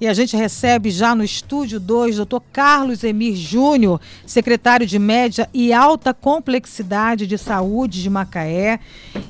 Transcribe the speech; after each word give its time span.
E 0.00 0.08
a 0.08 0.14
gente 0.14 0.34
recebe 0.34 0.90
já 0.90 1.14
no 1.14 1.22
estúdio 1.22 1.78
2 1.78 2.16
doutor 2.16 2.42
Carlos 2.50 3.04
Emir 3.04 3.36
Júnior, 3.36 4.00
secretário 4.24 4.86
de 4.86 4.98
Média 4.98 5.46
e 5.52 5.74
Alta 5.74 6.14
Complexidade 6.14 7.26
de 7.26 7.36
Saúde 7.36 8.02
de 8.02 8.08
Macaé 8.08 8.80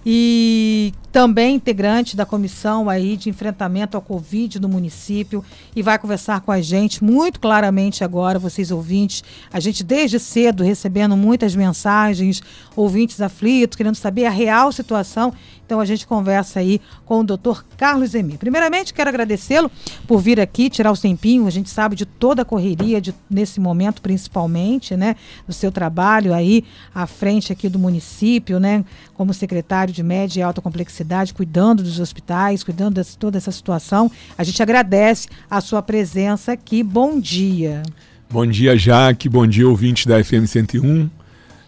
e 0.07 0.95
também 1.11 1.57
integrante 1.57 2.17
da 2.17 2.25
comissão 2.25 2.89
aí 2.89 3.17
de 3.17 3.29
enfrentamento 3.29 3.97
ao 3.97 4.03
Covid 4.03 4.61
no 4.61 4.69
município 4.69 5.45
e 5.75 5.83
vai 5.83 5.99
conversar 5.99 6.41
com 6.43 6.53
a 6.53 6.61
gente 6.61 7.03
muito 7.03 7.41
claramente 7.41 8.05
agora, 8.05 8.39
vocês 8.39 8.71
ouvintes. 8.71 9.25
A 9.53 9.59
gente 9.59 9.83
desde 9.83 10.21
cedo 10.21 10.63
recebendo 10.63 11.17
muitas 11.17 11.57
mensagens, 11.57 12.41
ouvintes 12.77 13.21
aflitos, 13.21 13.77
querendo 13.77 13.97
saber 13.97 14.27
a 14.27 14.31
real 14.31 14.71
situação 14.71 15.33
então 15.71 15.79
a 15.79 15.85
gente 15.85 16.05
conversa 16.05 16.59
aí 16.59 16.81
com 17.05 17.21
o 17.21 17.23
doutor 17.23 17.65
Carlos 17.77 18.13
Emir. 18.13 18.39
Primeiramente, 18.39 18.93
quero 18.93 19.09
agradecê-lo 19.09 19.71
por 20.05 20.21
vir 20.21 20.41
aqui, 20.41 20.69
tirar 20.69 20.91
o 20.91 20.97
tempinho. 20.97 21.47
A 21.47 21.51
gente 21.51 21.71
sabe 21.71 21.95
de 21.95 22.05
toda 22.05 22.43
a 22.43 22.45
correria 22.45 23.01
de, 23.01 23.15
nesse 23.31 23.61
momento, 23.61 24.03
principalmente, 24.03 24.97
né? 24.97 25.15
Do 25.47 25.53
seu 25.53 25.71
trabalho 25.71 26.35
aí 26.35 26.65
à 26.93 27.07
frente 27.07 27.53
aqui 27.53 27.69
do 27.69 27.79
município, 27.79 28.59
né? 28.59 28.85
Como 29.15 29.33
secretário 29.33 29.95
de 29.95 30.03
média 30.03 30.41
e 30.41 30.43
alta 30.43 30.61
complexidade, 30.61 31.33
cuidando 31.33 31.85
dos 31.85 32.01
hospitais, 32.01 32.65
cuidando 32.65 33.01
de 33.01 33.17
toda 33.17 33.39
essa 33.39 33.53
situação. 33.53 34.11
A 34.37 34.43
gente 34.43 34.61
agradece 34.61 35.29
a 35.49 35.61
sua 35.61 35.81
presença 35.81 36.51
aqui. 36.51 36.83
Bom 36.83 37.21
dia. 37.21 37.85
Bom 38.29 38.45
dia, 38.45 38.77
Jaque. 38.77 39.29
Bom 39.29 39.47
dia, 39.47 39.69
ouvinte 39.69 40.09
da 40.09 40.23
FM 40.23 40.47
101. 40.49 41.20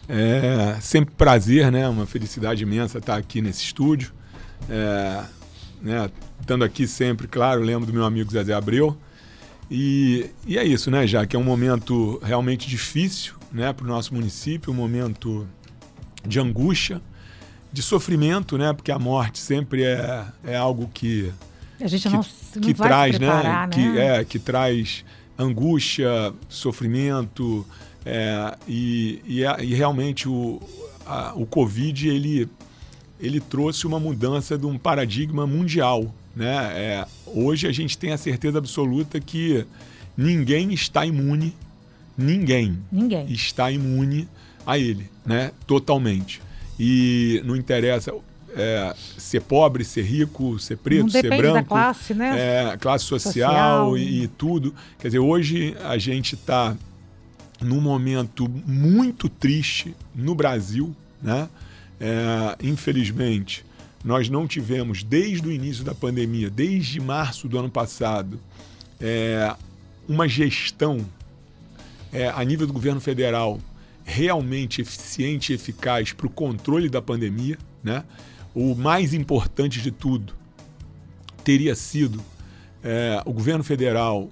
É 0.08 0.76
sempre 0.80 1.14
prazer, 1.14 1.70
né? 1.70 1.88
Uma 1.88 2.06
felicidade 2.06 2.62
imensa 2.62 2.98
estar 2.98 3.16
aqui 3.16 3.40
nesse 3.40 3.62
estúdio. 3.62 4.12
É, 4.68 5.24
né? 5.80 6.10
Estando 6.40 6.64
aqui 6.64 6.86
sempre, 6.86 7.28
claro, 7.28 7.62
lembro 7.62 7.86
do 7.86 7.92
meu 7.92 8.04
amigo 8.04 8.30
Zezé 8.30 8.52
Abreu. 8.52 8.96
E, 9.70 10.26
e 10.46 10.58
é 10.58 10.64
isso, 10.64 10.90
né, 10.90 11.06
já 11.06 11.24
que 11.24 11.34
é 11.34 11.38
um 11.38 11.44
momento 11.44 12.20
realmente 12.22 12.68
difícil 12.68 13.34
né, 13.50 13.72
para 13.72 13.84
o 13.84 13.88
nosso 13.88 14.12
município, 14.12 14.70
um 14.70 14.76
momento 14.76 15.48
de 16.26 16.38
angústia, 16.38 17.00
de 17.72 17.80
sofrimento, 17.80 18.58
né, 18.58 18.72
porque 18.74 18.92
a 18.92 18.98
morte 18.98 19.38
sempre 19.38 19.82
é, 19.82 20.26
é 20.44 20.56
algo 20.56 20.90
que 20.92 21.32
a 21.80 21.86
gente 21.86 22.06
não, 22.10 22.22
que, 22.22 22.28
não 22.56 22.60
que 22.60 22.74
traz, 22.74 23.18
né, 23.18 23.42
né, 23.42 23.68
que 23.72 23.98
é 23.98 24.24
que 24.24 24.38
traz 24.38 25.06
angústia, 25.38 26.34
sofrimento, 26.50 27.66
é, 28.04 28.56
e, 28.66 29.22
e, 29.26 29.42
e, 29.42 29.74
realmente 29.74 30.28
o, 30.28 30.60
a, 31.06 31.32
o 31.34 31.46
Covid 31.46 32.08
ele, 32.08 32.48
ele 33.20 33.40
trouxe 33.40 33.86
uma 33.86 34.00
mudança 34.00 34.58
de 34.58 34.66
um 34.66 34.76
paradigma 34.76 35.46
mundial. 35.46 36.12
Né? 36.34 36.54
É, 36.74 37.06
hoje 37.26 37.66
a 37.66 37.72
gente 37.72 37.96
tem 37.96 38.12
a 38.12 38.18
certeza 38.18 38.58
absoluta 38.58 39.20
que 39.20 39.64
ninguém 40.16 40.72
está 40.72 41.06
imune, 41.06 41.54
ninguém, 42.16 42.78
ninguém. 42.90 43.30
está 43.30 43.70
imune 43.70 44.28
a 44.66 44.78
ele, 44.78 45.08
né? 45.24 45.52
totalmente. 45.66 46.40
E 46.78 47.40
não 47.44 47.54
interessa 47.54 48.12
é, 48.56 48.94
ser 49.16 49.40
pobre, 49.42 49.84
ser 49.84 50.02
rico, 50.02 50.58
ser 50.58 50.76
preto, 50.76 51.10
ser 51.10 51.28
branco. 51.28 51.54
Da 51.54 51.62
classe, 51.62 52.14
né? 52.14 52.72
É, 52.72 52.76
classe 52.76 53.04
social, 53.04 53.50
social. 53.50 53.98
E, 53.98 54.24
e, 54.24 54.28
tudo. 54.28 54.74
Quer 54.98 55.08
dizer, 55.08 55.18
hoje 55.18 55.76
a 55.84 55.96
gente 55.98 56.34
está 56.34 56.76
num 57.62 57.80
momento 57.80 58.48
muito 58.66 59.28
triste 59.28 59.94
no 60.14 60.34
Brasil, 60.34 60.94
né? 61.22 61.48
É, 62.00 62.56
infelizmente, 62.62 63.64
nós 64.04 64.28
não 64.28 64.46
tivemos 64.48 65.04
desde 65.04 65.46
o 65.46 65.52
início 65.52 65.84
da 65.84 65.94
pandemia, 65.94 66.50
desde 66.50 67.00
março 67.00 67.48
do 67.48 67.58
ano 67.58 67.70
passado, 67.70 68.40
é, 69.00 69.54
uma 70.08 70.28
gestão 70.28 71.06
é, 72.12 72.28
a 72.28 72.42
nível 72.44 72.66
do 72.66 72.72
governo 72.72 73.00
federal 73.00 73.60
realmente 74.04 74.80
eficiente 74.80 75.52
e 75.52 75.54
eficaz 75.54 76.12
para 76.12 76.26
o 76.26 76.30
controle 76.30 76.88
da 76.88 77.00
pandemia. 77.00 77.56
Né? 77.82 78.02
O 78.52 78.74
mais 78.74 79.14
importante 79.14 79.80
de 79.80 79.92
tudo 79.92 80.34
teria 81.44 81.74
sido 81.76 82.20
é, 82.82 83.22
o 83.24 83.32
governo 83.32 83.62
federal 83.62 84.28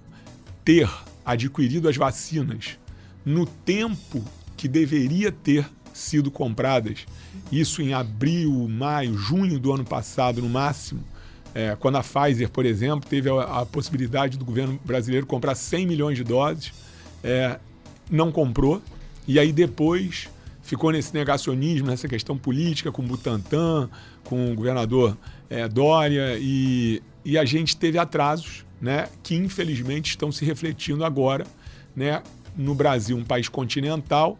ter 0.65 0.91
adquirido 1.25 1.88
as 1.88 1.97
vacinas 1.97 2.79
no 3.25 3.47
tempo 3.47 4.25
que 4.56 4.69
deveria 4.69 5.32
ter 5.32 5.69
sido 5.92 6.31
compradas. 6.31 7.06
Isso 7.50 7.82
em 7.82 7.92
abril, 7.92 8.69
maio, 8.69 9.16
junho 9.16 9.58
do 9.58 9.72
ano 9.72 9.84
passado, 9.84 10.41
no 10.41 10.48
máximo. 10.48 11.03
É, 11.54 11.76
quando 11.78 11.97
a 11.97 12.03
Pfizer, 12.03 12.48
por 12.48 12.64
exemplo, 12.64 13.09
teve 13.09 13.28
a, 13.28 13.42
a, 13.60 13.66
possibilidade 13.66 14.38
do 14.38 14.44
governo 14.44 14.78
brasileiro 14.84 15.26
comprar 15.26 15.54
100 15.54 15.86
milhões 15.86 16.16
de 16.16 16.22
doses, 16.22 16.72
é, 17.25 17.59
não 18.10 18.30
comprou. 18.30 18.80
E 19.26 19.38
aí 19.38 19.53
depois 19.53 20.28
ficou 20.62 20.92
nesse 20.92 21.12
negacionismo, 21.12 21.88
nessa 21.88 22.06
questão 22.06 22.38
política 22.38 22.92
com 22.92 23.03
o 23.03 23.04
Butantan, 23.04 23.91
com 24.22 24.53
o 24.53 24.54
governador 24.54 25.16
é, 25.48 25.66
Dória, 25.66 26.36
e, 26.38 27.03
e 27.25 27.36
a 27.36 27.44
gente 27.44 27.76
teve 27.76 27.98
atrasos 27.98 28.64
né, 28.80 29.09
que 29.22 29.34
infelizmente 29.34 30.10
estão 30.10 30.30
se 30.30 30.44
refletindo 30.44 31.04
agora 31.04 31.44
né, 31.94 32.22
no 32.56 32.75
Brasil, 32.75 33.16
um 33.16 33.25
país 33.25 33.49
continental, 33.49 34.38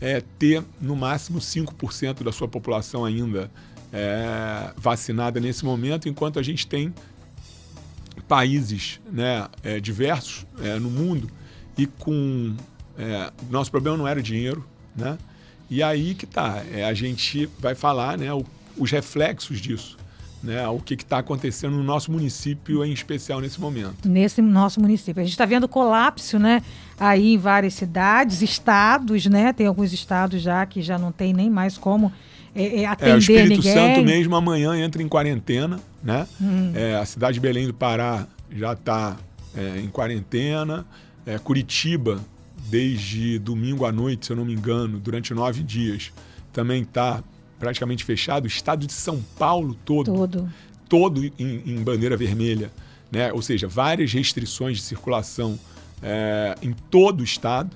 é, 0.00 0.22
ter 0.38 0.64
no 0.80 0.96
máximo 0.96 1.38
5% 1.38 2.22
da 2.22 2.32
sua 2.32 2.48
população 2.48 3.04
ainda 3.04 3.50
é, 3.92 4.72
vacinada 4.76 5.38
nesse 5.38 5.64
momento, 5.64 6.08
enquanto 6.08 6.38
a 6.38 6.42
gente 6.42 6.66
tem 6.66 6.92
países 8.26 9.00
né, 9.10 9.46
é, 9.62 9.80
diversos 9.80 10.46
é, 10.60 10.78
no 10.78 10.90
mundo 10.90 11.30
e 11.76 11.86
com. 11.86 12.56
É, 12.98 13.32
nosso 13.50 13.70
problema 13.70 13.96
não 13.96 14.06
era 14.06 14.22
dinheiro, 14.22 14.64
né? 14.94 15.16
E 15.70 15.82
aí 15.82 16.14
que 16.14 16.26
tá, 16.26 16.62
é, 16.70 16.84
a 16.84 16.92
gente 16.92 17.48
vai 17.58 17.74
falar 17.74 18.18
né, 18.18 18.32
o, 18.32 18.44
os 18.76 18.90
reflexos 18.90 19.58
disso 19.58 19.96
né, 20.42 20.66
o 20.68 20.78
que 20.78 20.94
está 20.94 21.18
acontecendo 21.18 21.76
no 21.76 21.84
nosso 21.84 22.10
município, 22.10 22.84
em 22.84 22.92
especial 22.92 23.40
nesse 23.40 23.60
momento. 23.60 24.08
Nesse 24.08 24.42
nosso 24.42 24.80
município. 24.80 25.20
A 25.20 25.24
gente 25.24 25.32
está 25.32 25.46
vendo 25.46 25.68
colapso 25.68 26.38
né, 26.38 26.62
aí 26.98 27.34
em 27.34 27.38
várias 27.38 27.74
cidades, 27.74 28.42
estados, 28.42 29.26
né? 29.26 29.52
Tem 29.52 29.66
alguns 29.66 29.92
estados 29.92 30.42
já 30.42 30.64
que 30.66 30.82
já 30.82 30.98
não 30.98 31.12
tem 31.12 31.32
nem 31.32 31.48
mais 31.48 31.78
como 31.78 32.12
é, 32.54 32.82
é, 32.82 32.86
atender 32.86 33.10
é, 33.10 33.14
o 33.14 33.18
Espírito 33.18 33.48
ninguém. 33.56 33.72
Santo 33.72 34.02
mesmo 34.04 34.36
amanhã 34.36 34.76
entra 34.76 35.02
em 35.02 35.08
quarentena, 35.08 35.78
né? 36.02 36.26
Hum. 36.40 36.72
É, 36.74 36.96
a 36.96 37.04
cidade 37.04 37.34
de 37.34 37.40
Belém 37.40 37.66
do 37.66 37.74
Pará 37.74 38.26
já 38.50 38.72
está 38.72 39.16
é, 39.56 39.80
em 39.80 39.88
quarentena. 39.88 40.84
É, 41.24 41.38
Curitiba, 41.38 42.20
desde 42.68 43.38
domingo 43.38 43.86
à 43.86 43.92
noite, 43.92 44.26
se 44.26 44.32
eu 44.32 44.36
não 44.36 44.44
me 44.44 44.52
engano, 44.52 44.98
durante 44.98 45.32
nove 45.32 45.62
dias, 45.62 46.12
também 46.52 46.82
está 46.82 47.22
praticamente 47.62 48.04
fechado, 48.04 48.42
o 48.42 48.48
estado 48.48 48.88
de 48.88 48.92
São 48.92 49.22
Paulo 49.38 49.76
todo, 49.84 50.12
todo, 50.12 50.52
todo 50.88 51.24
em, 51.24 51.62
em 51.64 51.76
bandeira 51.76 52.16
vermelha, 52.16 52.72
né? 53.08 53.32
ou 53.32 53.40
seja, 53.40 53.68
várias 53.68 54.12
restrições 54.12 54.78
de 54.78 54.82
circulação 54.82 55.56
é, 56.02 56.56
em 56.60 56.72
todo 56.72 57.20
o 57.20 57.24
estado, 57.24 57.70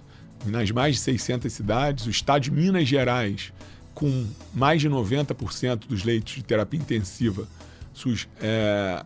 nas 0.44 0.72
mais 0.72 0.96
de 0.96 1.02
600 1.02 1.52
cidades, 1.52 2.04
o 2.04 2.10
estado 2.10 2.42
de 2.42 2.50
Minas 2.50 2.88
Gerais, 2.88 3.52
com 3.94 4.26
mais 4.52 4.80
de 4.80 4.90
90% 4.90 5.86
dos 5.86 6.02
leitos 6.02 6.34
de 6.34 6.42
terapia 6.42 6.80
intensiva 6.80 7.46
sus, 7.94 8.26
é, 8.40 9.04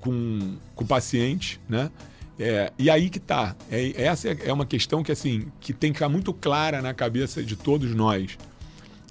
com, 0.00 0.56
com 0.74 0.84
pacientes, 0.84 1.60
né? 1.68 1.88
É, 2.36 2.72
e 2.76 2.90
aí 2.90 3.08
que 3.08 3.18
está. 3.18 3.54
É, 3.70 4.02
essa 4.02 4.28
é 4.28 4.52
uma 4.52 4.66
questão 4.66 5.04
que, 5.04 5.12
assim, 5.12 5.46
que 5.60 5.72
tem 5.72 5.92
que 5.92 5.98
ficar 5.98 6.08
muito 6.08 6.34
clara 6.34 6.82
na 6.82 6.92
cabeça 6.92 7.44
de 7.44 7.54
todos 7.54 7.94
nós 7.94 8.36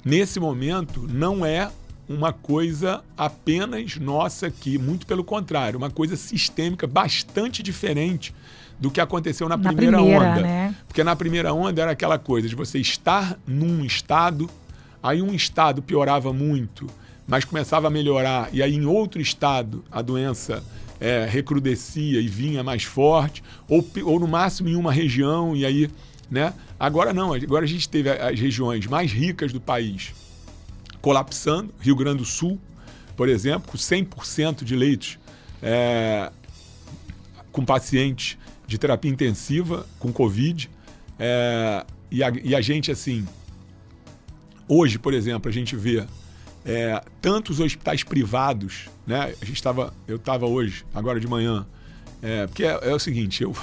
nesse 0.06 0.40
momento, 0.40 1.08
não 1.12 1.44
é 1.44 1.72
uma 2.08 2.32
coisa 2.32 3.04
apenas 3.18 3.98
nossa 3.98 4.46
aqui, 4.48 4.78
muito 4.78 5.08
pelo 5.08 5.24
contrário, 5.24 5.78
uma 5.78 5.90
coisa 5.90 6.16
sistêmica 6.16 6.86
bastante 6.86 7.64
diferente 7.64 8.34
do 8.80 8.92
que 8.92 9.02
aconteceu 9.02 9.50
na, 9.50 9.58
na 9.58 9.74
primeira, 9.74 9.98
primeira, 9.98 10.30
onda. 10.32 10.42
Né? 10.42 10.76
Porque 10.88 11.04
na 11.04 11.16
primeira 11.16 11.52
onda 11.54 11.82
era 11.82 11.92
aquela 11.92 12.20
coisa 12.20 12.48
de 12.48 12.56
você 12.56 12.78
estar 12.78 13.40
num 13.48 13.84
estado, 13.84 14.48
aí 15.02 15.22
um 15.22 15.34
estado 15.34 15.82
piorava 15.82 16.32
muito, 16.32 16.86
mas 17.28 17.44
começava 17.44 17.88
a 17.88 17.90
melhorar, 17.90 18.50
e 18.54 18.62
aí 18.62 18.76
em 18.76 18.86
outro 18.86 19.20
estado 19.20 19.84
a 19.92 20.02
doença 20.04 20.64
é, 21.00 21.26
recrudescia 21.28 22.20
e 22.22 22.28
vinha 22.28 22.64
mais 22.64 22.84
forte, 22.84 23.44
ou, 23.68 23.84
ou 24.04 24.20
no 24.20 24.28
máximo 24.28 24.70
em 24.70 24.76
uma 24.76 24.92
região, 24.92 25.56
e 25.56 25.66
aí 25.66 25.90
né? 26.30 26.54
Agora 26.80 27.14
não, 27.14 27.34
agora 27.34 27.66
a 27.66 27.68
gente 27.68 27.88
teve 27.88 28.10
as 28.10 28.40
regiões 28.40 28.86
mais 28.86 29.12
ricas 29.12 29.54
do 29.54 29.62
país 29.62 30.14
colapsando, 31.02 31.74
Rio 31.80 31.96
Grande 31.96 32.18
do 32.18 32.26
Sul, 32.26 32.60
por 33.16 33.30
exemplo, 33.30 33.72
com 33.72 33.78
100% 33.78 34.64
de 34.64 34.76
leitos 34.76 35.18
é, 35.62 36.32
com 37.52 37.64
pacientes 37.64 38.38
de 38.68 38.78
terapia 38.78 39.12
intensiva 39.12 39.86
com 40.00 40.12
Covid. 40.12 40.70
É, 41.18 41.86
e, 42.12 42.24
a, 42.24 42.34
e, 42.44 42.56
a, 42.56 42.62
gente, 42.62 42.92
assim, 42.92 43.26
hoje, 44.68 45.00
por 45.00 45.14
exemplo, 45.14 45.50
a 45.50 45.54
gente 45.54 45.76
vê 45.76 46.06
é, 46.66 47.02
tantos 47.22 47.60
hospitais 47.60 48.04
privados, 48.04 48.90
né? 49.08 49.34
A 49.42 49.46
gente 49.46 49.56
estava, 49.56 49.94
eu 50.08 50.18
estava 50.18 50.46
hoje, 50.46 50.86
agora 50.94 51.20
de 51.20 51.28
manhã, 51.28 51.66
porque 52.48 52.66
é, 52.66 52.80
é, 52.82 52.94
o 52.94 53.00
seguinte, 53.00 53.44
eu, 53.44 53.56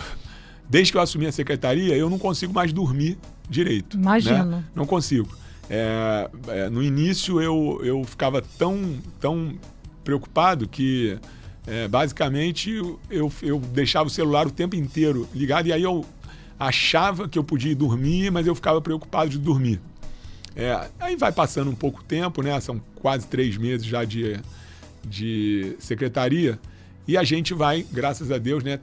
desde 0.72 0.90
que 0.90 0.96
eu 0.96 1.02
assumi 1.02 1.26
a 1.26 1.32
secretaria, 1.32 1.94
eu 1.94 2.08
não 2.08 2.18
consigo 2.18 2.50
mais 2.50 2.72
dormir 2.72 3.18
direito. 3.46 3.98
Né? 3.98 4.04
Imagino. 4.04 4.44
Né? 4.46 4.64
Não 4.74 4.86
consigo. 4.86 5.28
É, 5.68 6.30
é, 6.48 6.70
no 6.70 6.82
início 6.82 7.42
eu, 7.42 7.78
eu 7.84 8.02
ficava 8.04 8.40
tão, 8.40 8.96
tão 9.20 9.54
preocupado 10.02 10.66
que 10.66 11.18
é, 11.66 11.86
basicamente 11.88 12.70
eu, 13.10 13.30
eu 13.42 13.58
deixava 13.58 14.06
o 14.06 14.10
celular 14.10 14.46
o 14.46 14.50
tempo 14.50 14.74
inteiro 14.74 15.28
ligado 15.34 15.66
e 15.66 15.74
aí 15.74 15.82
eu 15.82 16.06
achava 16.58 17.28
que 17.28 17.38
eu 17.38 17.44
podia 17.44 17.76
dormir, 17.76 18.30
mas 18.30 18.46
eu 18.46 18.54
ficava 18.54 18.80
preocupado 18.80 19.28
de 19.28 19.36
dormir. 19.36 19.78
É, 20.56 20.88
aí 20.98 21.16
vai 21.16 21.32
passando 21.32 21.70
um 21.70 21.74
pouco 21.74 22.02
tempo, 22.02 22.40
né? 22.40 22.58
São 22.60 22.80
quase 22.94 23.26
três 23.26 23.58
meses 23.58 23.84
já 23.84 24.04
de, 24.04 24.40
de 25.04 25.76
secretaria 25.78 26.58
e 27.06 27.18
a 27.18 27.24
gente 27.24 27.52
vai, 27.52 27.84
graças 27.92 28.30
a 28.30 28.38
Deus, 28.38 28.64
né? 28.64 28.80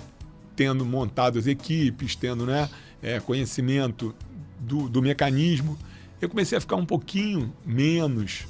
Tendo 0.59 0.85
montado 0.85 1.39
as 1.39 1.47
equipes, 1.47 2.15
tendo 2.15 2.45
né, 2.45 2.69
é, 3.01 3.19
conhecimento 3.21 4.13
do, 4.59 4.89
do 4.89 5.01
mecanismo 5.01 5.77
eu 6.21 6.27
comecei 6.27 6.57
a 6.57 6.61
ficar 6.61 6.75
um 6.75 6.85
pouquinho 6.85 7.53
menos 7.65 8.45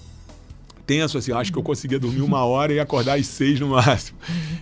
tenso, 0.85 1.19
assim. 1.19 1.31
Acho 1.31 1.51
que 1.51 1.59
eu 1.59 1.63
conseguia 1.63 1.99
dormir 1.99 2.21
uma 2.21 2.43
hora 2.43 2.73
e 2.73 2.79
acordar 2.79 3.19
às 3.19 3.27
seis 3.27 3.59
no 3.59 3.67
máximo. 3.69 4.17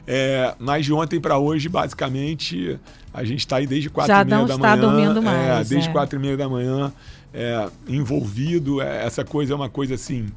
É, 0.05 0.55
mas 0.59 0.85
de 0.85 0.91
ontem 0.91 1.21
para 1.21 1.37
hoje, 1.37 1.69
basicamente, 1.69 2.77
a 3.13 3.23
gente 3.23 3.39
está 3.39 3.57
aí 3.57 3.67
desde 3.67 3.89
quatro 3.89 4.13
Já 4.13 4.21
e 4.21 4.25
meia 4.25 4.45
da 4.45 4.57
manhã. 4.57 4.77
dormindo 4.77 5.21
mais. 5.21 5.37
É, 5.37 5.63
desde 5.63 5.89
é. 5.89 5.91
quatro 5.91 6.19
e 6.19 6.21
meia 6.21 6.35
da 6.35 6.49
manhã, 6.49 6.91
é, 7.33 7.69
envolvido. 7.87 8.81
É, 8.81 9.05
essa 9.05 9.23
coisa 9.23 9.53
é 9.53 9.55
uma 9.55 9.69
coisa 9.69 9.95
assim, 9.95 10.27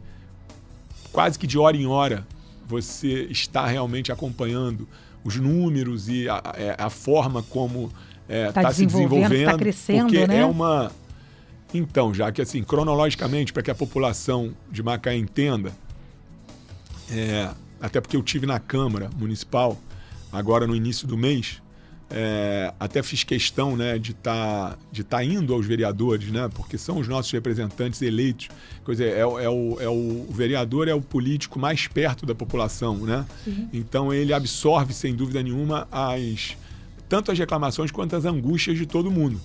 quase 1.11 1.37
que 1.37 1.47
de 1.47 1.59
hora 1.59 1.77
em 1.77 1.87
hora, 1.87 2.25
você 2.67 3.27
está 3.31 3.67
realmente 3.67 4.13
acompanhando 4.13 4.89
os 5.25 5.37
números 5.37 6.09
e 6.09 6.29
a, 6.29 6.43
é, 6.57 6.77
a 6.79 6.91
forma 6.91 7.43
como 7.43 7.93
está 8.29 8.61
é, 8.61 8.65
tá 8.65 8.73
se 8.73 8.87
desenvolvendo. 8.87 9.35
Está 9.35 9.59
crescendo, 9.59 10.05
porque 10.05 10.27
né? 10.27 10.39
é 10.39 10.45
uma 10.45 10.91
então, 11.73 12.13
já 12.13 12.33
que 12.33 12.43
assim, 12.43 12.63
cronologicamente, 12.63 13.53
para 13.53 13.63
que 13.63 13.71
a 13.71 13.75
população 13.75 14.55
de 14.71 14.83
Macaé 14.83 15.17
entenda, 15.17 15.73
é, 17.11 17.51
até 17.81 18.01
porque 18.01 18.17
eu 18.17 18.23
tive 18.23 18.47
na 18.47 18.59
Câmara 18.59 19.09
Municipal, 19.17 19.79
agora 20.33 20.67
no 20.67 20.75
início 20.75 21.07
do 21.07 21.17
mês, 21.17 21.63
é, 22.11 22.75
até 22.79 23.03
fiz 23.03 23.23
questão 23.23 23.77
né, 23.77 23.97
de 23.97 24.11
estar 24.11 24.71
tá, 24.71 24.79
de 24.91 25.05
tá 25.05 25.25
indo 25.25 25.55
aos 25.55 25.65
vereadores, 25.65 26.29
né, 26.31 26.51
porque 26.53 26.77
são 26.77 26.99
os 26.99 27.07
nossos 27.07 27.31
representantes 27.31 28.03
eleitos. 28.03 28.49
Quer 28.85 28.93
dizer, 28.93 29.13
é, 29.13 29.21
é, 29.21 29.25
o, 29.25 29.81
é 29.81 29.89
o, 29.89 30.27
o, 30.29 30.33
vereador 30.33 30.89
é 30.89 30.95
o 30.95 31.01
político 31.01 31.59
mais 31.59 31.87
perto 31.87 32.27
da 32.27 32.35
população. 32.35 32.97
Né? 32.97 33.25
Então 33.73 34.13
ele 34.13 34.33
absorve, 34.33 34.93
sem 34.93 35.15
dúvida 35.15 35.41
nenhuma, 35.43 35.87
as, 35.91 36.57
tanto 37.09 37.31
as 37.31 37.39
reclamações 37.39 37.93
quanto 37.93 38.17
as 38.17 38.25
angústias 38.25 38.77
de 38.77 38.87
todo 38.87 39.11
mundo. 39.11 39.41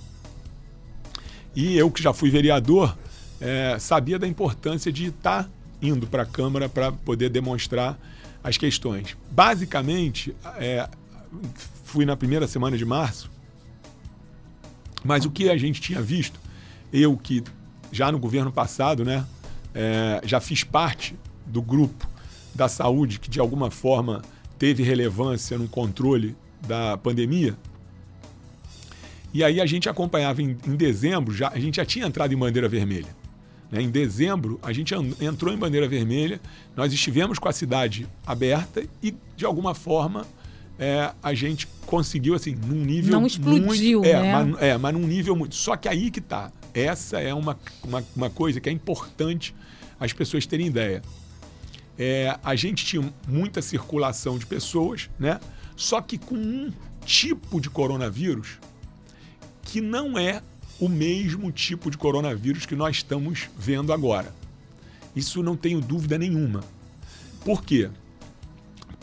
E 1.56 1.78
eu, 1.78 1.92
que 1.92 2.02
já 2.02 2.14
fui 2.14 2.32
vereador, 2.32 2.98
é, 3.40 3.78
sabia 3.80 4.18
da 4.18 4.28
importância 4.28 4.92
de 4.92 5.06
estar 5.06 5.50
indo 5.82 6.08
para 6.08 6.24
a 6.24 6.26
Câmara 6.26 6.68
para 6.68 6.92
poder 6.92 7.30
demonstrar 7.30 7.98
as 8.44 8.58
questões. 8.58 9.16
Basicamente, 9.32 10.36
é, 10.58 10.90
fui 11.96 12.04
na 12.04 12.18
primeira 12.18 12.46
semana 12.46 12.78
de 12.78 12.84
março, 12.84 13.32
mas 15.02 15.24
o 15.24 15.32
que 15.32 15.50
a 15.50 15.56
gente 15.56 15.80
tinha 15.80 16.02
visto, 16.02 16.38
eu 16.92 17.16
que 17.16 17.42
já 17.90 18.12
no 18.12 18.20
governo 18.20 18.52
passado, 18.52 19.06
né, 19.06 19.26
é, 19.74 20.20
já 20.26 20.42
fiz 20.42 20.62
parte 20.62 21.16
do 21.46 21.62
grupo 21.62 22.06
da 22.54 22.68
saúde 22.68 23.18
que 23.18 23.30
de 23.30 23.40
alguma 23.40 23.72
forma 23.72 24.22
teve 24.60 24.84
relevância 24.84 25.58
no 25.58 25.70
controle 25.70 26.36
da 26.68 26.98
pandemia, 26.98 27.56
e 29.34 29.42
aí 29.42 29.62
a 29.62 29.66
gente 29.66 29.88
acompanhava 29.88 30.42
em, 30.42 30.58
em 30.68 30.76
dezembro, 30.76 31.34
já, 31.34 31.48
a 31.48 31.60
gente 31.60 31.78
já 31.78 31.86
tinha 31.86 32.06
entrado 32.06 32.34
em 32.34 32.38
bandeira 32.38 32.68
vermelha. 32.68 33.16
Né? 33.72 33.82
Em 33.82 33.90
dezembro, 33.90 34.60
a 34.62 34.74
gente 34.74 34.94
entrou 35.22 35.54
em 35.54 35.58
bandeira 35.58 35.88
vermelha, 35.88 36.42
nós 36.76 36.92
estivemos 36.92 37.40
com 37.40 37.48
a 37.48 37.54
cidade 37.54 38.06
aberta 38.28 38.84
e, 39.02 39.16
de 39.38 39.46
alguma 39.46 39.74
forma, 39.74 40.26
é, 40.78 41.14
a 41.22 41.34
gente 41.34 41.68
conseguiu, 41.86 42.34
assim, 42.34 42.56
num 42.56 42.84
nível. 42.84 43.12
Não 43.20 43.26
explodiu, 43.26 44.00
muito, 44.00 44.14
é, 44.14 44.22
né? 44.22 44.44
Mas, 44.44 44.62
é, 44.62 44.78
mas 44.78 44.94
num 44.94 45.08
nível 45.08 45.36
muito. 45.36 45.56
Só 45.56 45.76
que 45.76 45.88
aí 45.88 46.12
que 46.12 46.22
tá. 46.22 46.52
Essa 46.74 47.20
é 47.20 47.34
uma, 47.34 47.58
uma, 47.84 48.04
uma 48.16 48.30
coisa 48.30 48.60
que 48.60 48.68
é 48.68 48.72
importante 48.72 49.56
as 50.00 50.12
pessoas 50.12 50.46
terem 50.46 50.68
ideia. 50.68 51.02
É, 51.98 52.38
a 52.44 52.56
gente 52.56 52.86
tinha 52.86 53.14
muita 53.28 53.62
circulação 53.62 54.38
de 54.38 54.46
pessoas, 54.46 55.10
né? 55.18 55.40
Só 55.76 56.02
que 56.02 56.18
com 56.18 56.36
um 56.36 56.74
tipo 57.06 57.62
de 57.62 57.70
coronavírus 57.70 58.60
que 59.62 59.80
não 59.80 60.18
é 60.18 60.42
o 60.80 60.90
mesmo 60.90 61.52
tipo 61.52 61.90
de 61.90 61.98
coronavírus 61.98 62.66
que 62.66 62.76
nós 62.76 62.98
estamos 62.98 63.48
vendo 63.58 63.94
agora. 63.94 64.34
Isso 65.16 65.42
não 65.42 65.56
tenho 65.56 65.80
dúvida 65.80 66.18
nenhuma. 66.18 66.62
Por 67.46 67.64
quê? 67.64 67.90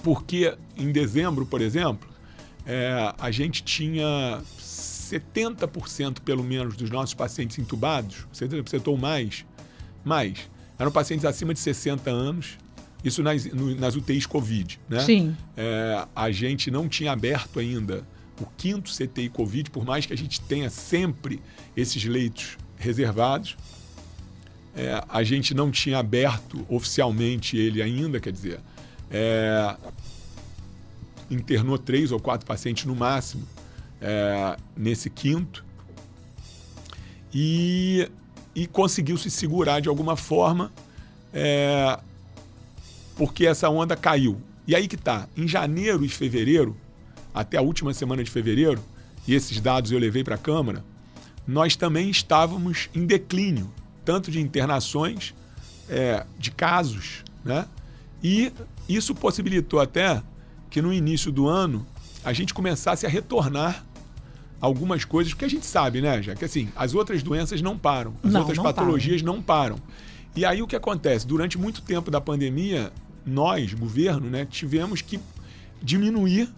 Porque 0.03 0.55
em 0.83 0.93
dezembro, 0.93 1.47
por 1.47 1.61
exemplo, 1.61 2.09
é, 2.67 3.15
a 3.19 3.31
gente 3.31 3.63
tinha 3.63 4.43
70% 4.59 6.21
pelo 6.21 6.43
menos 6.43 6.77
dos 6.77 6.91
nossos 6.91 7.15
pacientes 7.15 7.59
intubados, 7.59 8.27
70% 8.33 8.89
ou 8.89 8.97
mais, 8.97 9.45
mais, 10.05 10.51
eram 10.79 10.91
pacientes 10.91 11.25
acima 11.25 11.53
de 11.53 11.61
60 11.61 12.11
anos, 12.11 12.59
isso 13.05 13.23
nas, 13.23 13.45
no, 13.47 13.75
nas 13.75 13.97
UTIs 13.97 14.27
Covid. 14.27 14.81
Né? 14.89 15.01
Sim. 15.01 15.37
É, 15.57 16.07
a 16.15 16.31
gente 16.31 16.71
não 16.71 16.89
tinha 16.89 17.13
aberto 17.13 17.59
ainda 17.59 18.07
o 18.41 18.47
quinto 18.57 18.91
CTI 18.91 19.29
Covid, 19.29 19.71
por 19.71 19.85
mais 19.85 20.07
que 20.07 20.13
a 20.13 20.17
gente 20.17 20.41
tenha 20.41 20.71
sempre 20.71 21.41
esses 21.77 22.05
leitos 22.05 22.57
reservados, 22.77 23.57
é, 24.75 25.03
a 25.09 25.23
gente 25.23 25.55
não 25.55 25.71
tinha 25.71 25.99
aberto 25.99 26.65
oficialmente 26.69 27.57
ele 27.57 27.83
ainda, 27.83 28.19
quer 28.19 28.33
dizer, 28.33 28.61
é, 29.11 29.77
internou 31.31 31.79
três 31.79 32.13
ou 32.13 32.21
quatro 32.21 32.47
pacientes 32.47 32.85
no 32.85 32.95
máximo 32.95 33.47
é, 34.01 34.57
nesse 34.77 35.09
quinto 35.09 35.65
e, 37.33 38.11
e 38.55 38.67
conseguiu 38.67 39.17
se 39.17 39.31
segurar 39.31 39.81
de 39.81 39.89
alguma 39.89 40.17
forma 40.17 40.73
é, 41.33 41.99
porque 43.17 43.47
essa 43.47 43.69
onda 43.69 43.97
caiu. 43.97 44.41
E 44.67 44.75
aí 44.75 44.87
que 44.87 44.97
tá, 44.97 45.29
em 45.37 45.49
janeiro 45.49 46.05
e 46.05 46.09
fevereiro, 46.09 46.77
até 47.35 47.57
a 47.57 47.63
última 47.63 47.93
semana 47.95 48.23
de 48.23 48.31
fevereiro, 48.31 48.83
e 49.27 49.35
esses 49.35 49.61
dados 49.61 49.91
eu 49.91 49.99
levei 49.99 50.23
para 50.23 50.35
a 50.35 50.39
Câmara, 50.39 50.85
nós 51.47 51.75
também 51.75 52.11
estávamos 52.11 52.89
em 52.95 53.07
declínio, 53.07 53.73
tanto 54.05 54.31
de 54.31 54.41
internações, 54.41 55.35
é, 55.89 56.25
de 56.39 56.51
casos, 56.51 57.25
né? 57.45 57.67
E 58.23 58.53
isso 58.89 59.15
possibilitou 59.15 59.81
até 59.81 60.23
que 60.73 60.81
no 60.81 60.91
início 60.91 61.31
do 61.31 61.47
ano 61.47 61.87
a 62.25 62.33
gente 62.33 62.55
começasse 62.55 63.05
a 63.05 63.09
retornar 63.09 63.85
algumas 64.59 65.05
coisas, 65.05 65.35
porque 65.35 65.45
a 65.45 65.51
gente 65.51 65.67
sabe, 65.67 66.01
né, 66.01 66.23
já 66.23 66.35
que 66.35 66.47
assim, 66.47 66.71
as 66.75 66.95
outras 66.95 67.23
doenças 67.23 67.61
não 67.61 67.77
param, 67.77 68.15
as 68.25 68.33
não, 68.33 68.41
outras 68.41 68.57
não 68.57 68.65
patologias 68.65 69.21
param. 69.21 69.35
não 69.35 69.43
param. 69.43 69.77
E 70.35 70.47
aí 70.47 70.63
o 70.63 70.67
que 70.67 70.75
acontece? 70.75 71.27
Durante 71.27 71.59
muito 71.59 71.83
tempo 71.83 72.11
da 72.11 72.23
pandemia, 72.23 72.91
nós, 73.27 73.75
governo, 73.75 74.31
né, 74.31 74.47
tivemos 74.47 75.03
que 75.03 75.21
diminuir 75.83 76.49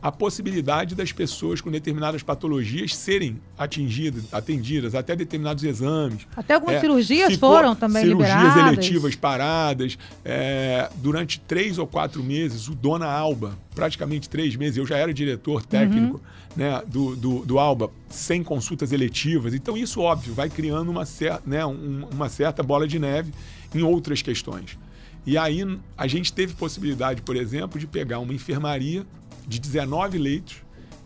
a 0.00 0.12
possibilidade 0.12 0.94
das 0.94 1.10
pessoas 1.10 1.60
com 1.60 1.70
determinadas 1.70 2.22
patologias 2.22 2.94
serem 2.94 3.40
atingidas, 3.56 4.32
atendidas, 4.32 4.94
até 4.94 5.16
determinados 5.16 5.64
exames. 5.64 6.26
Até 6.36 6.54
algumas 6.54 6.76
é, 6.76 6.80
cirurgias 6.80 7.34
foram 7.34 7.74
também 7.74 8.04
cirurgias 8.04 8.28
liberadas. 8.28 8.52
Cirurgias 8.54 8.78
eletivas 8.78 9.16
paradas. 9.16 9.98
É, 10.24 10.88
durante 10.96 11.40
três 11.40 11.78
ou 11.78 11.86
quatro 11.86 12.22
meses, 12.22 12.68
o 12.68 12.76
Dona 12.76 13.06
Alba, 13.06 13.58
praticamente 13.74 14.28
três 14.28 14.54
meses, 14.54 14.76
eu 14.76 14.86
já 14.86 14.96
era 14.96 15.12
diretor 15.12 15.66
técnico 15.66 16.14
uhum. 16.14 16.20
né, 16.56 16.80
do, 16.86 17.16
do, 17.16 17.44
do, 17.44 17.58
Alba, 17.58 17.90
sem 18.08 18.44
consultas 18.44 18.92
eletivas. 18.92 19.52
Então, 19.52 19.76
isso, 19.76 20.00
óbvio, 20.00 20.32
vai 20.32 20.48
criando 20.48 20.92
uma, 20.92 21.04
cer 21.04 21.40
né, 21.44 21.66
um, 21.66 22.06
uma 22.12 22.28
certa 22.28 22.62
bola 22.62 22.86
de 22.86 23.00
neve 23.00 23.32
em 23.74 23.82
outras 23.82 24.22
questões. 24.22 24.78
E 25.26 25.36
aí, 25.36 25.60
a 25.96 26.06
gente 26.06 26.32
teve 26.32 26.54
possibilidade, 26.54 27.20
por 27.20 27.34
exemplo, 27.34 27.80
de 27.80 27.86
pegar 27.86 28.20
uma 28.20 28.32
enfermaria 28.32 29.04
de 29.48 29.58
19 29.58 30.18
leitos, 30.18 30.56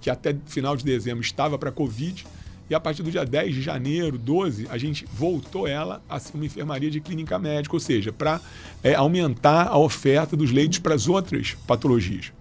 que 0.00 0.10
até 0.10 0.36
final 0.46 0.76
de 0.76 0.84
dezembro 0.84 1.22
estava 1.22 1.56
para 1.56 1.70
Covid, 1.70 2.26
e 2.68 2.74
a 2.74 2.80
partir 2.80 3.02
do 3.02 3.10
dia 3.10 3.24
10 3.24 3.54
de 3.54 3.62
janeiro, 3.62 4.18
12, 4.18 4.66
a 4.70 4.78
gente 4.78 5.06
voltou 5.12 5.68
ela 5.68 6.02
a 6.08 6.20
uma 6.34 6.44
enfermaria 6.44 6.90
de 6.90 7.00
clínica 7.00 7.38
médica, 7.38 7.76
ou 7.76 7.80
seja, 7.80 8.12
para 8.12 8.40
é, 8.82 8.94
aumentar 8.94 9.68
a 9.68 9.76
oferta 9.76 10.36
dos 10.36 10.50
leitos 10.50 10.78
para 10.78 10.94
as 10.94 11.06
outras 11.06 11.54
patologias. 11.66 12.32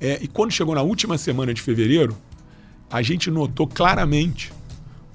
É, 0.00 0.18
e 0.20 0.28
quando 0.28 0.52
chegou 0.52 0.74
na 0.74 0.82
última 0.82 1.16
semana 1.16 1.54
de 1.54 1.62
fevereiro, 1.62 2.16
a 2.90 3.02
gente 3.02 3.30
notou 3.30 3.66
claramente 3.66 4.52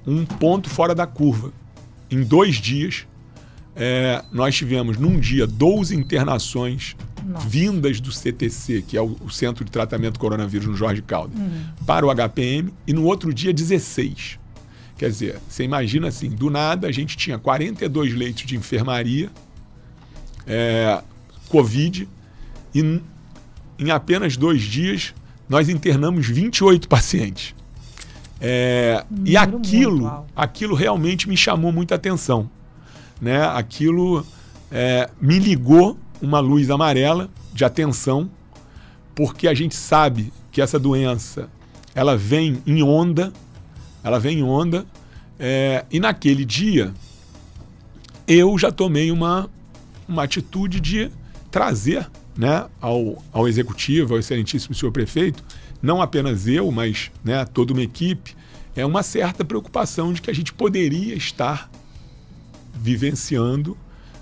um 0.06 0.24
ponto 0.24 0.68
fora 0.68 0.94
da 0.94 1.06
curva. 1.06 1.52
Em 2.10 2.22
dois 2.22 2.56
dias, 2.56 3.06
é, 3.76 4.22
nós 4.30 4.54
tivemos 4.54 4.96
num 4.96 5.18
dia 5.18 5.46
12 5.46 5.96
internações 5.96 6.96
Nossa. 7.24 7.48
vindas 7.48 8.00
do 8.00 8.12
CTC, 8.12 8.84
que 8.86 8.96
é 8.96 9.02
o, 9.02 9.16
o, 9.20 9.30
Centro 9.30 9.64
de 9.64 9.70
Tratamento 9.70 10.18
Coronavírus 10.18 10.66
no 10.68 10.76
Jorge 10.76 11.02
Caldas, 11.02 11.36
uhum. 11.36 11.64
para 11.84 12.06
o 12.06 12.14
HPM, 12.14 12.72
e 12.86 12.92
no 12.92 13.04
outro 13.04 13.34
dia 13.34 13.52
16. 13.52 14.38
Quer 14.96 15.10
dizer, 15.10 15.40
você 15.48 15.64
imagina 15.64 16.08
assim, 16.08 16.30
do 16.30 16.48
nada 16.50 16.86
a 16.86 16.92
gente 16.92 17.16
tinha 17.16 17.36
42 17.36 18.14
leitos 18.14 18.44
de 18.46 18.56
enfermaria, 18.56 19.28
é, 20.46 21.02
Covid, 21.48 22.08
e 22.72 23.00
em 23.78 23.90
apenas 23.90 24.36
dois 24.36 24.62
dias 24.62 25.14
nós 25.48 25.68
internamos 25.68 26.26
28 26.26 26.88
pacientes. 26.88 27.54
É, 28.40 29.04
e 29.24 29.36
aquilo, 29.36 30.26
aquilo 30.34 30.74
realmente 30.74 31.28
me 31.28 31.36
chamou 31.36 31.72
muita 31.72 31.96
atenção. 31.96 32.48
Né? 33.20 33.42
Aquilo 33.46 34.24
é, 34.70 35.08
me 35.20 35.38
ligou 35.38 35.98
uma 36.20 36.40
luz 36.40 36.70
amarela 36.70 37.28
de 37.52 37.64
atenção, 37.64 38.30
porque 39.14 39.46
a 39.46 39.54
gente 39.54 39.74
sabe 39.74 40.32
que 40.50 40.60
essa 40.60 40.78
doença 40.78 41.48
ela 41.94 42.16
vem 42.16 42.60
em 42.66 42.82
onda, 42.82 43.32
ela 44.02 44.18
vem 44.18 44.38
em 44.38 44.42
onda, 44.42 44.84
é, 45.38 45.84
e 45.90 46.00
naquele 46.00 46.44
dia 46.44 46.92
eu 48.26 48.58
já 48.58 48.72
tomei 48.72 49.10
uma, 49.10 49.48
uma 50.08 50.24
atitude 50.24 50.80
de 50.80 51.10
trazer 51.50 52.08
né, 52.36 52.66
ao, 52.80 53.22
ao 53.32 53.46
executivo, 53.46 54.14
ao 54.14 54.18
excelentíssimo 54.18 54.74
senhor 54.74 54.90
prefeito, 54.90 55.44
não 55.80 56.00
apenas 56.00 56.46
eu, 56.46 56.70
mas 56.70 57.10
né, 57.22 57.44
toda 57.44 57.72
uma 57.72 57.82
equipe, 57.82 58.34
é 58.74 58.84
uma 58.84 59.02
certa 59.02 59.44
preocupação 59.44 60.12
de 60.12 60.20
que 60.20 60.30
a 60.30 60.34
gente 60.34 60.52
poderia 60.52 61.14
estar 61.14 61.70
vivenciando 62.74 63.76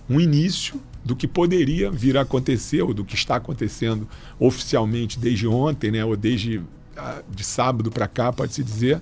um 0.09 0.21
início 0.21 0.81
do 1.05 1.17
que 1.17 1.27
poderia 1.27 1.91
vir 1.91 2.17
a 2.17 2.23
acontecer, 2.23 2.83
ou 2.83 2.95
do 2.95 3.05
que 3.05 3.15
está 3.15 3.37
acontecendo 3.37 4.09
oficialmente 4.39 5.19
desde 5.19 5.49
ontem, 5.49 5.91
né, 5.91 6.05
ou 6.05 6.17
desde 6.17 6.63
ah, 6.97 7.23
de 7.29 7.43
sábado 7.43 7.91
para 7.91 8.07
cá, 8.07 8.33
pode-se 8.33 8.63
dizer. 8.63 9.01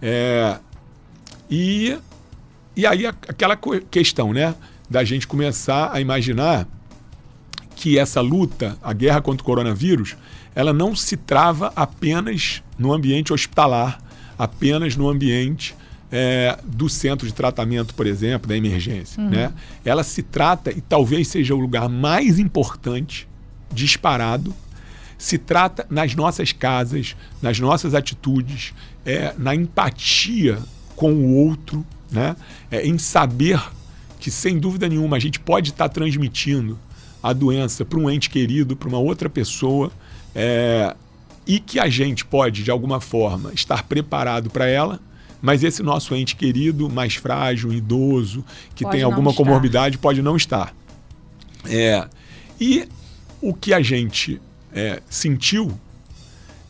É, 0.00 0.58
e, 1.48 1.96
e 2.74 2.86
aí 2.86 3.06
aquela 3.06 3.56
questão 3.90 4.32
né, 4.32 4.54
da 4.90 5.04
gente 5.04 5.26
começar 5.26 5.90
a 5.92 6.00
imaginar 6.00 6.66
que 7.76 7.98
essa 7.98 8.20
luta, 8.20 8.76
a 8.82 8.92
guerra 8.92 9.20
contra 9.20 9.42
o 9.42 9.44
coronavírus, 9.44 10.16
ela 10.54 10.72
não 10.72 10.94
se 10.94 11.16
trava 11.16 11.72
apenas 11.74 12.62
no 12.78 12.92
ambiente 12.92 13.32
hospitalar, 13.32 14.00
apenas 14.38 14.96
no 14.96 15.08
ambiente 15.08 15.74
é, 16.12 16.58
do 16.62 16.90
centro 16.90 17.26
de 17.26 17.32
tratamento, 17.32 17.94
por 17.94 18.06
exemplo, 18.06 18.46
da 18.46 18.54
emergência. 18.54 19.20
Uhum. 19.20 19.30
Né? 19.30 19.52
Ela 19.82 20.04
se 20.04 20.22
trata, 20.22 20.70
e 20.70 20.82
talvez 20.82 21.28
seja 21.28 21.54
o 21.54 21.58
lugar 21.58 21.88
mais 21.88 22.38
importante, 22.38 23.26
disparado, 23.72 24.54
se 25.16 25.38
trata 25.38 25.86
nas 25.88 26.14
nossas 26.14 26.52
casas, 26.52 27.16
nas 27.40 27.58
nossas 27.58 27.94
atitudes, 27.94 28.74
é, 29.06 29.32
na 29.38 29.54
empatia 29.54 30.58
com 30.94 31.12
o 31.12 31.34
outro, 31.34 31.86
né? 32.10 32.36
É, 32.70 32.86
em 32.86 32.98
saber 32.98 33.62
que, 34.18 34.30
sem 34.30 34.58
dúvida 34.58 34.88
nenhuma, 34.88 35.16
a 35.16 35.20
gente 35.20 35.40
pode 35.40 35.70
estar 35.70 35.88
transmitindo 35.88 36.78
a 37.22 37.32
doença 37.32 37.84
para 37.84 37.98
um 37.98 38.10
ente 38.10 38.28
querido, 38.28 38.76
para 38.76 38.88
uma 38.88 38.98
outra 38.98 39.30
pessoa, 39.30 39.92
é, 40.34 40.94
e 41.46 41.60
que 41.60 41.78
a 41.78 41.88
gente 41.88 42.24
pode, 42.24 42.64
de 42.64 42.70
alguma 42.70 43.00
forma, 43.00 43.52
estar 43.54 43.84
preparado 43.84 44.50
para 44.50 44.66
ela, 44.66 45.00
mas 45.42 45.64
esse 45.64 45.82
nosso 45.82 46.14
ente 46.14 46.36
querido, 46.36 46.88
mais 46.88 47.16
frágil, 47.16 47.72
idoso, 47.72 48.44
que 48.74 48.84
pode 48.84 48.96
tem 48.96 49.04
alguma 49.04 49.34
comorbidade, 49.34 49.98
pode 49.98 50.22
não 50.22 50.36
estar. 50.36 50.72
É, 51.68 52.06
e 52.60 52.88
o 53.40 53.52
que 53.52 53.74
a 53.74 53.82
gente 53.82 54.40
é, 54.72 55.02
sentiu 55.10 55.72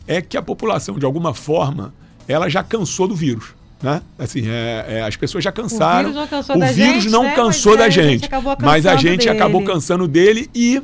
é 0.07 0.21
que 0.21 0.35
a 0.35 0.41
população, 0.41 0.97
de 0.97 1.05
alguma 1.05 1.33
forma, 1.35 1.93
ela 2.27 2.49
já 2.49 2.63
cansou 2.63 3.07
do 3.07 3.15
vírus. 3.15 3.53
Né? 3.81 4.01
Assim, 4.17 4.47
é, 4.47 4.85
é, 4.87 5.01
as 5.03 5.15
pessoas 5.15 5.43
já 5.43 5.51
cansaram. 5.51 6.09
O 6.09 6.13
vírus, 6.13 6.29
cansou 6.29 6.55
o 6.55 6.59
vírus 6.59 6.75
gente, 6.75 7.09
não 7.09 7.23
né? 7.23 7.35
cansou 7.35 7.77
da 7.77 7.89
gente, 7.89 8.29
mas 8.61 8.85
a 8.85 8.95
gente 8.95 9.29
acabou 9.29 9.63
cansando 9.63 10.07
dele 10.07 10.49
e 10.55 10.81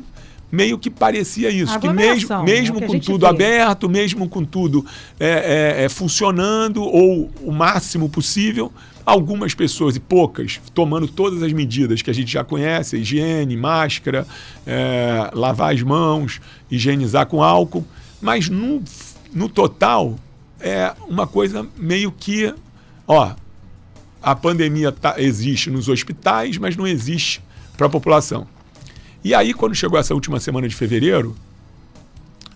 meio 0.50 0.78
que 0.78 0.90
parecia 0.90 1.50
isso, 1.50 1.78
que 1.78 1.88
mesmo, 1.92 2.42
mesmo 2.42 2.78
é 2.78 2.80
que 2.80 2.86
com 2.86 2.98
tudo 2.98 3.20
vê. 3.20 3.26
aberto, 3.26 3.88
mesmo 3.88 4.28
com 4.28 4.44
tudo 4.44 4.84
é, 5.18 5.76
é, 5.80 5.84
é, 5.84 5.88
funcionando 5.88 6.82
ou 6.82 7.30
o 7.42 7.52
máximo 7.52 8.08
possível, 8.08 8.72
algumas 9.04 9.54
pessoas 9.54 9.96
e 9.96 10.00
poucas 10.00 10.60
tomando 10.74 11.06
todas 11.08 11.42
as 11.42 11.52
medidas 11.52 12.02
que 12.02 12.10
a 12.10 12.14
gente 12.14 12.32
já 12.32 12.44
conhece, 12.44 12.96
higiene, 12.96 13.56
máscara, 13.56 14.26
é, 14.66 15.30
lavar 15.34 15.74
as 15.74 15.82
mãos, 15.82 16.40
higienizar 16.70 17.26
com 17.26 17.42
álcool, 17.42 17.86
mas 18.20 18.48
no, 18.48 18.82
no 19.32 19.48
total 19.48 20.16
é 20.58 20.92
uma 21.08 21.26
coisa 21.26 21.66
meio 21.76 22.12
que 22.12 22.52
ó, 23.06 23.34
a 24.22 24.36
pandemia 24.36 24.92
tá, 24.92 25.14
existe 25.18 25.70
nos 25.70 25.88
hospitais, 25.88 26.58
mas 26.58 26.76
não 26.76 26.86
existe 26.86 27.42
para 27.76 27.86
a 27.86 27.90
população. 27.90 28.46
E 29.22 29.34
aí, 29.34 29.52
quando 29.52 29.74
chegou 29.74 29.98
essa 29.98 30.14
última 30.14 30.40
semana 30.40 30.68
de 30.68 30.74
fevereiro, 30.74 31.36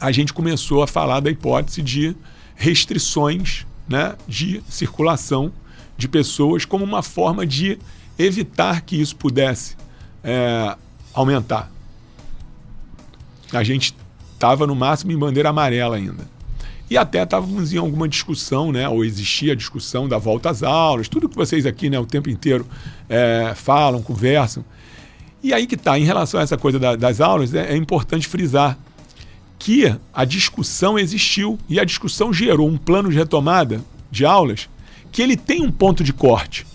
a 0.01 0.11
gente 0.11 0.33
começou 0.33 0.83
a 0.83 0.87
falar 0.87 1.21
da 1.21 1.31
hipótese 1.31 1.83
de 1.83 2.17
restrições 2.55 3.67
né, 3.89 4.15
de 4.27 4.63
circulação 4.69 5.53
de 5.97 6.09
pessoas 6.09 6.65
como 6.65 6.85
uma 6.85 7.03
forma 7.03 7.47
de 7.47 7.79
evitar 8.19 8.81
que 8.81 9.01
isso 9.01 9.15
pudesse 9.17 9.77
é, 10.23 10.77
aumentar. 11.13 11.71
A 13.53 13.63
gente 13.63 13.95
estava 14.33 14.67
no 14.67 14.75
máximo 14.75 15.13
em 15.13 15.19
bandeira 15.19 15.51
amarela 15.51 15.97
ainda. 15.97 16.27
E 16.91 16.99
até 16.99 17.23
estávamos 17.23 17.73
em 17.73 17.79
alguma 17.79 18.09
discussão, 18.09 18.71
né? 18.71 18.89
ou 18.89 19.05
existia 19.05 19.53
a 19.53 19.57
discussão 19.57 20.09
da 20.09 20.19
volta 20.19 20.51
às 20.51 20.63
aulas, 20.63 21.09
tudo 21.09 21.29
que 21.29 21.37
vocês 21.37 21.65
aqui 21.67 21.89
né, 21.89 21.99
o 21.99 22.07
tempo 22.07 22.29
inteiro 22.29 22.67
é, 23.09 23.53
falam, 23.55 24.03
conversam. 24.03 24.65
E 25.45 25.53
aí 25.53 25.67
que 25.67 25.75
está, 25.75 25.99
em 25.99 26.05
relação 26.05 26.41
a 26.41 26.43
essa 26.43 26.57
coisa 26.57 26.79
da, 26.79 26.97
das 26.97 27.21
aulas, 27.21 27.53
é, 27.53 27.75
é 27.75 27.77
importante 27.77 28.27
frisar 28.27 28.79
que 29.59 29.95
a 30.11 30.25
discussão 30.25 30.99
existiu 30.99 31.59
e 31.69 31.79
a 31.79 31.85
discussão 31.85 32.33
gerou 32.33 32.67
um 32.67 32.79
plano 32.79 33.11
de 33.11 33.19
retomada 33.19 33.85
de 34.11 34.25
aulas 34.25 34.71
que 35.13 35.21
ele 35.21 35.37
tem 35.37 35.61
um 35.61 35.71
ponto 35.71 36.03
de 36.03 36.15
corte. 36.15 36.67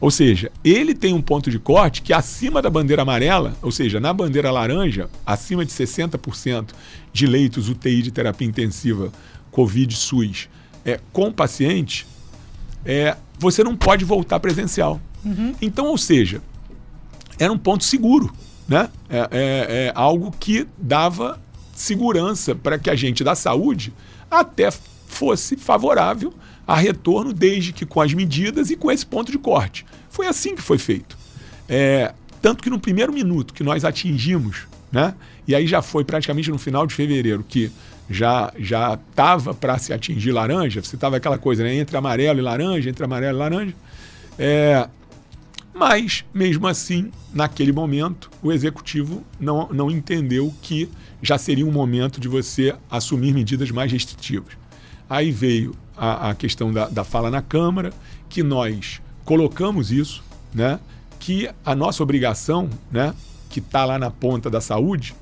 Ou 0.00 0.10
seja, 0.10 0.50
ele 0.64 0.94
tem 0.94 1.12
um 1.12 1.20
ponto 1.20 1.50
de 1.50 1.58
corte 1.58 2.00
que 2.00 2.14
acima 2.14 2.62
da 2.62 2.70
bandeira 2.70 3.02
amarela, 3.02 3.54
ou 3.60 3.70
seja, 3.70 4.00
na 4.00 4.14
bandeira 4.14 4.50
laranja, 4.50 5.10
acima 5.26 5.62
de 5.62 5.70
60% 5.70 6.70
de 7.12 7.26
leitos 7.26 7.68
UTI 7.68 8.00
de 8.00 8.10
terapia 8.10 8.48
intensiva 8.48 9.12
Covid 9.50 9.94
SUS 9.94 10.48
é, 10.86 10.98
com 11.12 11.30
paciente, 11.30 12.06
é, 12.82 13.14
você 13.38 13.62
não 13.62 13.76
pode 13.76 14.06
voltar 14.06 14.40
presencial. 14.40 14.98
Uhum. 15.22 15.54
Então, 15.60 15.88
ou 15.88 15.98
seja, 15.98 16.40
era 17.40 17.52
um 17.52 17.58
ponto 17.58 17.82
seguro, 17.82 18.32
né? 18.68 18.88
É, 19.08 19.18
é, 19.18 19.86
é 19.86 19.92
algo 19.94 20.30
que 20.38 20.68
dava 20.78 21.40
segurança 21.74 22.54
para 22.54 22.78
que 22.78 22.90
a 22.90 22.94
gente 22.94 23.24
da 23.24 23.34
saúde 23.34 23.92
até 24.30 24.70
fosse 25.06 25.56
favorável 25.56 26.32
a 26.66 26.76
retorno, 26.76 27.32
desde 27.32 27.72
que 27.72 27.84
com 27.84 28.00
as 28.00 28.14
medidas 28.14 28.70
e 28.70 28.76
com 28.76 28.92
esse 28.92 29.04
ponto 29.04 29.32
de 29.32 29.38
corte. 29.38 29.84
Foi 30.08 30.26
assim 30.26 30.54
que 30.54 30.62
foi 30.62 30.78
feito. 30.78 31.18
É, 31.68 32.12
tanto 32.40 32.62
que 32.62 32.70
no 32.70 32.78
primeiro 32.78 33.12
minuto 33.12 33.52
que 33.52 33.64
nós 33.64 33.84
atingimos, 33.84 34.68
né, 34.92 35.14
e 35.48 35.54
aí 35.54 35.66
já 35.66 35.82
foi 35.82 36.04
praticamente 36.04 36.50
no 36.50 36.58
final 36.58 36.86
de 36.86 36.94
fevereiro 36.94 37.44
que 37.48 37.72
já 38.08 38.52
já 38.58 38.98
estava 39.10 39.54
para 39.54 39.78
se 39.78 39.92
atingir 39.92 40.32
laranja, 40.32 40.82
você 40.82 40.96
estava 40.96 41.16
aquela 41.16 41.38
coisa 41.38 41.64
né, 41.64 41.74
entre 41.74 41.96
amarelo 41.96 42.38
e 42.38 42.42
laranja, 42.42 42.90
entre 42.90 43.04
amarelo 43.04 43.36
e 43.36 43.40
laranja. 43.40 43.74
É, 44.38 44.88
mas, 45.74 46.24
mesmo 46.34 46.66
assim, 46.66 47.10
naquele 47.32 47.72
momento, 47.72 48.30
o 48.42 48.52
executivo 48.52 49.22
não, 49.38 49.68
não 49.72 49.90
entendeu 49.90 50.52
que 50.60 50.88
já 51.22 51.38
seria 51.38 51.66
um 51.66 51.72
momento 51.72 52.20
de 52.20 52.28
você 52.28 52.74
assumir 52.90 53.32
medidas 53.32 53.70
mais 53.70 53.90
restritivas. 53.90 54.54
Aí 55.08 55.30
veio 55.30 55.74
a, 55.96 56.30
a 56.30 56.34
questão 56.34 56.72
da, 56.72 56.88
da 56.88 57.04
fala 57.04 57.30
na 57.30 57.42
Câmara, 57.42 57.92
que 58.28 58.42
nós 58.42 59.00
colocamos 59.24 59.90
isso, 59.92 60.22
né? 60.52 60.80
que 61.18 61.48
a 61.64 61.74
nossa 61.74 62.02
obrigação, 62.02 62.68
né? 62.90 63.14
que 63.48 63.60
está 63.60 63.84
lá 63.84 63.98
na 63.98 64.10
ponta 64.10 64.48
da 64.48 64.60
saúde, 64.60 65.14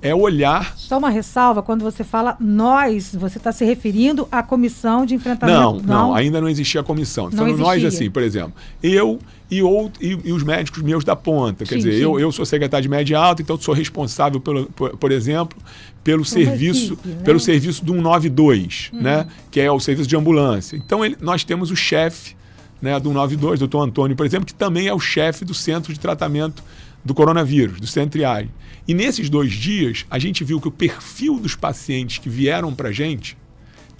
é 0.00 0.14
olhar. 0.14 0.76
Só 0.76 0.98
uma 0.98 1.10
ressalva, 1.10 1.62
quando 1.62 1.82
você 1.82 2.04
fala 2.04 2.36
nós, 2.38 3.14
você 3.14 3.38
está 3.38 3.50
se 3.50 3.64
referindo 3.64 4.28
à 4.30 4.42
comissão 4.42 5.04
de 5.04 5.14
enfrentamento? 5.14 5.58
Não, 5.58 5.72
não, 5.74 5.82
não 5.82 6.14
ainda 6.14 6.40
não 6.40 6.48
existia 6.48 6.80
a 6.80 6.84
comissão. 6.84 7.24
Não 7.30 7.38
falando 7.38 7.58
nós 7.58 7.84
assim, 7.84 8.10
por 8.10 8.22
exemplo, 8.22 8.52
eu 8.82 9.18
e, 9.50 9.62
ou, 9.62 9.90
e, 10.00 10.18
e, 10.24 10.32
os 10.32 10.42
médicos 10.42 10.82
meus 10.82 11.04
da 11.04 11.16
ponta. 11.16 11.64
Quer 11.64 11.74
sim, 11.74 11.78
dizer, 11.78 11.92
sim. 11.92 12.02
Eu, 12.02 12.20
eu 12.20 12.30
sou 12.30 12.44
secretário 12.44 12.82
de 12.82 12.88
média 12.88 13.18
alta, 13.18 13.40
então 13.40 13.58
sou 13.58 13.74
responsável, 13.74 14.40
pelo, 14.40 14.66
por, 14.66 14.96
por 14.96 15.10
exemplo, 15.10 15.58
pelo 16.04 16.24
serviço 16.24 16.94
equipe, 16.94 17.08
né? 17.08 17.22
pelo 17.24 17.40
serviço 17.40 17.84
do 17.84 17.92
192, 17.92 18.90
hum. 18.92 19.00
né? 19.00 19.26
que 19.50 19.60
é 19.60 19.70
o 19.70 19.80
serviço 19.80 20.08
de 20.08 20.16
ambulância. 20.16 20.76
Então 20.76 21.04
ele, 21.04 21.16
nós 21.20 21.44
temos 21.44 21.70
o 21.70 21.76
chefe 21.76 22.36
né, 22.80 22.98
do 23.00 23.12
92, 23.12 23.58
doutor 23.58 23.82
Antônio, 23.82 24.16
por 24.16 24.26
exemplo, 24.26 24.46
que 24.46 24.54
também 24.54 24.86
é 24.86 24.94
o 24.94 25.00
chefe 25.00 25.44
do 25.44 25.54
centro 25.54 25.92
de 25.92 25.98
tratamento 25.98 26.62
do 27.04 27.14
coronavírus, 27.14 27.80
do 27.80 27.86
centro 27.86 28.10
triagem. 28.10 28.50
E 28.86 28.94
nesses 28.94 29.28
dois 29.28 29.52
dias, 29.52 30.06
a 30.10 30.18
gente 30.18 30.44
viu 30.44 30.60
que 30.60 30.68
o 30.68 30.70
perfil 30.70 31.38
dos 31.38 31.54
pacientes 31.54 32.18
que 32.18 32.28
vieram 32.28 32.74
para 32.74 32.88
a 32.90 32.92
gente 32.92 33.36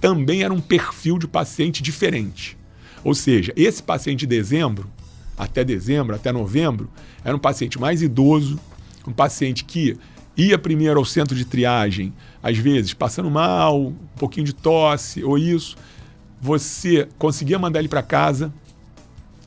também 0.00 0.42
era 0.42 0.52
um 0.52 0.60
perfil 0.60 1.18
de 1.18 1.26
paciente 1.26 1.82
diferente. 1.82 2.56
Ou 3.04 3.14
seja, 3.14 3.52
esse 3.56 3.82
paciente 3.82 4.20
de 4.20 4.26
dezembro, 4.26 4.88
até 5.38 5.64
dezembro, 5.64 6.14
até 6.14 6.32
novembro, 6.32 6.90
era 7.24 7.34
um 7.34 7.38
paciente 7.38 7.78
mais 7.78 8.02
idoso, 8.02 8.58
um 9.06 9.12
paciente 9.12 9.64
que 9.64 9.96
ia 10.36 10.58
primeiro 10.58 10.98
ao 10.98 11.04
centro 11.04 11.34
de 11.34 11.44
triagem, 11.44 12.12
às 12.42 12.56
vezes 12.58 12.94
passando 12.94 13.30
mal, 13.30 13.88
um 13.88 13.94
pouquinho 14.18 14.46
de 14.46 14.52
tosse 14.52 15.22
ou 15.22 15.38
isso. 15.38 15.76
Você 16.40 17.08
conseguia 17.18 17.58
mandar 17.58 17.80
ele 17.80 17.88
para 17.88 18.02
casa, 18.02 18.52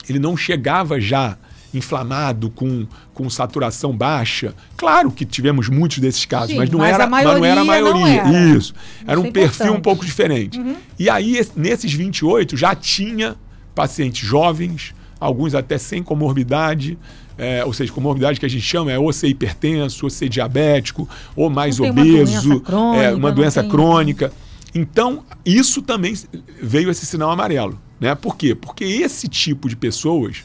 ele 0.09 0.19
não 0.19 0.35
chegava 0.35 0.99
já 0.99 1.37
inflamado, 1.73 2.49
com, 2.49 2.85
com 3.13 3.29
saturação 3.29 3.95
baixa. 3.95 4.53
Claro 4.75 5.11
que 5.11 5.25
tivemos 5.25 5.69
muitos 5.69 5.99
desses 5.99 6.25
casos, 6.25 6.49
Sim, 6.49 6.57
mas, 6.57 6.69
não 6.69 6.79
mas, 6.79 6.93
era, 6.93 7.07
mas 7.07 7.25
não 7.25 7.45
era 7.45 7.61
a 7.61 7.65
maioria. 7.65 8.21
Era. 8.21 8.57
Isso. 8.57 8.73
Era 9.07 9.13
Isso 9.13 9.21
um 9.21 9.29
é 9.29 9.31
perfil 9.31 9.73
um 9.73 9.79
pouco 9.79 10.05
diferente. 10.05 10.59
Uhum. 10.59 10.75
E 10.99 11.09
aí, 11.09 11.39
nesses 11.55 11.93
28, 11.93 12.57
já 12.57 12.75
tinha 12.75 13.35
pacientes 13.73 14.27
jovens, 14.27 14.93
alguns 15.21 15.53
até 15.53 15.77
sem 15.77 16.01
comorbidade, 16.01 16.97
é, 17.37 17.63
ou 17.63 17.71
seja, 17.71 17.93
comorbidade 17.93 18.39
que 18.39 18.45
a 18.45 18.49
gente 18.49 18.63
chama 18.63 18.91
é 18.91 18.97
ou 18.97 19.13
ser 19.13 19.27
hipertenso, 19.27 20.05
ou 20.05 20.09
ser 20.09 20.27
diabético, 20.27 21.07
ou 21.35 21.49
mais 21.49 21.79
obeso, 21.79 22.49
uma 22.49 22.51
doença 22.55 22.59
crônica. 22.59 23.03
É, 23.03 23.13
uma 23.13 23.31
doença 23.31 23.63
crônica. 23.63 24.33
Então, 24.73 25.23
isso 25.45 25.81
também 25.81 26.13
veio 26.61 26.89
esse 26.89 27.05
sinal 27.05 27.29
amarelo. 27.29 27.79
Né? 27.99 28.15
Por 28.15 28.35
quê? 28.35 28.55
Porque 28.55 28.83
esse 28.83 29.27
tipo 29.27 29.69
de 29.69 29.75
pessoas, 29.75 30.43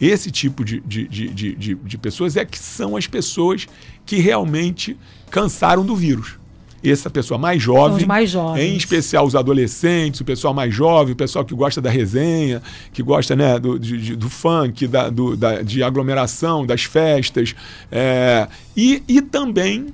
esse 0.00 0.30
tipo 0.30 0.64
de, 0.64 0.80
de, 0.80 1.06
de, 1.06 1.54
de, 1.54 1.74
de 1.74 1.98
pessoas 1.98 2.36
é 2.36 2.44
que 2.44 2.58
são 2.58 2.96
as 2.96 3.06
pessoas 3.06 3.68
que 4.04 4.16
realmente 4.16 4.96
cansaram 5.30 5.84
do 5.86 5.94
vírus 5.94 6.38
essa 6.82 7.10
pessoa 7.10 7.38
mais 7.38 7.62
jovem, 7.62 8.06
mais 8.06 8.30
em 8.56 8.76
especial 8.76 9.26
os 9.26 9.34
adolescentes, 9.34 10.20
o 10.20 10.24
pessoal 10.24 10.54
mais 10.54 10.74
jovem, 10.74 11.12
o 11.12 11.16
pessoal 11.16 11.44
que 11.44 11.54
gosta 11.54 11.80
da 11.80 11.90
resenha, 11.90 12.62
que 12.92 13.02
gosta 13.02 13.34
né, 13.34 13.58
do, 13.58 13.78
de, 13.78 14.14
do 14.14 14.28
funk, 14.28 14.86
da, 14.86 15.08
do, 15.10 15.36
da, 15.36 15.62
de 15.62 15.82
aglomeração, 15.82 16.64
das 16.64 16.84
festas, 16.84 17.54
é, 17.90 18.46
e, 18.76 19.02
e 19.08 19.20
também 19.20 19.86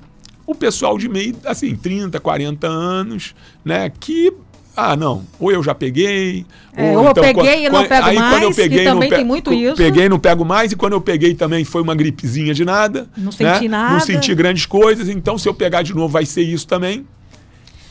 o 0.45 0.53
pessoal 0.53 0.97
de 0.97 1.09
meio, 1.09 1.35
assim, 1.43 1.75
30, 1.75 2.19
40 2.19 2.67
anos, 2.67 3.33
né, 3.63 3.91
que 3.99 4.31
ah, 4.75 4.95
não, 4.95 5.23
ou 5.39 5.51
eu 5.51 5.63
já 5.63 5.73
peguei. 5.73 6.45
É, 6.75 6.91
ou, 6.91 7.03
ou 7.03 7.09
então, 7.11 7.23
eu 7.23 7.33
peguei 7.33 7.53
quando, 7.53 7.65
e 7.65 7.69
não 7.69 7.87
pego 7.87 8.07
aí, 8.07 8.15
mais, 8.15 8.33
quando 8.33 8.43
eu 8.43 8.53
peguei, 8.53 8.83
também 8.83 9.09
pe 9.09 9.15
tem 9.15 9.25
muito 9.25 9.53
isso. 9.53 9.75
Peguei 9.75 10.05
e 10.05 10.09
não 10.09 10.19
pego 10.19 10.43
mais, 10.43 10.71
e 10.71 10.75
quando 10.75 10.93
eu 10.93 11.01
peguei 11.01 11.33
também 11.33 11.63
foi 11.63 11.81
uma 11.81 11.95
gripezinha 11.95 12.53
de 12.53 12.65
nada. 12.65 13.07
Não 13.15 13.25
né? 13.25 13.31
senti 13.31 13.67
nada. 13.67 13.93
Não 13.93 13.99
senti 13.99 14.35
grandes 14.35 14.65
coisas, 14.65 15.07
então 15.07 15.37
se 15.37 15.47
eu 15.47 15.53
pegar 15.53 15.81
de 15.81 15.95
novo 15.95 16.09
vai 16.09 16.25
ser 16.25 16.41
isso 16.41 16.67
também. 16.67 17.05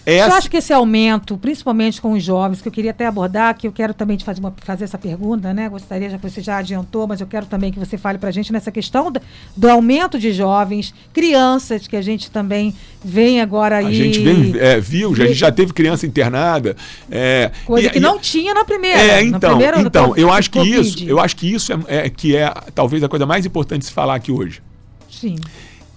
Essa... 0.07 0.29
Eu 0.29 0.35
acho 0.35 0.51
que 0.51 0.59
esse 0.59 0.73
aumento, 0.73 1.39
principalmente 1.39 2.01
com 2.01 2.13
os 2.13 2.23
jovens, 2.23 2.61
que 2.61 2.69
eu 2.69 2.73
queria 2.73 2.91
até 2.91 3.07
abordar, 3.07 3.57
que 3.57 3.67
eu 3.67 3.73
quero 3.73 3.95
também 3.95 4.19
te 4.19 4.25
fazer, 4.25 4.41
uma, 4.41 4.55
fazer 4.59 4.85
essa 4.85 4.99
pergunta, 4.99 5.55
né? 5.55 5.67
Gostaria, 5.67 6.11
já 6.11 6.19
que 6.19 6.29
você 6.29 6.43
já 6.43 6.59
adiantou, 6.59 7.07
mas 7.07 7.23
eu 7.23 7.27
quero 7.27 7.47
também 7.47 7.73
que 7.73 7.79
você 7.79 7.97
fale 7.97 8.19
para 8.19 8.29
a 8.29 8.33
gente 8.33 8.53
nessa 8.53 8.71
questão 8.71 9.11
do, 9.11 9.19
do, 9.57 9.71
aumento 9.71 10.19
de 10.19 10.31
jovens, 10.31 10.93
crianças, 11.11 11.87
que 11.87 11.97
a 11.97 12.03
gente 12.03 12.31
também 12.31 12.75
vem 13.03 13.41
agora 13.41 13.79
aí. 13.79 13.87
A 13.87 13.93
gente 13.93 14.21
vem, 14.21 14.55
é, 14.59 14.79
viu, 14.79 15.13
a 15.13 15.17
gente 15.17 15.35
já 15.35 15.51
teve 15.51 15.73
criança 15.73 16.07
internada. 16.07 16.77
É, 17.11 17.51
Coisa 17.65 17.89
e, 17.89 17.91
que 17.91 17.99
e, 17.99 18.01
não 18.01 18.19
tinha 18.19 18.53
na 18.53 18.65
primeira. 18.65 19.01
É, 19.01 19.23
então, 19.23 19.57
primeira, 19.57 19.81
então 19.81 20.15
eu 20.17 20.31
acho 20.31 20.51
que 20.51 20.61
isso, 20.61 21.03
eu 21.05 21.19
acho 21.19 21.35
que 21.35 21.51
isso 21.51 21.73
é, 21.73 21.79
é, 21.89 22.11
que 22.11 22.37
é 22.37 22.53
talvez 22.75 23.03
a 23.03 23.09
coisa 23.09 23.25
mais 23.25 23.47
importante 23.47 23.81
de 23.81 23.87
se 23.87 23.93
falar 23.93 24.17
aqui 24.17 24.31
hoje. 24.31 24.61
Sim. 25.11 25.37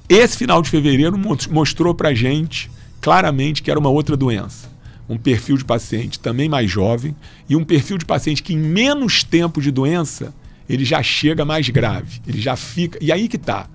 Esse 0.07 0.37
final 0.37 0.61
de 0.61 0.69
fevereiro 0.69 1.19
mostrou 1.49 1.93
para 1.93 2.13
gente 2.13 2.71
claramente 3.01 3.61
que 3.61 3.71
era 3.71 3.79
uma 3.79 3.89
outra 3.89 4.17
doença. 4.17 4.69
Um 5.09 5.17
perfil 5.17 5.57
de 5.57 5.63
paciente 5.63 6.19
também 6.19 6.49
mais 6.49 6.69
jovem 6.69 7.15
e 7.47 7.55
um 7.55 7.63
perfil 7.63 7.97
de 7.97 8.05
paciente 8.05 8.43
que 8.43 8.53
em 8.53 8.57
menos 8.57 9.23
tempo 9.23 9.61
de 9.61 9.71
doença 9.71 10.33
ele 10.67 10.83
já 10.83 11.01
chega 11.01 11.45
mais 11.45 11.69
grave, 11.69 12.21
ele 12.27 12.41
já 12.41 12.55
fica. 12.55 12.99
E 13.01 13.11
aí 13.11 13.27
que 13.27 13.37
está. 13.37 13.69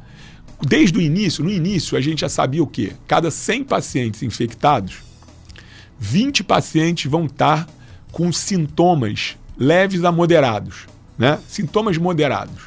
Desde 0.60 0.96
o 0.98 1.00
início, 1.00 1.42
no 1.42 1.50
início, 1.50 1.96
a 1.96 2.00
gente 2.00 2.20
já 2.20 2.28
sabia 2.28 2.62
o 2.62 2.66
quê? 2.66 2.92
Cada 3.08 3.30
100 3.30 3.64
pacientes 3.64 4.22
infectados, 4.22 4.98
20 5.98 6.44
pacientes 6.44 7.10
vão 7.10 7.24
estar 7.24 7.66
com 8.12 8.30
sintomas 8.30 9.36
leves 9.56 10.04
a 10.04 10.12
moderados, 10.12 10.86
né? 11.18 11.38
Sintomas 11.48 11.96
moderados. 11.96 12.64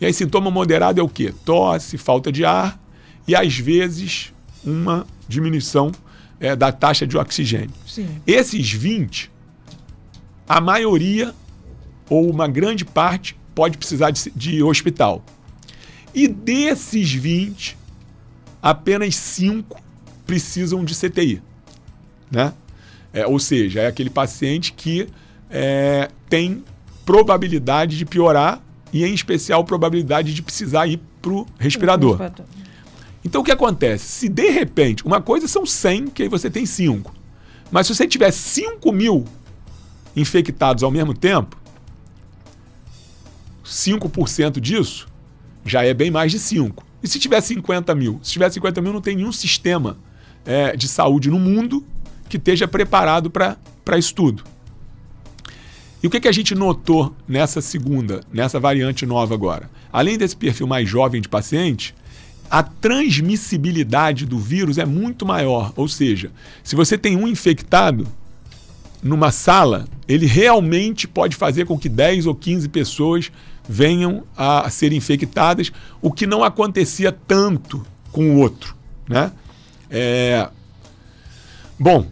E 0.00 0.04
aí, 0.04 0.12
sintoma 0.12 0.50
moderado 0.50 1.00
é 1.00 1.02
o 1.02 1.08
quê? 1.08 1.32
Tosse, 1.44 1.96
falta 1.96 2.30
de 2.30 2.44
ar 2.44 2.80
e 3.26 3.36
às 3.36 3.56
vezes 3.56 4.32
uma 4.64 5.06
diminuição 5.32 5.90
é, 6.38 6.54
da 6.54 6.70
taxa 6.70 7.06
de 7.06 7.16
oxigênio. 7.16 7.70
Sim. 7.86 8.08
Esses 8.26 8.70
20, 8.70 9.30
a 10.48 10.60
maioria 10.60 11.34
ou 12.08 12.30
uma 12.30 12.46
grande 12.46 12.84
parte 12.84 13.36
pode 13.54 13.78
precisar 13.78 14.10
de, 14.10 14.30
de 14.30 14.62
hospital. 14.62 15.24
E 16.14 16.28
desses 16.28 17.12
20, 17.12 17.76
apenas 18.62 19.16
5 19.16 19.80
precisam 20.26 20.84
de 20.84 20.94
CTI. 20.94 21.42
Né? 22.30 22.52
É, 23.12 23.26
ou 23.26 23.38
seja, 23.38 23.80
é 23.80 23.86
aquele 23.86 24.10
paciente 24.10 24.72
que 24.72 25.08
é, 25.50 26.08
tem 26.28 26.64
probabilidade 27.04 27.96
de 27.96 28.04
piorar 28.04 28.60
e, 28.92 29.04
em 29.04 29.14
especial, 29.14 29.64
probabilidade 29.64 30.34
de 30.34 30.42
precisar 30.42 30.86
ir 30.86 31.00
para 31.20 31.32
o 31.32 31.46
respirador. 31.58 32.18
Então 33.24 33.40
o 33.40 33.44
que 33.44 33.52
acontece? 33.52 34.06
Se 34.06 34.28
de 34.28 34.50
repente, 34.50 35.04
uma 35.04 35.20
coisa 35.20 35.46
são 35.46 35.64
100, 35.64 36.08
que 36.08 36.22
aí 36.22 36.28
você 36.28 36.50
tem 36.50 36.66
5. 36.66 37.14
Mas 37.70 37.86
se 37.86 37.94
você 37.94 38.06
tiver 38.06 38.30
5 38.30 38.92
mil 38.92 39.24
infectados 40.14 40.82
ao 40.82 40.90
mesmo 40.90 41.14
tempo, 41.14 41.56
5% 43.64 44.60
disso 44.60 45.08
já 45.64 45.84
é 45.84 45.94
bem 45.94 46.10
mais 46.10 46.32
de 46.32 46.38
5. 46.38 46.84
E 47.02 47.08
se 47.08 47.18
tiver 47.18 47.40
50 47.40 47.94
mil? 47.94 48.20
Se 48.22 48.32
tiver 48.32 48.50
50 48.50 48.80
mil, 48.80 48.92
não 48.92 49.00
tem 49.00 49.16
nenhum 49.16 49.32
sistema 49.32 49.96
é, 50.44 50.76
de 50.76 50.88
saúde 50.88 51.30
no 51.30 51.38
mundo 51.38 51.84
que 52.28 52.36
esteja 52.36 52.66
preparado 52.68 53.30
para 53.30 53.58
isso 53.98 54.14
tudo. 54.14 54.44
E 56.02 56.06
o 56.06 56.10
que, 56.10 56.20
que 56.20 56.28
a 56.28 56.32
gente 56.32 56.54
notou 56.54 57.14
nessa 57.28 57.60
segunda, 57.60 58.22
nessa 58.32 58.58
variante 58.58 59.06
nova 59.06 59.34
agora? 59.34 59.70
Além 59.92 60.18
desse 60.18 60.36
perfil 60.36 60.66
mais 60.66 60.88
jovem 60.88 61.20
de 61.20 61.28
paciente, 61.28 61.94
a 62.52 62.62
transmissibilidade 62.62 64.26
do 64.26 64.38
vírus 64.38 64.76
é 64.76 64.84
muito 64.84 65.24
maior. 65.24 65.72
Ou 65.74 65.88
seja, 65.88 66.30
se 66.62 66.76
você 66.76 66.98
tem 66.98 67.16
um 67.16 67.26
infectado 67.26 68.06
numa 69.02 69.32
sala, 69.32 69.86
ele 70.06 70.26
realmente 70.26 71.08
pode 71.08 71.34
fazer 71.34 71.64
com 71.64 71.78
que 71.78 71.88
10 71.88 72.26
ou 72.26 72.34
15 72.34 72.68
pessoas 72.68 73.32
venham 73.66 74.24
a 74.36 74.68
ser 74.68 74.92
infectadas, 74.92 75.72
o 76.02 76.12
que 76.12 76.26
não 76.26 76.44
acontecia 76.44 77.10
tanto 77.10 77.86
com 78.12 78.32
o 78.32 78.36
outro. 78.40 78.76
Né? 79.08 79.32
É... 79.88 80.46
Bom, 81.78 82.06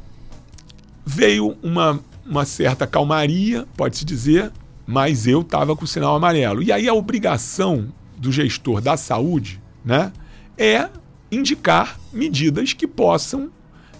veio 1.04 1.54
uma, 1.62 2.00
uma 2.24 2.46
certa 2.46 2.86
calmaria, 2.86 3.68
pode-se 3.76 4.06
dizer, 4.06 4.50
mas 4.86 5.26
eu 5.26 5.42
estava 5.42 5.76
com 5.76 5.84
o 5.84 5.88
sinal 5.88 6.16
amarelo. 6.16 6.62
E 6.62 6.72
aí 6.72 6.88
a 6.88 6.94
obrigação 6.94 7.92
do 8.16 8.32
gestor 8.32 8.80
da 8.80 8.96
saúde 8.96 9.60
né, 9.84 10.10
é 10.60 10.90
indicar 11.32 11.98
medidas 12.12 12.74
que 12.74 12.86
possam 12.86 13.50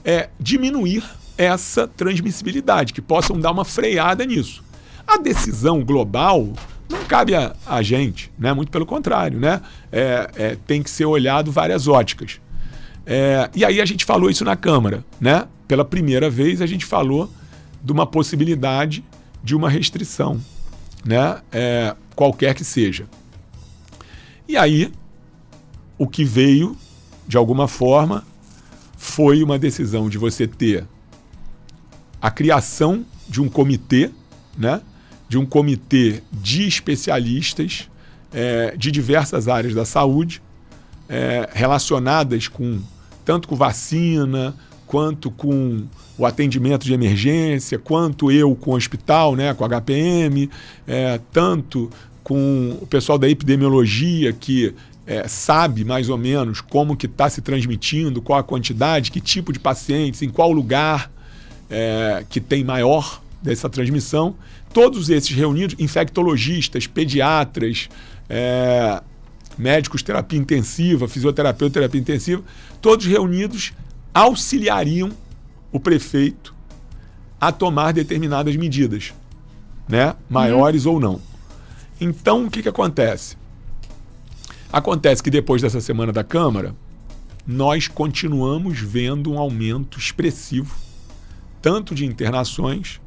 é, 0.05 0.29
diminuir 0.39 1.03
essa 1.39 1.89
transmissibilidade, 1.89 2.93
que 2.93 3.01
possam 3.01 3.41
dar 3.41 3.51
uma 3.51 3.65
freada 3.65 4.27
nisso. 4.27 4.63
A 5.07 5.17
decisão 5.17 5.83
global 5.83 6.53
não 6.87 7.03
cabe 7.07 7.35
a, 7.35 7.57
a 7.67 7.81
gente, 7.81 8.31
né? 8.39 8.53
muito 8.53 8.71
pelo 8.71 8.85
contrário, 8.85 9.41
né? 9.41 9.63
É, 9.91 10.31
é, 10.35 10.57
tem 10.67 10.83
que 10.83 10.91
ser 10.91 11.07
olhado 11.07 11.51
várias 11.51 11.89
óticas. 11.89 12.39
É, 13.07 13.49
e 13.55 13.65
aí 13.65 13.81
a 13.81 13.85
gente 13.87 14.05
falou 14.05 14.29
isso 14.29 14.45
na 14.45 14.55
Câmara. 14.55 15.03
Né? 15.19 15.47
Pela 15.67 15.85
primeira 15.85 16.29
vez 16.29 16.61
a 16.61 16.67
gente 16.67 16.85
falou 16.85 17.33
de 17.83 17.91
uma 17.91 18.07
possibilidade 18.07 19.03
de 19.43 19.57
uma 19.57 19.71
restrição, 19.71 20.39
né? 21.03 21.41
É, 21.51 21.97
qualquer 22.15 22.55
que 22.55 22.63
seja. 22.63 23.07
E 24.47 24.55
aí 24.55 24.93
o 26.01 26.07
que 26.07 26.25
veio, 26.25 26.75
de 27.29 27.37
alguma 27.37 27.69
forma, 27.69 28.25
foi 28.97 29.43
uma 29.43 29.59
decisão 29.59 30.09
de 30.09 30.17
você 30.17 30.47
ter 30.47 30.87
a 32.23 32.31
criação 32.31 33.05
de 33.29 33.39
um 33.39 33.51
comitê, 33.51 34.11
né? 34.57 34.81
de 35.29 35.37
um 35.37 35.45
comitê 35.45 36.23
de 36.33 36.67
especialistas 36.67 37.91
é, 38.33 38.75
de 38.79 38.91
diversas 38.91 39.47
áreas 39.47 39.75
da 39.75 39.85
saúde, 39.85 40.41
é, 41.07 41.51
relacionadas 41.53 42.49
com 42.49 42.81
tanto 43.23 43.47
com 43.47 43.55
vacina, 43.55 44.57
quanto 44.87 45.31
com 45.31 45.85
o 46.17 46.25
atendimento 46.25 46.87
de 46.87 46.95
emergência, 46.95 47.79
quanto 47.79 48.33
eu 48.33 48.57
com 48.57 48.71
o 48.71 48.75
hospital, 48.75 49.37
né, 49.37 49.53
com 49.53 49.67
a 49.67 49.69
HPM, 49.69 50.49
é, 50.87 51.21
tanto 51.31 51.91
com 52.25 52.79
o 52.81 52.87
pessoal 52.87 53.19
da 53.19 53.29
epidemiologia 53.29 54.33
que 54.33 54.75
é, 55.11 55.27
sabe 55.27 55.85
mais 55.85 56.09
ou 56.09 56.17
menos 56.17 56.61
como 56.61 56.97
que 56.97 57.07
está 57.07 57.29
se 57.29 57.41
transmitindo, 57.41 58.23
qual 58.23 58.39
a 58.39 58.45
quantidade, 58.45 59.11
que 59.11 59.21
tipo 59.21 59.53
de 59.53 59.59
pacientes, 59.59 60.23
em 60.23 60.29
qual 60.29 60.53
lugar 60.53 61.11
é, 61.69 62.25
que 62.31 62.41
tem 62.41 62.63
maior 62.63 63.21
dessa 63.43 63.69
transmissão. 63.69 64.37
Todos 64.73 65.11
esses 65.11 65.35
reunidos, 65.35 65.75
infectologistas, 65.81 66.87
pediatras, 66.87 67.89
é, 68.29 69.03
médicos 69.59 70.01
terapia 70.01 70.39
intensiva, 70.39 71.09
fisioterapeuta 71.09 71.75
terapia 71.75 72.01
intensiva, 72.01 72.45
todos 72.81 73.05
reunidos 73.05 73.73
auxiliariam 74.15 75.11
o 75.73 75.81
prefeito 75.81 76.55
a 77.41 77.51
tomar 77.51 77.93
determinadas 77.93 78.55
medidas, 78.55 79.13
né? 79.89 80.15
maiores 80.29 80.87
ou 80.87 81.01
não. 81.01 81.21
Então, 82.01 82.47
o 82.47 82.51
que, 82.51 82.63
que 82.63 82.69
acontece? 82.69 83.40
Acontece 84.73 85.23
que 85.23 85.31
depois 85.31 85.63
dessa 85.63 85.81
semana 85.81 86.13
da 86.13 86.23
Câmara, 86.23 86.75
nós 87.47 87.89
continuamos 87.89 88.79
vendo 88.81 89.33
um 89.33 89.39
aumento 89.39 89.99
expressivo, 89.99 90.75
tanto 91.61 91.95
de 91.95 92.07
internações 92.07 93.01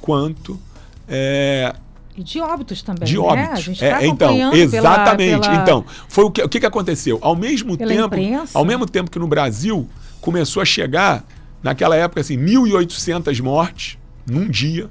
quanto. 0.00 0.60
É, 1.08 1.74
e 2.16 2.22
de 2.22 2.40
óbitos 2.40 2.82
também. 2.82 3.06
De 3.06 3.14
né? 3.14 3.20
óbitos. 3.20 3.52
A 3.52 3.60
gente 3.60 3.80
tá 3.80 4.02
é, 4.02 4.06
então, 4.06 4.54
exatamente. 4.54 5.40
Pela, 5.40 5.50
pela... 5.50 5.62
Então, 5.62 5.84
foi 6.08 6.24
o 6.24 6.30
que, 6.30 6.42
o 6.42 6.48
que 6.48 6.64
aconteceu? 6.64 7.18
Ao 7.20 7.36
mesmo 7.36 7.76
pela 7.76 7.90
tempo, 7.90 8.06
imprensa. 8.06 8.58
ao 8.58 8.64
mesmo 8.64 8.86
tempo 8.86 9.10
que 9.10 9.18
no 9.18 9.28
Brasil 9.28 9.88
começou 10.20 10.62
a 10.62 10.64
chegar, 10.64 11.24
naquela 11.62 11.94
época, 11.94 12.20
assim, 12.20 12.38
1.800 12.38 13.42
mortes 13.42 13.98
num 14.26 14.48
dia, 14.48 14.88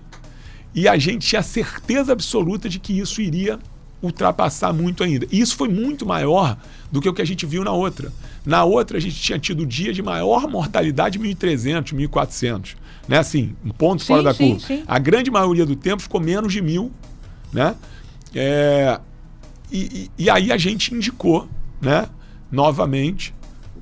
e 0.73 0.87
a 0.87 0.97
gente 0.97 1.27
tinha 1.27 1.41
certeza 1.41 2.11
absoluta 2.11 2.69
de 2.69 2.79
que 2.79 2.97
isso 2.99 3.21
iria 3.21 3.59
ultrapassar 4.01 4.73
muito 4.73 5.03
ainda. 5.03 5.25
E 5.31 5.39
isso 5.39 5.55
foi 5.55 5.67
muito 5.67 6.05
maior 6.05 6.57
do 6.91 7.01
que 7.01 7.09
o 7.09 7.13
que 7.13 7.21
a 7.21 7.25
gente 7.25 7.45
viu 7.45 7.63
na 7.63 7.71
outra. 7.71 8.11
Na 8.45 8.63
outra, 8.63 8.97
a 8.97 9.01
gente 9.01 9.15
tinha 9.15 9.39
tido 9.39 9.63
o 9.63 9.65
dia 9.65 9.93
de 9.93 10.01
maior 10.01 10.47
mortalidade 10.47 11.19
1.300, 11.19 11.93
1.400. 11.93 12.75
Né? 13.07 13.17
Assim, 13.17 13.55
um 13.63 13.69
ponto 13.69 14.01
sim, 14.01 14.07
fora 14.07 14.23
da 14.23 14.33
sim, 14.33 14.51
curva. 14.51 14.67
Sim. 14.67 14.83
A 14.87 14.99
grande 14.99 15.31
maioria 15.31 15.65
do 15.65 15.75
tempo 15.75 16.01
ficou 16.01 16.21
menos 16.21 16.53
de 16.53 16.61
mil. 16.61 16.91
Né? 17.51 17.75
É, 18.33 18.99
e, 19.71 20.09
e, 20.17 20.23
e, 20.25 20.29
aí 20.29 20.51
a 20.51 20.57
gente 20.57 20.93
indicou 20.93 21.47
né, 21.81 22.07
novamente 22.51 23.33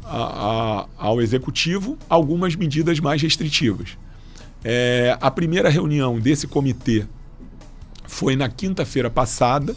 a, 0.04 0.18
a, 0.18 0.88
ao 0.98 1.22
executivo 1.22 1.98
algumas 2.08 2.56
medidas 2.56 3.00
mais 3.00 3.22
restritivas. 3.22 3.98
É, 4.64 5.18
a 5.20 5.30
primeira 5.30 5.70
reunião 5.70 6.20
desse 6.20 6.48
comitê 6.48 7.06
foi 8.06 8.36
na 8.36 8.48
quinta-feira 8.48 9.10
passada, 9.10 9.76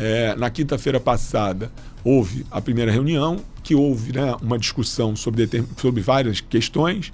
é, 0.00 0.34
na 0.34 0.48
quinta-feira 0.50 0.98
passada 0.98 1.70
houve 2.02 2.46
a 2.50 2.60
primeira 2.60 2.90
reunião, 2.90 3.38
que 3.62 3.74
houve 3.74 4.12
né, 4.12 4.34
uma 4.40 4.58
discussão 4.58 5.14
sobre, 5.14 5.48
sobre 5.76 6.00
várias 6.00 6.40
questões 6.40 7.12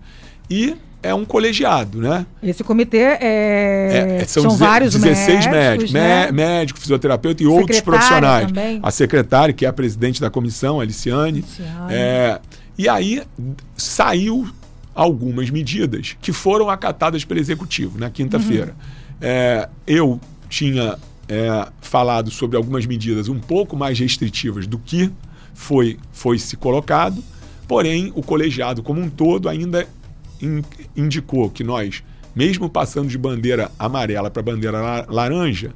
e 0.48 0.76
é 1.02 1.14
um 1.14 1.24
colegiado, 1.24 2.00
né? 2.00 2.26
Esse 2.42 2.64
comitê 2.64 2.98
é... 2.98 4.18
é 4.20 4.24
são, 4.26 4.44
são 4.44 4.56
vários 4.56 4.94
16 4.94 5.46
médicos, 5.46 5.92
né? 5.92 6.30
médico, 6.32 6.78
fisioterapeuta 6.78 7.42
e 7.42 7.46
outros 7.46 7.80
profissionais. 7.80 8.46
Também. 8.46 8.80
A 8.82 8.90
secretária, 8.90 9.52
que 9.52 9.64
é 9.64 9.68
a 9.68 9.72
presidente 9.72 10.20
da 10.20 10.30
comissão, 10.30 10.80
a 10.80 10.82
Aliciane. 10.82 11.40
Aliciane. 11.40 11.92
É, 11.94 12.40
e 12.78 12.88
aí 12.88 13.22
saiu 13.76 14.48
algumas 14.94 15.50
medidas 15.50 16.16
que 16.20 16.32
foram 16.32 16.70
acatadas 16.70 17.24
pelo 17.24 17.38
executivo 17.38 17.98
na 17.98 18.10
quinta-feira. 18.10 18.68
Uhum. 18.68 19.16
É, 19.20 19.68
eu 19.86 20.20
tinha 20.48 20.96
é, 21.28 21.68
falado 21.80 22.30
sobre 22.30 22.56
algumas 22.56 22.86
medidas 22.86 23.28
um 23.28 23.38
pouco 23.38 23.76
mais 23.76 23.98
restritivas 23.98 24.66
do 24.66 24.78
que 24.78 25.10
foi, 25.54 25.98
foi 26.12 26.38
se 26.38 26.56
colocado, 26.56 27.22
porém 27.66 28.12
o 28.14 28.22
colegiado 28.22 28.82
como 28.82 29.00
um 29.00 29.08
todo 29.08 29.48
ainda 29.48 29.86
in, 30.40 30.62
indicou 30.96 31.50
que 31.50 31.64
nós, 31.64 32.02
mesmo 32.34 32.68
passando 32.68 33.08
de 33.08 33.18
bandeira 33.18 33.70
amarela 33.78 34.30
para 34.30 34.42
bandeira 34.42 35.06
laranja, 35.08 35.72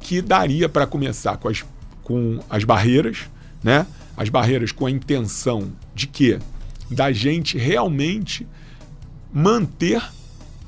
que 0.00 0.22
daria 0.22 0.68
para 0.68 0.86
começar 0.86 1.36
com 1.36 1.48
as, 1.48 1.64
com 2.02 2.40
as 2.48 2.64
barreiras, 2.64 3.22
né? 3.62 3.86
As 4.16 4.28
barreiras 4.28 4.70
com 4.70 4.86
a 4.86 4.90
intenção 4.90 5.72
de 5.94 6.06
que 6.06 6.38
da 6.90 7.10
gente 7.10 7.58
realmente 7.58 8.46
manter 9.32 10.02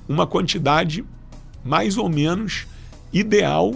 uma 0.09 0.27
quantidade 0.27 1.05
mais 1.65 1.97
ou 1.97 2.09
menos 2.09 2.67
ideal 3.13 3.75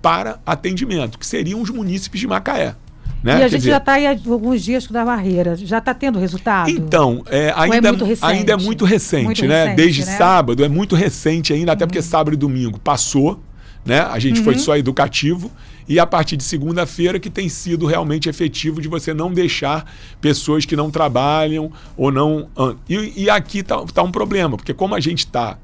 para 0.00 0.40
atendimento, 0.44 1.18
que 1.18 1.26
seriam 1.26 1.60
os 1.60 1.70
munícipes 1.70 2.20
de 2.20 2.26
Macaé. 2.26 2.74
Né? 3.22 3.32
E 3.32 3.34
a 3.34 3.38
Quer 3.40 3.48
gente 3.50 3.58
dizer, 3.58 3.70
já 3.70 3.76
está 3.76 3.92
aí 3.92 4.06
há 4.06 4.10
alguns 4.10 4.62
dias 4.62 4.86
da 4.86 5.04
barreira. 5.04 5.54
Já 5.56 5.78
está 5.78 5.92
tendo 5.92 6.18
resultado? 6.18 6.70
Então, 6.70 7.22
é, 7.28 7.46
é 7.46 7.54
ainda, 7.54 7.88
é 7.88 7.92
muito 7.92 8.24
ainda 8.24 8.52
é 8.52 8.56
muito 8.56 8.84
recente, 8.84 9.24
muito 9.24 9.46
né? 9.46 9.64
Recente, 9.64 9.76
Desde 9.76 10.04
né? 10.06 10.16
sábado, 10.16 10.64
é 10.64 10.68
muito 10.68 10.96
recente 10.96 11.52
ainda, 11.52 11.72
até 11.72 11.84
uhum. 11.84 11.88
porque 11.88 12.02
sábado 12.02 12.32
e 12.32 12.36
domingo 12.36 12.78
passou, 12.78 13.38
né? 13.84 14.00
A 14.00 14.18
gente 14.18 14.38
uhum. 14.38 14.44
foi 14.44 14.58
só 14.58 14.76
educativo. 14.76 15.50
E 15.86 15.98
a 15.98 16.06
partir 16.06 16.36
de 16.36 16.44
segunda-feira 16.44 17.18
que 17.18 17.28
tem 17.28 17.48
sido 17.48 17.84
realmente 17.84 18.28
efetivo 18.28 18.80
de 18.80 18.86
você 18.86 19.12
não 19.12 19.32
deixar 19.32 19.84
pessoas 20.20 20.64
que 20.64 20.76
não 20.76 20.88
trabalham 20.88 21.72
ou 21.96 22.12
não. 22.12 22.48
E, 22.88 23.24
e 23.24 23.30
aqui 23.30 23.58
está 23.58 23.84
tá 23.86 24.02
um 24.02 24.12
problema, 24.12 24.56
porque 24.56 24.72
como 24.72 24.94
a 24.94 25.00
gente 25.00 25.26
está 25.26 25.58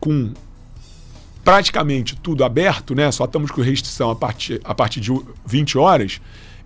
com 0.00 0.32
praticamente 1.44 2.16
tudo 2.16 2.44
aberto, 2.44 2.94
né? 2.94 3.10
Só 3.10 3.24
estamos 3.24 3.50
com 3.50 3.60
restrição 3.60 4.10
a 4.10 4.16
partir, 4.16 4.60
a 4.64 4.74
partir 4.74 5.00
de 5.00 5.12
20 5.46 5.78
horas. 5.78 6.20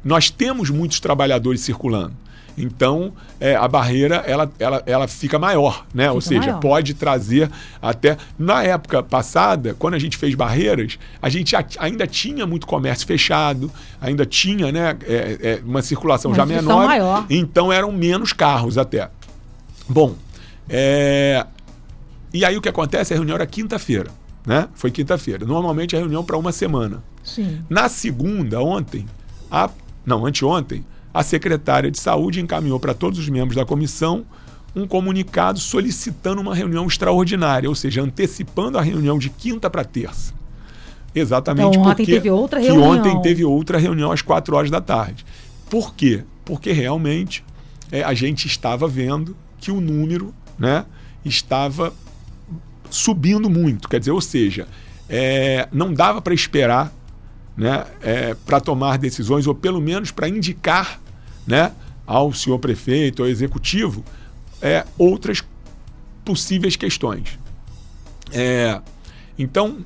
Nós 0.05 0.31
temos 0.31 0.71
muitos 0.71 1.01
trabalhadores 1.01 1.61
circulando. 1.61 2.15
Então, 2.57 3.13
é, 3.41 3.57
a 3.57 3.67
barreira 3.67 4.17
ela, 4.27 4.51
ela, 4.61 4.83
ela 4.87 5.09
fica 5.09 5.39
maior, 5.39 5.85
né? 5.93 6.05
Fica 6.05 6.15
Ou 6.15 6.21
seja, 6.21 6.41
maior. 6.41 6.61
pode 6.61 6.95
trazer 6.95 7.51
até. 7.83 8.17
Na 8.39 8.63
época 8.63 9.03
passada, 9.03 9.75
quando 9.77 9.95
a 9.95 9.99
gente 9.99 10.17
fez 10.17 10.35
barreiras, 10.35 10.99
a 11.21 11.29
gente 11.29 11.55
ainda 11.79 12.07
tinha 12.07 12.47
muito 12.47 12.67
comércio 12.67 13.07
fechado, 13.07 13.71
ainda 14.01 14.25
tinha 14.25 14.71
né, 14.71 14.97
é, 15.05 15.39
é, 15.43 15.61
uma 15.65 15.83
circulação 15.83 16.31
uma 16.31 16.37
já 16.37 16.47
menor. 16.47 16.87
Maior. 16.87 17.27
Então 17.29 17.73
eram 17.73 17.91
menos 17.91 18.33
carros 18.33 18.79
até. 18.79 19.11
Bom, 19.89 20.15
é, 20.69 21.45
e 22.33 22.45
aí 22.45 22.57
o 22.57 22.61
que 22.61 22.69
acontece? 22.69 23.13
A 23.13 23.17
reunião 23.17 23.35
era 23.35 23.47
quinta-feira 23.47 24.11
né? 24.47 24.69
Foi 24.75 24.91
quinta-feira. 24.91 25.47
Normalmente 25.47 25.97
a 25.97 25.99
reunião 25.99 26.25
para 26.25 26.37
uma 26.37 26.53
semana. 26.53 27.03
Sim. 27.23 27.63
Na 27.69 27.89
segunda, 27.89 28.61
ontem, 28.61 29.07
a, 29.51 29.71
não, 30.05 30.27
anteontem, 30.27 30.85
a 31.13 31.23
secretária 31.23 31.91
de 31.91 31.99
saúde 31.99 32.41
encaminhou 32.41 32.79
para 32.79 32.93
todos 32.93 33.19
os 33.19 33.29
membros 33.29 33.57
da 33.57 33.65
comissão 33.65 34.25
um 34.77 34.87
comunicado 34.87 35.61
solicitando 35.61 36.41
uma 36.41 36.55
reunião 36.55 36.87
extraordinária, 36.87 37.69
ou 37.69 37.75
seja, 37.75 38.03
antecipando 38.03 38.77
a 38.77 38.83
reunião 38.83 39.19
de 39.19 39.31
quinta 39.31 39.71
para 39.71 39.85
terça. 39.85 40.35
Exatamente 41.15 41.79
então, 41.79 41.91
ontem 41.91 42.05
teve 42.05 42.29
outra 42.29 42.59
reunião. 42.59 42.91
ontem 42.91 43.23
teve 43.23 43.45
outra 43.45 43.79
reunião 43.79 44.11
às 44.11 44.21
quatro 44.21 44.57
horas 44.57 44.71
da 44.71 44.81
tarde. 44.81 45.25
Por 45.71 45.95
quê? 45.95 46.25
Porque 46.45 46.73
realmente 46.73 47.45
é, 47.93 48.03
a 48.03 48.13
gente 48.13 48.49
estava 48.49 48.89
vendo 48.89 49.37
que 49.59 49.71
o 49.71 49.81
número 49.81 50.35
né, 50.59 50.85
estava 51.25 51.93
subindo 52.95 53.51
muito. 53.51 53.89
Quer 53.89 53.99
dizer, 53.99 54.13
ou 54.13 54.21
seja, 54.21 54.69
é, 55.09 55.69
não 55.73 55.93
dava 55.93 56.23
para 56.23 56.33
esperar 56.33 56.93
né, 57.57 57.85
é, 58.01 58.35
para 58.35 58.61
tomar 58.61 58.99
decisões, 58.99 59.47
ou 59.47 59.55
pelo 59.55 59.81
menos 59.81 60.11
para 60.11 60.29
indicar 60.29 61.01
né, 61.47 61.73
ao 62.07 62.33
senhor 62.33 62.59
prefeito, 62.59 63.23
ao 63.23 63.29
executivo, 63.29 64.05
é, 64.63 64.85
outras 64.97 65.43
possíveis 66.25 66.77
questões. 66.77 67.39
É, 68.33 68.81
então, 69.39 69.79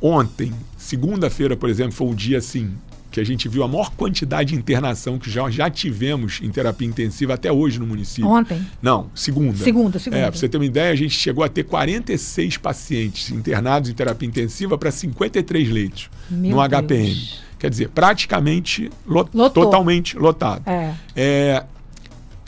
ontem, 0.00 0.52
segunda-feira, 0.76 1.56
por 1.56 1.68
exemplo, 1.68 1.92
foi 1.92 2.06
um 2.06 2.14
dia 2.14 2.38
assim 2.38 2.74
que 3.10 3.20
a 3.20 3.24
gente 3.24 3.48
viu 3.48 3.62
a 3.62 3.68
maior 3.68 3.90
quantidade 3.90 4.50
de 4.50 4.56
internação 4.56 5.18
que 5.18 5.30
já, 5.30 5.48
já 5.50 5.68
tivemos 5.68 6.40
em 6.42 6.50
terapia 6.50 6.86
intensiva 6.86 7.34
até 7.34 7.50
hoje 7.50 7.78
no 7.78 7.86
município. 7.86 8.30
Ontem? 8.30 8.64
Não, 8.80 9.10
segunda. 9.14 9.58
Segunda, 9.58 9.98
segunda. 9.98 10.22
É, 10.22 10.30
para 10.30 10.38
você 10.38 10.48
ter 10.48 10.56
uma 10.56 10.64
ideia, 10.64 10.92
a 10.92 10.96
gente 10.96 11.14
chegou 11.14 11.42
a 11.42 11.48
ter 11.48 11.64
46 11.64 12.56
pacientes 12.58 13.30
internados 13.30 13.90
em 13.90 13.94
terapia 13.94 14.28
intensiva 14.28 14.78
para 14.78 14.90
53 14.90 15.68
leitos 15.70 16.10
Meu 16.30 16.56
no 16.56 16.68
Deus. 16.68 16.82
HPM. 16.82 17.28
Quer 17.58 17.70
dizer, 17.70 17.88
praticamente 17.90 18.90
lot, 19.06 19.30
totalmente 19.52 20.16
lotado. 20.16 20.62
É. 20.66 20.94
É, 21.14 21.64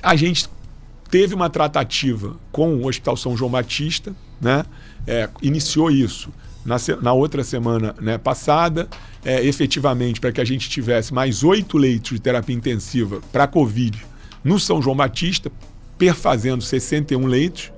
a 0.02 0.16
gente 0.16 0.48
teve 1.10 1.34
uma 1.34 1.50
tratativa 1.50 2.36
com 2.50 2.76
o 2.76 2.86
Hospital 2.86 3.16
São 3.16 3.36
João 3.36 3.50
Batista, 3.50 4.14
né? 4.40 4.64
É, 5.06 5.28
iniciou 5.42 5.90
isso 5.90 6.30
na, 6.64 6.76
na 7.00 7.12
outra 7.12 7.44
semana 7.44 7.94
né, 8.00 8.16
passada, 8.16 8.88
é, 9.24 9.44
efetivamente, 9.44 10.20
para 10.20 10.32
que 10.32 10.40
a 10.40 10.44
gente 10.44 10.68
tivesse 10.68 11.14
mais 11.14 11.44
oito 11.44 11.78
leitos 11.78 12.12
de 12.12 12.20
terapia 12.20 12.54
intensiva 12.54 13.20
para 13.30 13.46
Covid 13.46 14.04
no 14.42 14.58
São 14.58 14.82
João 14.82 14.96
Batista, 14.96 15.50
perfazendo 15.96 16.62
61 16.62 17.26
leitos. 17.26 17.72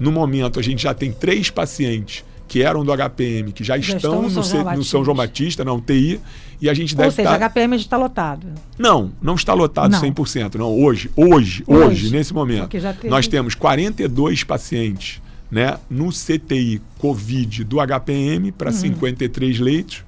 No 0.00 0.10
momento, 0.10 0.58
a 0.58 0.62
gente 0.62 0.82
já 0.82 0.94
tem 0.94 1.12
três 1.12 1.50
pacientes 1.50 2.24
que 2.48 2.62
eram 2.62 2.84
do 2.84 2.92
HPM, 2.92 3.52
que 3.52 3.64
já, 3.64 3.76
já 3.78 3.96
estão, 3.96 3.96
estão 3.96 4.22
no, 4.22 4.44
São 4.44 4.76
no, 4.76 4.84
São 4.84 5.04
João 5.04 5.16
Batista, 5.16 5.64
na 5.64 5.72
UTI, 5.72 6.20
e 6.60 6.70
a 6.70 6.74
gente 6.74 6.94
Ou 6.94 6.98
deve 6.98 7.14
seja, 7.14 7.38
tá... 7.38 7.48
HPM 7.48 7.76
está 7.76 7.96
lotado. 7.96 8.46
Não, 8.78 9.12
não 9.20 9.34
está 9.34 9.52
lotado 9.52 9.90
não. 9.90 10.00
100%. 10.00 10.54
Não, 10.54 10.72
hoje, 10.72 11.10
hoje, 11.16 11.64
hoje, 11.66 11.84
hoje 11.84 12.10
nesse 12.10 12.32
momento, 12.32 12.68
teve... 12.68 13.08
nós 13.08 13.26
temos 13.26 13.54
42 13.54 14.44
pacientes 14.44 15.20
né, 15.50 15.78
no 15.90 16.10
CTI 16.10 16.80
Covid 16.98 17.64
do 17.64 17.78
HPM 17.80 18.52
para 18.52 18.70
uhum. 18.70 18.76
53 18.76 19.58
leitos. 19.60 20.04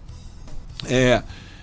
É, 0.86 1.22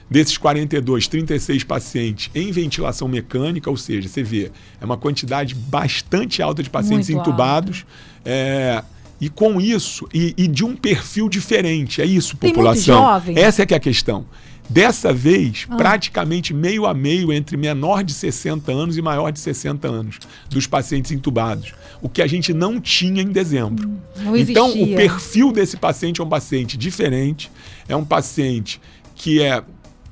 desses 0.10 0.38
42, 0.38 1.08
36 1.08 1.64
pacientes 1.64 2.30
em 2.36 2.52
ventilação 2.52 3.08
mecânica, 3.08 3.70
ou 3.70 3.78
seja, 3.78 4.08
você 4.08 4.24
vê, 4.24 4.52
é 4.80 4.86
uma 4.86 4.98
quantidade 4.98 5.56
bastante 5.56 6.42
alta 6.42 6.62
de 6.62 6.70
pacientes 6.70 7.10
Muito 7.10 7.28
entubados. 7.28 7.86
É, 8.24 8.84
e 9.20 9.30
com 9.30 9.62
isso, 9.62 10.08
e, 10.14 10.34
e, 10.38 10.48
de 10.48 10.66
um 10.66 10.76
perfil 10.76 11.30
diferente. 11.30 12.02
É 12.02 12.06
isso, 12.06 12.36
população. 12.36 13.22
Essa 13.36 13.64
é 13.64 13.66
que 13.66 13.74
é 13.74 13.78
a 13.78 13.80
questão. 13.80 14.26
Dessa 14.70 15.14
vez, 15.14 15.68
ah. 15.70 15.76
praticamente 15.76 16.54
meio 16.54 16.86
a 16.86 16.94
meio 16.94 17.32
entre 17.32 17.56
menor 17.56 18.04
de 18.04 18.14
60 18.14 18.72
anos 18.72 18.98
e 18.98 19.02
maior 19.02 19.32
de 19.32 19.40
60 19.40 19.88
anos 19.88 20.20
dos 20.50 20.66
pacientes 20.66 21.12
entubados. 21.12 21.74
O 22.02 22.10
que 22.10 22.22
a 22.22 22.28
gente 22.28 22.54
não 22.54 22.80
tinha 22.82 23.22
em 23.22 23.32
dezembro. 23.32 23.90
Hum, 24.18 24.36
então, 24.36 24.72
o 24.72 24.96
perfil 24.96 25.52
desse 25.52 25.78
paciente 25.78 26.20
é 26.20 26.24
um 26.24 26.30
paciente 26.30 26.78
diferente, 26.78 27.52
é 27.88 27.96
um 27.96 28.04
paciente 28.04 28.82
que 29.16 29.42
é 29.42 29.64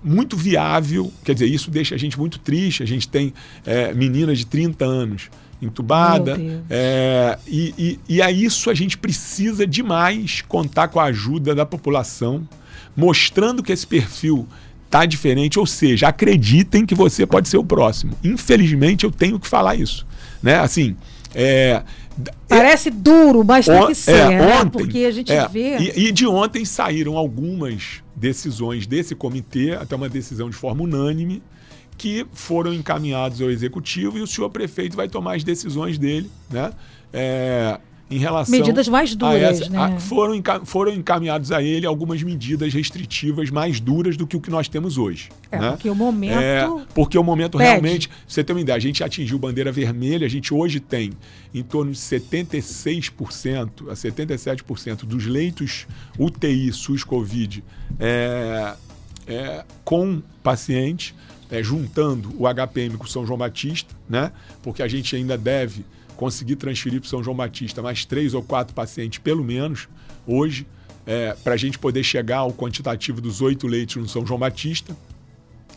muito 0.04 0.36
viável, 0.36 1.12
quer 1.24 1.34
dizer, 1.34 1.48
isso 1.48 1.72
deixa 1.72 1.96
a 1.96 1.98
gente 1.98 2.20
muito 2.20 2.40
triste. 2.40 2.84
A 2.84 2.86
gente 2.86 3.08
tem 3.08 3.34
é, 3.66 3.94
meninas 3.94 4.40
de 4.40 4.46
30 4.46 4.84
anos 4.84 5.30
entubada. 5.62 6.38
É, 6.70 7.38
e, 7.48 7.74
e, 7.78 8.16
e 8.16 8.22
a 8.22 8.30
isso 8.32 8.70
a 8.70 8.74
gente 8.74 8.98
precisa 8.98 9.66
demais 9.66 10.42
contar 10.42 10.90
com 10.90 11.00
a 11.00 11.06
ajuda 11.06 11.56
da 11.56 11.66
população, 11.66 12.48
mostrando 12.96 13.64
que 13.64 13.72
esse 13.72 13.88
perfil 13.88 14.48
está 14.86 15.06
diferente, 15.06 15.58
ou 15.58 15.66
seja, 15.66 16.10
acreditem 16.10 16.86
que 16.86 16.94
você 16.94 17.26
pode 17.26 17.48
ser 17.48 17.58
o 17.58 17.64
próximo. 17.64 18.14
Infelizmente, 18.24 19.06
eu 19.06 19.12
tenho 19.12 19.40
que 19.40 19.48
falar 19.48 19.76
isso. 19.76 20.06
Né? 20.42 20.60
Assim, 20.60 20.96
é, 21.34 21.82
Parece 22.48 22.92
duro, 22.92 23.44
mas 23.44 23.66
tem 23.66 23.88
que 23.88 23.96
ser, 23.96 24.12
é, 24.12 24.30
né? 24.30 24.58
ontem, 24.60 24.70
porque 24.70 25.06
a 25.06 25.12
gente 25.12 25.32
é, 25.32 25.48
vê. 25.48 25.78
E, 25.80 26.08
e, 26.08 26.12
de 26.12 26.28
ontem 26.28 26.64
saíram 26.64 27.18
algumas 27.18 28.03
decisões 28.24 28.88
desse 28.88 29.14
comitê, 29.14 29.74
até 29.74 29.98
uma 29.98 30.08
decisão 30.08 30.50
de 30.50 30.56
forma 30.56 30.82
unânime, 30.84 31.44
que 31.98 32.26
foram 32.32 32.74
encaminhados 32.74 33.42
ao 33.42 33.52
executivo 33.52 34.18
e 34.18 34.22
o 34.22 34.28
senhor 34.28 34.50
prefeito 34.50 34.96
vai 34.96 35.10
tomar 35.10 35.36
as 35.36 35.44
decisões 35.44 35.98
dele, 35.98 36.32
né? 36.50 36.72
É, 37.12 37.78
em 38.14 38.20
relação 38.20 38.52
medidas 38.52 38.88
mais 38.88 39.16
duras, 39.16 39.62
essa, 39.62 39.70
né? 39.70 39.78
A, 39.78 40.00
foram, 40.00 40.42
foram 40.66 40.92
encaminhados 40.94 41.52
a 41.52 41.62
ele 41.62 41.86
algumas 41.86 42.22
medidas 42.22 42.74
restritivas 42.74 43.50
mais 43.50 43.80
duras 43.80 44.16
do 44.16 44.28
que 44.28 44.38
o 44.38 44.42
que 44.42 44.50
nós 44.50 44.68
temos 44.68 44.98
hoje. 44.98 45.30
É, 45.52 45.60
né? 45.60 45.72
porque 45.72 45.90
o 45.90 45.96
momento. 45.96 46.40
É, 46.40 46.86
porque 46.94 47.18
o 47.18 47.24
momento 47.24 47.58
pede. 47.58 47.70
realmente, 47.70 48.10
você 48.28 48.44
tem 48.44 48.56
uma 48.56 48.62
ideia, 48.62 48.76
a 48.76 48.80
gente 48.80 49.04
atingiu 49.04 49.40
bandeira 49.40 49.72
vermelha, 49.72 50.26
a 50.26 50.30
gente 50.30 50.54
hoje 50.54 50.80
tem 50.80 51.12
em 51.54 51.64
torno 51.64 51.92
de 51.92 51.98
76% 51.98 53.90
a 53.90 53.94
77% 53.94 55.06
dos 55.06 55.26
leitos 55.26 55.88
UTI 56.18 56.72
SUS-Covid 56.72 57.64
é, 58.00 58.74
é, 59.28 59.64
com 59.84 60.22
pacientes 60.42 61.14
é, 61.50 61.62
juntando 61.62 62.34
o 62.38 62.48
HPM 62.48 62.98
com 62.98 63.04
o 63.04 63.08
São 63.08 63.26
João 63.26 63.38
Batista, 63.38 63.94
né? 64.10 64.32
Porque 64.64 64.82
a 64.82 64.88
gente 64.88 65.16
ainda 65.16 65.38
deve 65.38 65.86
conseguir 66.24 66.56
transferir 66.56 67.02
para 67.02 67.10
São 67.10 67.22
João 67.22 67.36
Batista 67.36 67.82
mais 67.82 68.06
três 68.06 68.34
ou 68.34 68.42
quatro 68.42 68.74
pacientes, 68.74 69.20
pelo 69.20 69.44
menos, 69.44 69.90
hoje, 70.26 70.66
é, 71.06 71.36
para 71.44 71.54
a 71.54 71.58
gente 71.58 71.78
poder 71.78 72.02
chegar 72.02 72.38
ao 72.38 72.54
quantitativo 72.54 73.20
dos 73.20 73.42
oito 73.42 73.68
leitos 73.68 73.98
no 73.98 74.08
São 74.08 74.26
João 74.26 74.40
Batista. 74.40 74.96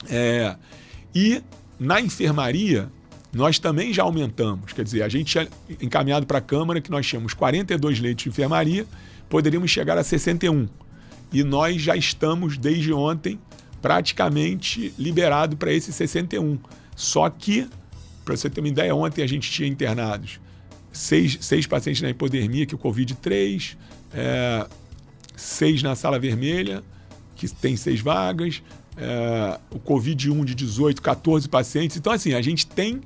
É, 0.08 0.54
e 1.12 1.42
na 1.80 2.00
enfermaria, 2.00 2.88
nós 3.32 3.58
também 3.58 3.92
já 3.92 4.04
aumentamos. 4.04 4.72
Quer 4.72 4.84
dizer, 4.84 5.02
a 5.02 5.08
gente 5.08 5.32
tinha 5.32 5.48
encaminhado 5.82 6.26
para 6.26 6.38
a 6.38 6.40
Câmara 6.40 6.80
que 6.80 6.92
nós 6.92 7.04
tínhamos 7.04 7.34
42 7.34 7.98
leitos 7.98 8.22
de 8.22 8.28
enfermaria, 8.28 8.86
poderíamos 9.28 9.68
chegar 9.68 9.98
a 9.98 10.04
61. 10.04 10.68
E 11.32 11.42
nós 11.42 11.82
já 11.82 11.96
estamos, 11.96 12.56
desde 12.56 12.92
ontem, 12.92 13.36
praticamente 13.82 14.94
liberado 14.96 15.56
para 15.56 15.72
esse 15.72 15.92
61. 15.92 16.56
Só 16.94 17.28
que, 17.28 17.68
para 18.26 18.36
você 18.36 18.50
ter 18.50 18.60
uma 18.60 18.68
ideia, 18.68 18.92
ontem 18.94 19.22
a 19.22 19.26
gente 19.26 19.48
tinha 19.50 19.68
internados 19.68 20.40
seis, 20.92 21.38
seis 21.40 21.66
pacientes 21.66 22.02
na 22.02 22.10
hipodermia, 22.10 22.66
que 22.66 22.74
o 22.74 22.78
Covid 22.78 23.14
3, 23.14 23.78
é, 24.12 24.66
seis 25.36 25.80
na 25.80 25.94
sala 25.94 26.18
vermelha, 26.18 26.82
que 27.36 27.48
tem 27.48 27.76
seis 27.76 28.00
vagas, 28.00 28.62
é, 28.96 29.60
o 29.70 29.78
Covid 29.78 30.30
1 30.30 30.44
de 30.44 30.54
18, 30.56 31.00
14 31.00 31.48
pacientes. 31.48 31.96
Então, 31.96 32.12
assim, 32.12 32.34
a 32.34 32.42
gente 32.42 32.66
tem 32.66 33.00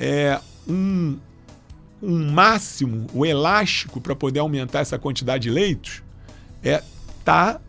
é, 0.00 0.40
um, 0.66 1.18
um 2.02 2.32
máximo, 2.32 3.06
o 3.12 3.26
elástico 3.26 4.00
para 4.00 4.16
poder 4.16 4.40
aumentar 4.40 4.80
essa 4.80 4.98
quantidade 4.98 5.42
de 5.42 5.50
leitos, 5.50 6.02
é 6.62 6.82
tá 7.22 7.60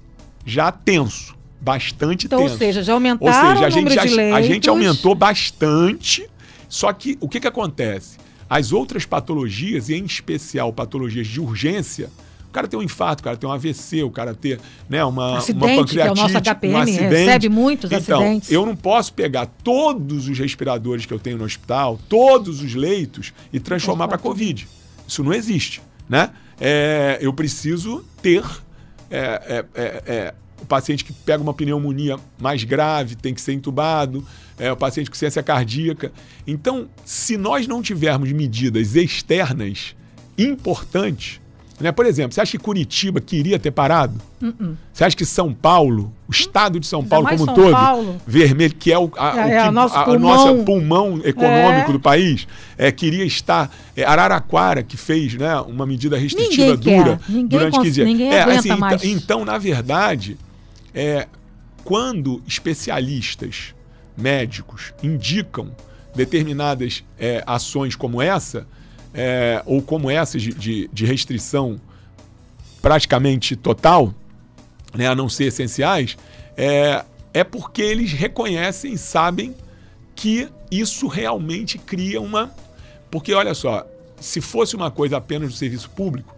já 0.45 0.71
tenso 0.71 1.35
bastante 1.59 2.27
então, 2.27 2.39
tenso. 2.39 2.53
Ou 2.53 2.59
seja, 2.59 2.83
já 2.83 2.93
aumentaram 2.93 3.49
ou 3.49 3.55
seja, 3.55 3.65
a 3.65 3.69
gente, 3.69 3.93
já. 3.93 4.35
A 4.35 4.41
gente 4.41 4.69
aumentou 4.69 5.15
bastante, 5.15 6.29
só 6.67 6.91
que 6.93 7.17
o 7.19 7.27
que, 7.27 7.39
que 7.39 7.47
acontece? 7.47 8.17
As 8.49 8.71
outras 8.71 9.05
patologias, 9.05 9.89
e 9.89 9.95
em 9.95 10.05
especial 10.05 10.71
patologias 10.71 11.27
de 11.27 11.41
urgência, 11.41 12.09
o 12.47 12.51
cara 12.51 12.67
tem 12.67 12.79
um 12.79 12.83
infarto, 12.83 13.21
o 13.21 13.23
cara 13.23 13.35
tem 13.35 13.49
um 13.49 13.51
AVC, 13.51 14.03
o 14.03 14.11
cara 14.11 14.33
tem 14.33 14.57
né, 14.87 15.03
uma, 15.03 15.37
acidente, 15.37 15.65
uma 15.65 15.75
pancreatite, 15.75 15.95
que 15.95 16.07
é 16.07 16.11
o 16.11 16.15
nosso 16.15 16.37
HPM, 16.37 16.73
um 16.73 16.77
acidente. 16.77 17.01
recebe 17.01 17.49
muitos 17.49 17.91
então, 17.91 18.19
acidentes. 18.21 18.51
eu 18.51 18.65
não 18.65 18.75
posso 18.75 19.13
pegar 19.13 19.47
todos 19.47 20.29
os 20.29 20.37
respiradores 20.37 21.05
que 21.05 21.13
eu 21.13 21.19
tenho 21.19 21.37
no 21.37 21.43
hospital, 21.43 21.99
todos 22.07 22.61
os 22.61 22.73
leitos 22.73 23.33
e 23.51 23.59
transformar 23.59 24.07
para 24.07 24.17
COVID. 24.17 24.67
Isso 25.07 25.23
não 25.23 25.33
existe, 25.33 25.81
né? 26.07 26.31
É, 26.59 27.17
eu 27.19 27.33
preciso 27.33 28.05
ter 28.21 28.45
é, 29.09 29.19
é, 29.19 29.65
é, 29.75 30.03
é 30.07 30.33
o 30.61 30.65
paciente 30.65 31.03
que 31.03 31.13
pega 31.13 31.43
uma 31.43 31.53
pneumonia 31.53 32.17
mais 32.39 32.63
grave 32.63 33.15
tem 33.15 33.33
que 33.33 33.41
ser 33.41 33.53
entubado, 33.53 34.25
é, 34.57 34.71
o 34.71 34.77
paciente 34.77 35.09
com 35.09 35.15
ciência 35.15 35.43
cardíaca. 35.43 36.11
Então, 36.45 36.87
se 37.03 37.37
nós 37.37 37.67
não 37.67 37.81
tivermos 37.81 38.31
medidas 38.31 38.95
externas 38.95 39.95
importantes, 40.37 41.39
né? 41.79 41.91
Por 41.91 42.05
exemplo, 42.05 42.33
você 42.33 42.39
acha 42.39 42.51
que 42.51 42.57
Curitiba 42.57 43.19
queria 43.19 43.59
ter 43.59 43.71
parado? 43.71 44.19
Uh 44.41 44.47
-uh. 44.47 44.75
Você 44.93 45.03
acha 45.03 45.15
que 45.15 45.25
São 45.25 45.53
Paulo, 45.53 46.13
o 46.27 46.31
estado 46.31 46.79
de 46.79 46.87
São 46.87 47.03
Paulo 47.03 47.27
como 47.27 47.43
um 47.43 47.53
todo, 47.53 47.71
Paulo. 47.71 48.21
vermelho, 48.25 48.73
que 48.73 48.93
é 48.93 48.97
o, 48.97 49.11
a, 49.17 49.49
é, 49.49 49.61
o 49.61 49.65
que, 49.65 49.71
nosso 49.71 49.95
a, 49.97 50.03
pulmão. 50.05 50.19
nossa 50.19 50.63
pulmão 50.63 51.21
econômico 51.25 51.89
é. 51.89 51.93
do 51.93 51.99
país, 51.99 52.47
é, 52.77 52.91
queria 52.93 53.25
estar. 53.25 53.69
É, 53.95 54.05
Araraquara, 54.05 54.83
que 54.83 54.95
fez 54.95 55.33
né, 55.33 55.59
uma 55.61 55.85
medida 55.85 56.17
restritiva 56.17 56.75
ninguém 56.77 57.03
dura 57.03 57.19
durante 57.49 57.77
15 57.79 57.91
dias. 57.91 58.07
Ninguém 58.07 58.33
é, 58.33 58.43
assim, 58.43 58.69
então, 58.71 58.99
então, 59.03 59.45
na 59.45 59.57
verdade, 59.57 60.37
é, 60.93 61.27
quando 61.83 62.41
especialistas 62.47 63.74
médicos 64.17 64.93
indicam 65.03 65.71
determinadas 66.15 67.03
é, 67.19 67.43
ações 67.45 67.95
como 67.95 68.21
essa, 68.21 68.67
é, 69.13 69.61
ou 69.65 69.81
como 69.81 70.09
essa 70.09 70.37
de, 70.37 70.53
de, 70.53 70.89
de, 70.91 71.05
restrição 71.05 71.79
praticamente 72.81 73.55
total, 73.55 74.13
né, 74.93 75.07
a 75.07 75.15
não 75.15 75.27
ser 75.27 75.45
essenciais, 75.45 76.17
é, 76.55 77.03
é 77.33 77.43
porque 77.43 77.81
eles 77.81 78.13
reconhecem 78.13 78.93
e 78.93 78.97
sabem 78.97 79.55
que 80.15 80.47
isso 80.71 81.07
realmente 81.07 81.77
cria 81.77 82.21
uma. 82.21 82.51
Porque, 83.11 83.33
olha 83.33 83.53
só, 83.53 83.85
se 84.19 84.39
fosse 84.39 84.75
uma 84.75 84.89
coisa 84.89 85.17
apenas 85.17 85.49
do 85.49 85.55
serviço 85.55 85.89
público, 85.89 86.33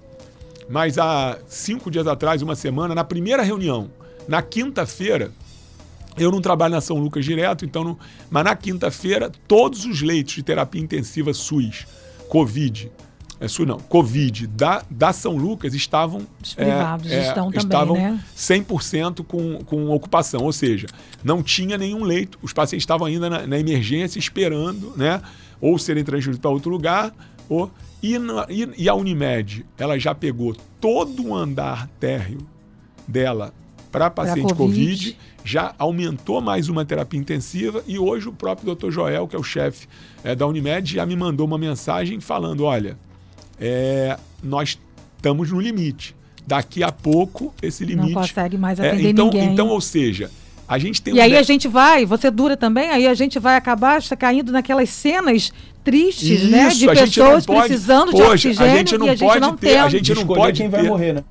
mas 0.69 0.97
há 0.97 1.37
cinco 1.47 1.91
dias 1.91 2.07
atrás, 2.07 2.41
uma 2.41 2.55
semana, 2.55 2.95
na 2.95 3.03
primeira 3.03 3.43
reunião 3.43 3.89
na 4.27 4.41
quinta-feira, 4.41 5.31
eu 6.17 6.31
não 6.31 6.41
trabalho 6.41 6.73
na 6.73 6.81
São 6.81 6.97
Lucas 6.97 7.23
direto, 7.23 7.65
então 7.65 7.83
não, 7.83 7.97
mas 8.29 8.43
na 8.43 8.55
quinta-feira, 8.55 9.31
todos 9.47 9.85
os 9.85 10.01
leitos 10.01 10.35
de 10.35 10.43
terapia 10.43 10.81
intensiva 10.81 11.33
SUS, 11.33 11.85
Covid, 12.27 12.91
é 13.39 13.47
SUS 13.47 13.67
não, 13.67 13.79
Covid 13.79 14.47
da, 14.47 14.83
da 14.89 15.13
São 15.13 15.37
Lucas 15.37 15.73
estavam. 15.73 16.25
Os 16.43 16.55
privados 16.55 17.11
é, 17.11 17.21
estão 17.21 17.49
é, 17.49 17.53
também, 17.53 17.65
estavam 17.65 17.95
né? 17.95 18.23
100% 18.35 19.23
com, 19.25 19.59
com 19.63 19.89
ocupação, 19.89 20.41
ou 20.43 20.51
seja, 20.51 20.87
não 21.23 21.43
tinha 21.43 21.77
nenhum 21.77 22.03
leito, 22.03 22.39
os 22.41 22.51
pacientes 22.51 22.81
estavam 22.83 23.05
ainda 23.05 23.29
na, 23.29 23.45
na 23.45 23.59
emergência 23.59 24.17
esperando, 24.17 24.93
né? 24.97 25.21
Ou 25.61 25.77
serem 25.77 26.03
transferidos 26.03 26.39
para 26.39 26.49
outro 26.49 26.69
lugar, 26.69 27.13
ou. 27.47 27.71
E, 28.01 28.19
na, 28.19 28.45
e, 28.47 28.69
e 28.77 28.87
a 28.89 28.93
Unimed, 28.93 29.65
ela 29.75 29.97
já 29.97 30.13
pegou 30.13 30.55
todo 30.79 31.29
o 31.29 31.35
andar 31.35 31.87
térreo 31.99 32.45
dela 33.07 33.51
para 33.97 34.09
paciente 34.09 34.53
COVID. 34.53 34.57
COVID. 34.57 35.17
já 35.43 35.73
aumentou 35.77 36.41
mais 36.41 36.69
uma 36.69 36.85
terapia 36.85 37.19
intensiva 37.19 37.83
e 37.87 37.97
hoje 37.97 38.29
o 38.29 38.33
próprio 38.33 38.75
Dr. 38.75 38.91
Joel, 38.91 39.27
que 39.27 39.35
é 39.35 39.39
o 39.39 39.43
chefe 39.43 39.87
é, 40.23 40.35
da 40.35 40.45
Unimed, 40.45 40.93
já 40.93 41.05
me 41.05 41.15
mandou 41.15 41.45
uma 41.45 41.57
mensagem 41.57 42.19
falando: 42.19 42.63
olha, 42.63 42.97
é, 43.59 44.17
nós 44.43 44.79
estamos 45.15 45.51
no 45.51 45.59
limite. 45.59 46.15
Daqui 46.45 46.81
a 46.81 46.93
pouco 46.93 47.53
esse 47.61 47.83
limite. 47.83 48.13
Não 48.13 48.21
consegue 48.21 48.57
mais 48.57 48.79
é, 48.79 48.87
atender 48.87 49.09
então, 49.09 49.25
ninguém. 49.25 49.51
Então, 49.51 49.67
ou 49.67 49.81
seja, 49.81 50.31
a 50.67 50.77
gente 50.77 51.01
tem 51.01 51.13
E 51.13 51.19
um 51.19 51.21
aí 51.21 51.35
a 51.35 51.43
gente 51.43 51.67
vai, 51.67 52.05
você 52.05 52.31
dura 52.31 52.55
também, 52.55 52.89
aí 52.89 53.07
a 53.07 53.13
gente 53.13 53.37
vai 53.39 53.57
acabar 53.57 54.01
caindo 54.17 54.51
naquelas 54.51 54.89
cenas 54.89 55.51
tristes, 55.83 56.41
Isso, 56.41 56.51
né? 56.51 56.69
De 56.69 56.85
pessoas 56.85 57.45
pode, 57.45 57.67
precisando 57.67 58.11
poxa, 58.11 58.23
de 58.23 58.49
oxigênio 58.49 58.71
a 58.71 58.77
gente 58.77 58.97
não 58.97 59.07
e 59.07 59.09
a 59.09 59.15
gente 59.15 59.27
pode 59.27 59.39
não 59.39 59.57
ter, 59.57 59.67
tem. 59.67 59.79
A 59.79 59.89
gente 59.89 60.13
não 60.13 60.27
pode 60.27 60.61
quem 60.61 60.69
ter. 60.69 60.77
vai 60.77 60.87
morrer, 60.87 61.13
né? 61.13 61.23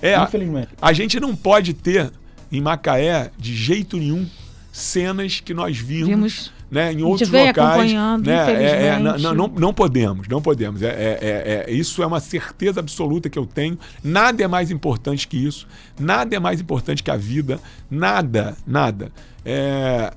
É, 0.00 0.20
Infelizmente. 0.22 0.68
A 0.80 0.92
gente 0.92 1.18
não 1.18 1.34
pode 1.34 1.74
ter 1.74 2.12
em 2.50 2.60
Macaé, 2.60 3.30
de 3.36 3.54
jeito 3.54 3.96
nenhum, 3.96 4.26
cenas 4.72 5.40
que 5.40 5.52
nós 5.52 5.76
vimos, 5.76 6.08
vimos 6.08 6.52
né, 6.70 6.92
em 6.92 7.02
outros 7.02 7.30
locais. 7.30 7.92
Né, 7.92 8.64
é, 8.64 8.86
é, 8.86 8.98
não, 8.98 9.34
não, 9.34 9.48
não, 9.48 9.74
podemos, 9.74 10.28
não 10.28 10.40
podemos. 10.40 10.82
É, 10.82 10.86
é, 10.86 11.18
é, 11.20 11.64
é, 11.66 11.72
isso 11.72 12.02
é 12.02 12.06
uma 12.06 12.20
certeza 12.20 12.80
absoluta 12.80 13.28
que 13.28 13.38
eu 13.38 13.46
tenho. 13.46 13.78
Nada 14.02 14.42
é 14.42 14.48
mais 14.48 14.70
importante 14.70 15.26
que 15.26 15.36
isso. 15.36 15.66
Nada 15.98 16.34
é 16.36 16.38
mais 16.38 16.60
importante 16.60 17.02
que 17.02 17.10
a 17.10 17.16
vida. 17.16 17.60
Nada, 17.90 18.56
nada. 18.66 19.10
É, 19.44 20.12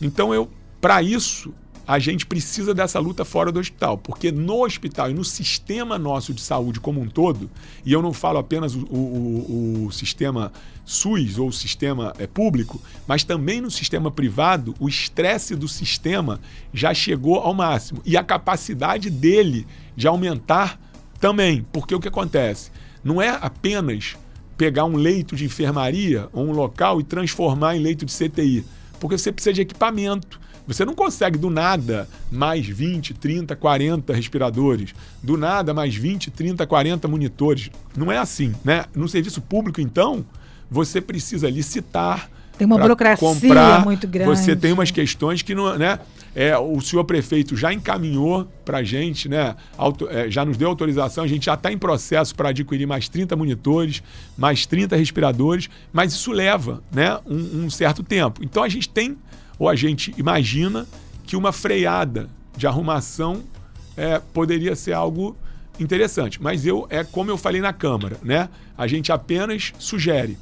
então 0.00 0.34
eu, 0.34 0.48
para 0.80 1.02
isso, 1.02 1.52
a 1.86 1.98
gente 2.00 2.26
precisa 2.26 2.74
dessa 2.74 2.98
luta 2.98 3.24
fora 3.24 3.52
do 3.52 3.60
hospital, 3.60 3.96
porque 3.96 4.32
no 4.32 4.64
hospital 4.64 5.10
e 5.10 5.14
no 5.14 5.24
sistema 5.24 5.96
nosso 5.96 6.34
de 6.34 6.40
saúde 6.40 6.80
como 6.80 7.00
um 7.00 7.06
todo, 7.06 7.48
e 7.84 7.92
eu 7.92 8.02
não 8.02 8.12
falo 8.12 8.38
apenas 8.38 8.74
o, 8.74 8.80
o, 8.80 9.86
o 9.86 9.92
sistema 9.92 10.52
SUS 10.84 11.38
ou 11.38 11.48
o 11.48 11.52
sistema 11.52 12.12
é, 12.18 12.26
público, 12.26 12.82
mas 13.06 13.22
também 13.22 13.60
no 13.60 13.70
sistema 13.70 14.10
privado, 14.10 14.74
o 14.80 14.88
estresse 14.88 15.54
do 15.54 15.68
sistema 15.68 16.40
já 16.74 16.92
chegou 16.92 17.36
ao 17.36 17.54
máximo 17.54 18.02
e 18.04 18.16
a 18.16 18.24
capacidade 18.24 19.08
dele 19.08 19.64
de 19.94 20.08
aumentar 20.08 20.80
também, 21.20 21.64
porque 21.72 21.94
o 21.94 22.00
que 22.00 22.08
acontece? 22.08 22.72
Não 23.04 23.22
é 23.22 23.28
apenas 23.40 24.16
pegar 24.56 24.84
um 24.86 24.96
leito 24.96 25.36
de 25.36 25.44
enfermaria 25.44 26.28
ou 26.32 26.46
um 26.46 26.52
local 26.52 27.00
e 27.00 27.04
transformar 27.04 27.76
em 27.76 27.80
leito 27.80 28.04
de 28.04 28.12
CTI, 28.12 28.64
porque 28.98 29.16
você 29.16 29.30
precisa 29.30 29.52
de 29.52 29.60
equipamento 29.60 30.40
você 30.66 30.84
não 30.84 30.94
consegue 30.94 31.38
do 31.38 31.48
nada 31.48 32.08
mais 32.30 32.66
20, 32.66 33.14
30, 33.14 33.54
40 33.54 34.12
respiradores, 34.12 34.94
do 35.22 35.36
nada 35.36 35.72
mais 35.72 35.94
20, 35.94 36.30
30, 36.30 36.66
40 36.66 37.06
monitores. 37.06 37.70
Não 37.96 38.10
é 38.10 38.18
assim, 38.18 38.52
né? 38.64 38.84
No 38.94 39.08
serviço 39.08 39.40
público, 39.40 39.80
então, 39.80 40.24
você 40.70 41.00
precisa 41.00 41.48
licitar. 41.48 42.28
Tem 42.58 42.66
uma 42.66 42.78
burocracia 42.78 43.28
comprar, 43.28 43.84
muito 43.84 44.08
grande. 44.08 44.30
Você 44.30 44.56
tem 44.56 44.72
umas 44.72 44.90
questões 44.90 45.42
que 45.42 45.54
não, 45.54 45.78
né? 45.78 46.00
É, 46.34 46.56
o 46.58 46.78
senhor 46.82 47.04
prefeito 47.04 47.56
já 47.56 47.72
encaminhou 47.72 48.46
para 48.62 48.78
a 48.78 48.82
gente, 48.82 49.26
né? 49.26 49.56
Auto, 49.76 50.06
é, 50.10 50.30
já 50.30 50.44
nos 50.44 50.56
deu 50.56 50.68
autorização, 50.68 51.24
a 51.24 51.26
gente 51.26 51.46
já 51.46 51.54
está 51.54 51.72
em 51.72 51.78
processo 51.78 52.34
para 52.34 52.50
adquirir 52.50 52.86
mais 52.86 53.08
30 53.08 53.34
monitores, 53.36 54.02
mais 54.36 54.66
30 54.66 54.96
respiradores, 54.96 55.70
mas 55.92 56.12
isso 56.12 56.32
leva 56.32 56.82
né, 56.92 57.18
um, 57.26 57.64
um 57.64 57.70
certo 57.70 58.02
tempo. 58.02 58.44
Então 58.44 58.62
a 58.62 58.68
gente 58.68 58.86
tem 58.86 59.16
ou 59.58 59.68
a 59.68 59.74
gente 59.74 60.14
imagina 60.16 60.86
que 61.26 61.36
uma 61.36 61.52
freada 61.52 62.28
de 62.56 62.66
arrumação 62.66 63.42
é, 63.96 64.20
poderia 64.32 64.76
ser 64.76 64.92
algo 64.92 65.36
interessante. 65.78 66.42
Mas 66.42 66.66
eu 66.66 66.86
é 66.90 67.04
como 67.04 67.30
eu 67.30 67.38
falei 67.38 67.60
na 67.60 67.72
Câmara, 67.72 68.18
né? 68.22 68.48
A 68.76 68.86
gente 68.86 69.10
apenas 69.12 69.72
sugere 69.78 70.38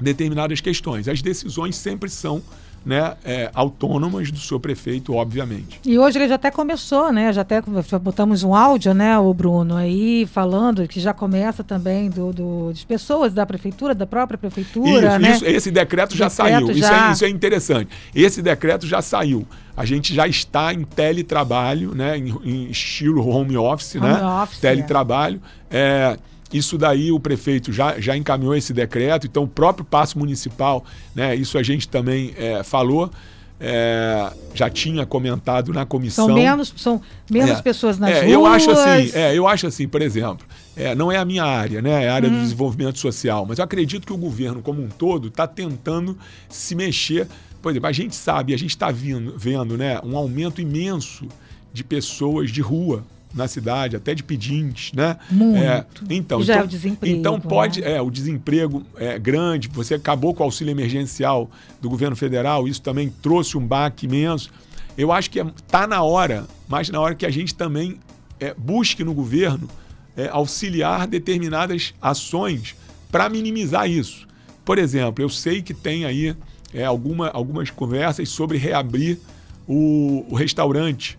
determinadas 0.00 0.60
questões. 0.60 1.08
As 1.08 1.22
decisões 1.22 1.76
sempre 1.76 2.10
são 2.10 2.42
né, 2.84 3.14
é, 3.24 3.50
autônomas 3.54 4.30
do 4.30 4.38
seu 4.38 4.60
prefeito, 4.60 5.14
obviamente. 5.14 5.80
E 5.84 5.98
hoje 5.98 6.18
ele 6.18 6.28
já 6.28 6.34
até 6.34 6.50
começou, 6.50 7.12
né? 7.12 7.32
Já 7.32 7.40
até 7.40 7.62
botamos 8.00 8.42
um 8.42 8.54
áudio, 8.54 8.92
né, 8.92 9.18
o 9.18 9.32
Bruno, 9.32 9.76
aí 9.76 10.26
falando 10.26 10.86
que 10.86 11.00
já 11.00 11.14
começa 11.14 11.64
também 11.64 12.10
do, 12.10 12.32
do 12.32 12.64
das 12.70 12.84
pessoas 12.84 13.32
da 13.32 13.46
prefeitura, 13.46 13.94
da 13.94 14.06
própria 14.06 14.36
prefeitura. 14.36 15.08
Isso, 15.08 15.18
né? 15.18 15.32
isso 15.32 15.46
esse 15.46 15.70
decreto 15.70 16.16
já 16.16 16.28
decreto 16.28 16.66
saiu. 16.66 16.66
Já... 16.66 16.72
Isso, 16.72 16.92
é, 16.92 17.12
isso 17.12 17.24
é 17.24 17.28
interessante. 17.28 17.90
Esse 18.14 18.42
decreto 18.42 18.86
já 18.86 19.00
saiu. 19.00 19.46
A 19.76 19.84
gente 19.84 20.14
já 20.14 20.26
está 20.28 20.72
em 20.72 20.84
teletrabalho, 20.84 21.94
né? 21.94 22.16
Em, 22.16 22.28
em 22.44 22.70
estilo 22.70 23.26
home 23.26 23.56
office, 23.56 23.96
home 23.96 24.06
né? 24.06 24.24
Office, 24.42 24.60
teletrabalho. 24.60 25.40
É. 25.70 26.16
é 26.30 26.33
isso 26.54 26.78
daí 26.78 27.10
o 27.10 27.18
prefeito 27.18 27.72
já, 27.72 28.00
já 28.00 28.16
encaminhou 28.16 28.54
esse 28.54 28.72
decreto, 28.72 29.26
então 29.26 29.42
o 29.42 29.48
próprio 29.48 29.84
passo 29.84 30.18
municipal, 30.18 30.84
né, 31.14 31.34
isso 31.34 31.58
a 31.58 31.62
gente 31.62 31.88
também 31.88 32.32
é, 32.38 32.62
falou, 32.62 33.10
é, 33.58 34.32
já 34.54 34.70
tinha 34.70 35.04
comentado 35.04 35.72
na 35.72 35.84
comissão. 35.84 36.26
São 36.26 36.34
menos, 36.34 36.74
são 36.76 37.02
menos 37.28 37.58
é, 37.58 37.62
pessoas 37.62 37.98
nas 37.98 38.10
é, 38.10 38.20
ruas. 38.20 38.30
Eu 38.30 38.46
acho 38.46 38.70
assim, 38.70 39.10
é, 39.14 39.36
eu 39.36 39.48
acho 39.48 39.66
assim, 39.66 39.88
por 39.88 40.00
exemplo, 40.00 40.46
é, 40.76 40.94
não 40.94 41.10
é 41.10 41.16
a 41.16 41.24
minha 41.24 41.44
área, 41.44 41.82
né, 41.82 42.04
é 42.04 42.08
a 42.08 42.14
área 42.14 42.28
hum. 42.28 42.34
do 42.34 42.40
desenvolvimento 42.40 42.98
social, 42.98 43.44
mas 43.44 43.58
eu 43.58 43.64
acredito 43.64 44.06
que 44.06 44.12
o 44.12 44.16
governo 44.16 44.62
como 44.62 44.80
um 44.80 44.88
todo 44.88 45.28
está 45.28 45.46
tentando 45.46 46.16
se 46.48 46.74
mexer. 46.76 47.26
Por 47.60 47.70
exemplo, 47.70 47.88
a 47.88 47.92
gente 47.92 48.14
sabe, 48.14 48.54
a 48.54 48.58
gente 48.58 48.70
está 48.70 48.90
vendo 48.92 49.76
né, 49.76 49.98
um 50.04 50.16
aumento 50.16 50.60
imenso 50.60 51.26
de 51.72 51.82
pessoas 51.82 52.50
de 52.50 52.60
rua, 52.60 53.02
na 53.34 53.48
cidade, 53.48 53.96
até 53.96 54.14
de 54.14 54.22
pedintes, 54.22 54.92
né? 54.92 55.16
Muito. 55.30 55.58
É, 55.58 55.84
então, 56.10 56.42
Já 56.42 56.54
então, 56.54 56.62
é 56.62 56.64
o 56.64 56.68
desemprego. 56.68 57.18
Então 57.18 57.40
pode, 57.40 57.80
né? 57.80 57.94
é, 57.94 58.00
o 58.00 58.10
desemprego 58.10 58.84
é 58.96 59.18
grande, 59.18 59.68
você 59.68 59.94
acabou 59.94 60.32
com 60.32 60.42
o 60.42 60.46
auxílio 60.46 60.70
emergencial 60.70 61.50
do 61.80 61.90
governo 61.90 62.14
federal, 62.14 62.68
isso 62.68 62.80
também 62.80 63.12
trouxe 63.20 63.58
um 63.58 63.66
baque 63.66 64.06
imenso. 64.06 64.50
Eu 64.96 65.10
acho 65.10 65.30
que 65.30 65.40
está 65.40 65.82
é, 65.82 65.86
na 65.86 66.02
hora, 66.02 66.46
mas 66.68 66.88
na 66.88 67.00
hora 67.00 67.14
que 67.14 67.26
a 67.26 67.30
gente 67.30 67.54
também 67.54 67.98
é, 68.38 68.54
busque 68.56 69.02
no 69.02 69.12
governo 69.12 69.68
é, 70.16 70.28
auxiliar 70.28 71.06
determinadas 71.08 71.92
ações 72.00 72.76
para 73.10 73.28
minimizar 73.28 73.90
isso. 73.90 74.28
Por 74.64 74.78
exemplo, 74.78 75.22
eu 75.22 75.28
sei 75.28 75.60
que 75.60 75.74
tem 75.74 76.04
aí 76.04 76.36
é, 76.72 76.84
alguma, 76.84 77.28
algumas 77.30 77.70
conversas 77.70 78.28
sobre 78.28 78.58
reabrir 78.58 79.18
o, 79.66 80.24
o 80.28 80.34
restaurante 80.34 81.18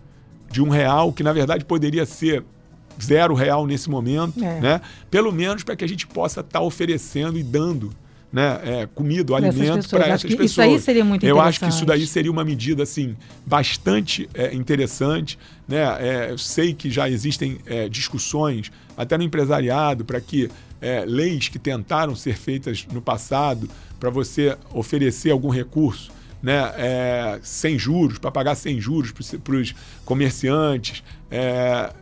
de 0.56 0.62
um 0.62 0.70
real, 0.70 1.12
que 1.12 1.22
na 1.22 1.34
verdade 1.34 1.66
poderia 1.66 2.06
ser 2.06 2.42
zero 3.02 3.34
real 3.34 3.66
nesse 3.66 3.90
momento, 3.90 4.42
é. 4.42 4.58
né? 4.58 4.80
Pelo 5.10 5.30
menos 5.30 5.62
para 5.62 5.76
que 5.76 5.84
a 5.84 5.88
gente 5.88 6.06
possa 6.06 6.40
estar 6.40 6.60
tá 6.60 6.64
oferecendo 6.64 7.38
e 7.38 7.42
dando 7.42 7.90
né, 8.32 8.58
é, 8.64 8.88
comida, 8.94 9.36
alimento 9.36 9.86
para 9.90 10.06
essas 10.06 10.30
pessoas. 10.30 10.50
Isso 10.50 10.60
aí 10.62 10.80
seria 10.80 11.04
muito 11.04 11.26
Eu 11.26 11.38
acho 11.38 11.60
que 11.60 11.68
isso 11.68 11.84
daí 11.84 12.06
seria 12.06 12.32
uma 12.32 12.42
medida 12.42 12.84
assim 12.84 13.14
bastante 13.44 14.30
é, 14.32 14.54
interessante. 14.54 15.38
Né? 15.68 15.82
É, 16.00 16.30
eu 16.30 16.38
sei 16.38 16.72
que 16.72 16.90
já 16.90 17.06
existem 17.06 17.58
é, 17.66 17.86
discussões 17.86 18.72
até 18.96 19.18
no 19.18 19.24
empresariado 19.24 20.06
para 20.06 20.22
que 20.22 20.50
é, 20.80 21.04
leis 21.06 21.48
que 21.48 21.58
tentaram 21.58 22.16
ser 22.16 22.34
feitas 22.34 22.86
no 22.90 23.02
passado 23.02 23.68
para 24.00 24.08
você 24.08 24.56
oferecer 24.72 25.30
algum 25.30 25.50
recurso 25.50 26.15
né, 26.42 26.72
é, 26.76 27.40
sem 27.42 27.78
juros, 27.78 28.18
para 28.18 28.30
pagar 28.30 28.54
sem 28.54 28.80
juros 28.80 29.12
para 29.42 29.54
os 29.54 29.74
comerciantes, 30.04 31.02
é, 31.30 31.92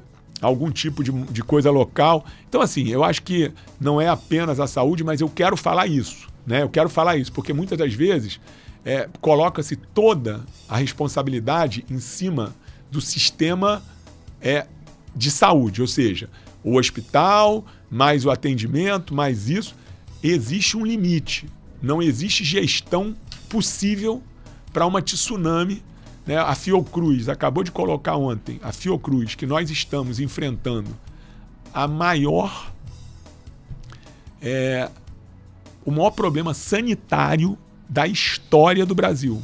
algum 0.41 0.71
tipo 0.71 1.03
de, 1.03 1.11
de 1.11 1.43
coisa 1.43 1.71
local. 1.71 2.25
Então, 2.49 2.61
assim, 2.61 2.89
eu 2.89 3.03
acho 3.03 3.23
que 3.23 3.53
não 3.81 4.01
é 4.01 4.09
apenas 4.09 4.61
a 4.61 4.67
saúde, 4.67 5.03
mas 5.03 5.21
eu 5.21 5.29
quero 5.29 5.57
falar 5.57 5.87
isso. 5.87 6.29
Né? 6.47 6.63
Eu 6.63 6.69
quero 6.69 6.89
falar 6.89 7.17
isso, 7.17 7.33
porque 7.33 7.53
muitas 7.53 7.79
das 7.79 7.95
vezes 7.95 8.41
é, 8.85 9.09
coloca-se 9.21 9.77
toda 9.77 10.45
a 10.69 10.77
responsabilidade 10.77 11.85
em 11.91 11.99
cima 11.99 12.55
do 12.91 13.01
sistema 13.01 13.83
é, 14.41 14.67
de 15.17 15.31
saúde, 15.31 15.81
ou 15.81 15.89
seja, 15.89 16.29
o 16.63 16.77
hospital, 16.77 17.65
mais 17.91 18.25
o 18.25 18.31
atendimento, 18.31 19.15
mais 19.15 19.49
isso. 19.49 19.75
Existe 20.23 20.77
um 20.77 20.85
limite. 20.85 21.49
Não 21.83 22.03
existe 22.03 22.45
gestão 22.45 23.15
possível 23.55 24.21
para 24.73 24.85
uma 24.85 25.01
tsunami. 25.01 25.81
Né? 26.27 26.37
A 26.37 26.57
Fiocruz 26.57 27.29
acabou 27.29 27.63
de 27.63 27.71
colocar 27.71 28.17
ontem, 28.17 28.59
a 28.65 28.73
Fiocruz, 28.73 29.37
que 29.37 29.47
nós 29.47 29.71
estamos 29.71 30.19
enfrentando 30.19 30.91
a 31.73 31.87
maior. 31.87 32.73
É, 34.43 34.91
o 35.85 35.93
maior 35.93 36.11
problema 36.11 36.53
sanitário 36.53 37.57
da 37.89 38.09
história 38.09 38.85
do 38.85 38.95
Brasil. 38.95 39.41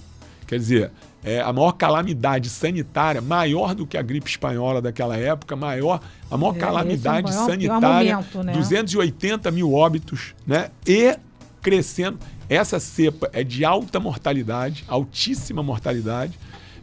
Quer 0.46 0.58
dizer, 0.58 0.90
é 1.22 1.40
a 1.40 1.52
maior 1.52 1.72
calamidade 1.72 2.50
sanitária, 2.50 3.20
maior 3.20 3.74
do 3.74 3.86
que 3.86 3.96
a 3.96 4.02
gripe 4.02 4.28
espanhola 4.28 4.82
daquela 4.82 5.16
época, 5.16 5.54
maior, 5.54 6.00
a 6.28 6.36
maior 6.36 6.56
é, 6.56 6.58
calamidade 6.58 7.30
é 7.30 7.34
maior, 7.34 7.46
sanitária, 7.46 8.16
momento, 8.16 8.42
né? 8.42 8.52
280 8.54 9.50
mil 9.52 9.72
óbitos, 9.72 10.34
né? 10.44 10.70
E 10.84 11.16
crescendo. 11.62 12.18
Essa 12.50 12.80
cepa 12.80 13.30
é 13.32 13.44
de 13.44 13.64
alta 13.64 14.00
mortalidade, 14.00 14.84
altíssima 14.88 15.62
mortalidade, 15.62 16.36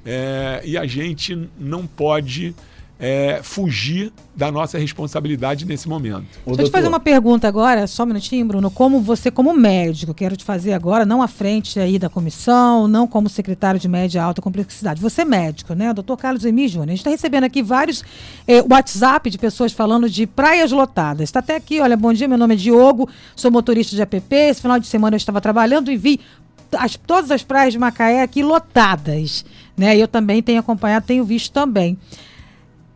é, 0.05 0.61
e 0.63 0.77
a 0.77 0.87
gente 0.87 1.49
não 1.59 1.85
pode 1.85 2.55
é, 2.99 3.41
fugir 3.43 4.11
da 4.35 4.51
nossa 4.51 4.77
responsabilidade 4.77 5.65
nesse 5.65 5.87
momento. 5.87 6.25
Ô, 6.45 6.51
Deixa 6.51 6.63
eu 6.63 6.65
te 6.65 6.71
fazer 6.71 6.87
uma 6.87 6.99
pergunta 6.99 7.47
agora, 7.47 7.87
só 7.87 8.03
um 8.03 8.07
minutinho, 8.07 8.45
Bruno. 8.45 8.69
Como 8.69 8.99
você, 9.01 9.31
como 9.31 9.53
médico, 9.53 10.13
quero 10.13 10.35
te 10.35 10.43
fazer 10.43 10.73
agora, 10.73 11.05
não 11.05 11.21
à 11.21 11.27
frente 11.27 11.79
aí 11.79 11.97
da 11.97 12.09
comissão, 12.09 12.87
não 12.87 13.07
como 13.07 13.29
secretário 13.29 13.79
de 13.79 13.87
média 13.87 14.19
e 14.19 14.21
alta 14.21 14.41
complexidade. 14.41 15.01
Você 15.01 15.21
é 15.21 15.25
médico, 15.25 15.73
né? 15.73 15.91
O 15.91 15.93
doutor 15.93 16.17
Carlos 16.17 16.45
Emi 16.45 16.67
Júnior. 16.67 16.89
A 16.89 16.91
gente 16.91 16.99
está 16.99 17.09
recebendo 17.09 17.43
aqui 17.43 17.63
vários 17.63 18.03
eh, 18.47 18.63
WhatsApp 18.69 19.29
de 19.29 19.37
pessoas 19.37 19.71
falando 19.71 20.09
de 20.09 20.27
praias 20.27 20.71
lotadas. 20.71 21.23
Está 21.23 21.39
até 21.39 21.55
aqui, 21.55 21.79
olha, 21.79 21.97
bom 21.97 22.13
dia, 22.13 22.27
meu 22.27 22.37
nome 22.37 22.55
é 22.55 22.57
Diogo, 22.57 23.09
sou 23.35 23.51
motorista 23.51 23.95
de 23.95 24.01
app. 24.01 24.23
Esse 24.29 24.61
final 24.61 24.79
de 24.79 24.87
semana 24.87 25.15
eu 25.15 25.17
estava 25.17 25.41
trabalhando 25.41 25.91
e 25.91 25.97
vi 25.97 26.19
as, 26.75 26.95
todas 26.95 27.31
as 27.31 27.43
praias 27.43 27.73
de 27.73 27.79
Macaé 27.79 28.21
aqui 28.21 28.43
lotadas. 28.43 29.45
Né? 29.75 29.97
Eu 29.97 30.07
também 30.07 30.41
tenho 30.43 30.59
acompanhado, 30.59 31.05
tenho 31.05 31.23
visto 31.23 31.51
também 31.51 31.97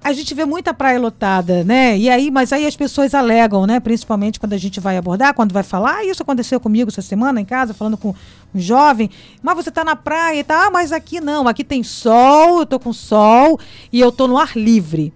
a 0.04 0.14
gente 0.14 0.34
vê 0.34 0.46
muita 0.46 0.74
praia 0.74 1.00
lotada, 1.00 1.64
né? 1.64 1.96
E 1.98 2.10
aí, 2.10 2.32
mas 2.32 2.52
aí 2.52 2.66
as 2.66 2.76
pessoas 2.76 3.14
alegam, 3.14 3.68
né? 3.68 3.80
Principalmente 3.80 4.40
quando 4.40 4.54
a 4.54 4.58
gente 4.58 4.80
vai 4.80 4.98
abordar, 4.98 5.34
quando 5.34 5.54
vai 5.54 5.64
falar, 5.64 5.98
ah, 5.98 6.06
isso 6.06 6.24
aconteceu 6.24 6.60
comigo 6.60 6.90
essa 6.90 7.04
semana 7.04 7.40
em 7.40 7.46
casa, 7.46 7.74
falando 7.74 7.98
com 7.98 8.16
um 8.54 8.60
jovem, 8.60 9.10
mas 9.44 9.56
você 9.56 9.70
está 9.70 9.84
na 9.84 9.96
praia 9.96 10.40
e 10.40 10.44
tá, 10.44 10.68
ah, 10.68 10.72
mas 10.72 10.92
aqui 10.92 11.22
não, 11.22 11.48
aqui 11.48 11.64
tem 11.64 11.84
sol, 11.84 12.60
eu 12.60 12.66
tô 12.66 12.80
com 12.80 12.92
sol 12.92 13.60
e 13.94 14.00
eu 14.00 14.12
tô 14.12 14.28
no 14.28 14.38
ar 14.38 14.56
livre. 14.56 15.14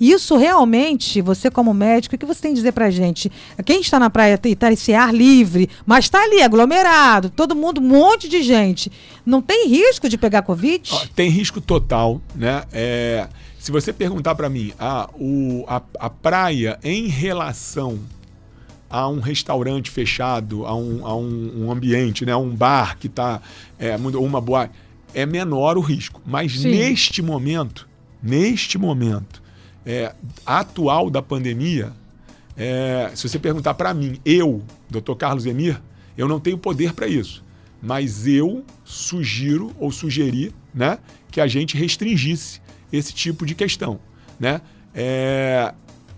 Isso 0.00 0.36
realmente, 0.36 1.20
você 1.20 1.50
como 1.50 1.74
médico, 1.74 2.14
o 2.14 2.18
que 2.18 2.24
você 2.24 2.40
tem 2.40 2.52
a 2.52 2.54
dizer 2.54 2.72
pra 2.72 2.88
gente? 2.88 3.30
Quem 3.66 3.82
está 3.82 3.98
na 3.98 4.08
praia 4.08 4.40
e 4.44 4.52
está 4.52 4.72
esse 4.72 4.94
ar 4.94 5.12
livre, 5.12 5.68
mas 5.84 6.06
está 6.06 6.22
ali 6.22 6.40
aglomerado, 6.40 7.28
todo 7.28 7.54
mundo, 7.54 7.82
um 7.82 7.84
monte 7.84 8.26
de 8.26 8.42
gente, 8.42 8.90
não 9.26 9.42
tem 9.42 9.68
risco 9.68 10.08
de 10.08 10.16
pegar 10.16 10.40
Covid? 10.40 10.90
tem 11.14 11.28
risco 11.28 11.60
total, 11.60 12.22
né? 12.34 12.62
É 12.72 13.28
se 13.60 13.70
você 13.70 13.92
perguntar 13.92 14.34
para 14.34 14.48
mim, 14.48 14.72
ah, 14.78 15.10
o, 15.14 15.66
a, 15.68 15.82
a 15.98 16.08
praia 16.08 16.78
em 16.82 17.08
relação 17.08 18.00
a 18.88 19.06
um 19.06 19.20
restaurante 19.20 19.90
fechado, 19.90 20.64
a 20.64 20.74
um, 20.74 21.06
a 21.06 21.14
um, 21.14 21.66
um 21.66 21.70
ambiente, 21.70 22.24
né, 22.24 22.32
a 22.32 22.38
um 22.38 22.48
bar 22.56 22.96
que 22.98 23.06
está, 23.06 23.42
é, 23.78 23.94
uma 23.96 24.40
boa, 24.40 24.70
é 25.12 25.26
menor 25.26 25.76
o 25.76 25.80
risco. 25.82 26.22
Mas 26.24 26.58
Sim. 26.58 26.70
neste 26.70 27.20
momento, 27.20 27.86
neste 28.22 28.78
momento 28.78 29.42
é, 29.84 30.14
atual 30.46 31.10
da 31.10 31.20
pandemia, 31.20 31.92
é, 32.56 33.10
se 33.14 33.28
você 33.28 33.38
perguntar 33.38 33.74
para 33.74 33.92
mim, 33.92 34.18
eu, 34.24 34.62
Dr. 34.88 35.14
Carlos 35.18 35.44
Emir, 35.44 35.82
eu 36.16 36.26
não 36.26 36.40
tenho 36.40 36.56
poder 36.56 36.94
para 36.94 37.06
isso. 37.06 37.44
Mas 37.82 38.26
eu 38.26 38.64
sugiro 38.86 39.70
ou 39.78 39.92
sugeri 39.92 40.50
né, 40.74 40.98
que 41.30 41.42
a 41.42 41.46
gente 41.46 41.76
restringisse 41.76 42.60
esse 42.92 43.12
tipo 43.12 43.44
de 43.46 43.54
questão. 43.54 43.98
Né? 44.38 44.60
É, 44.94 45.72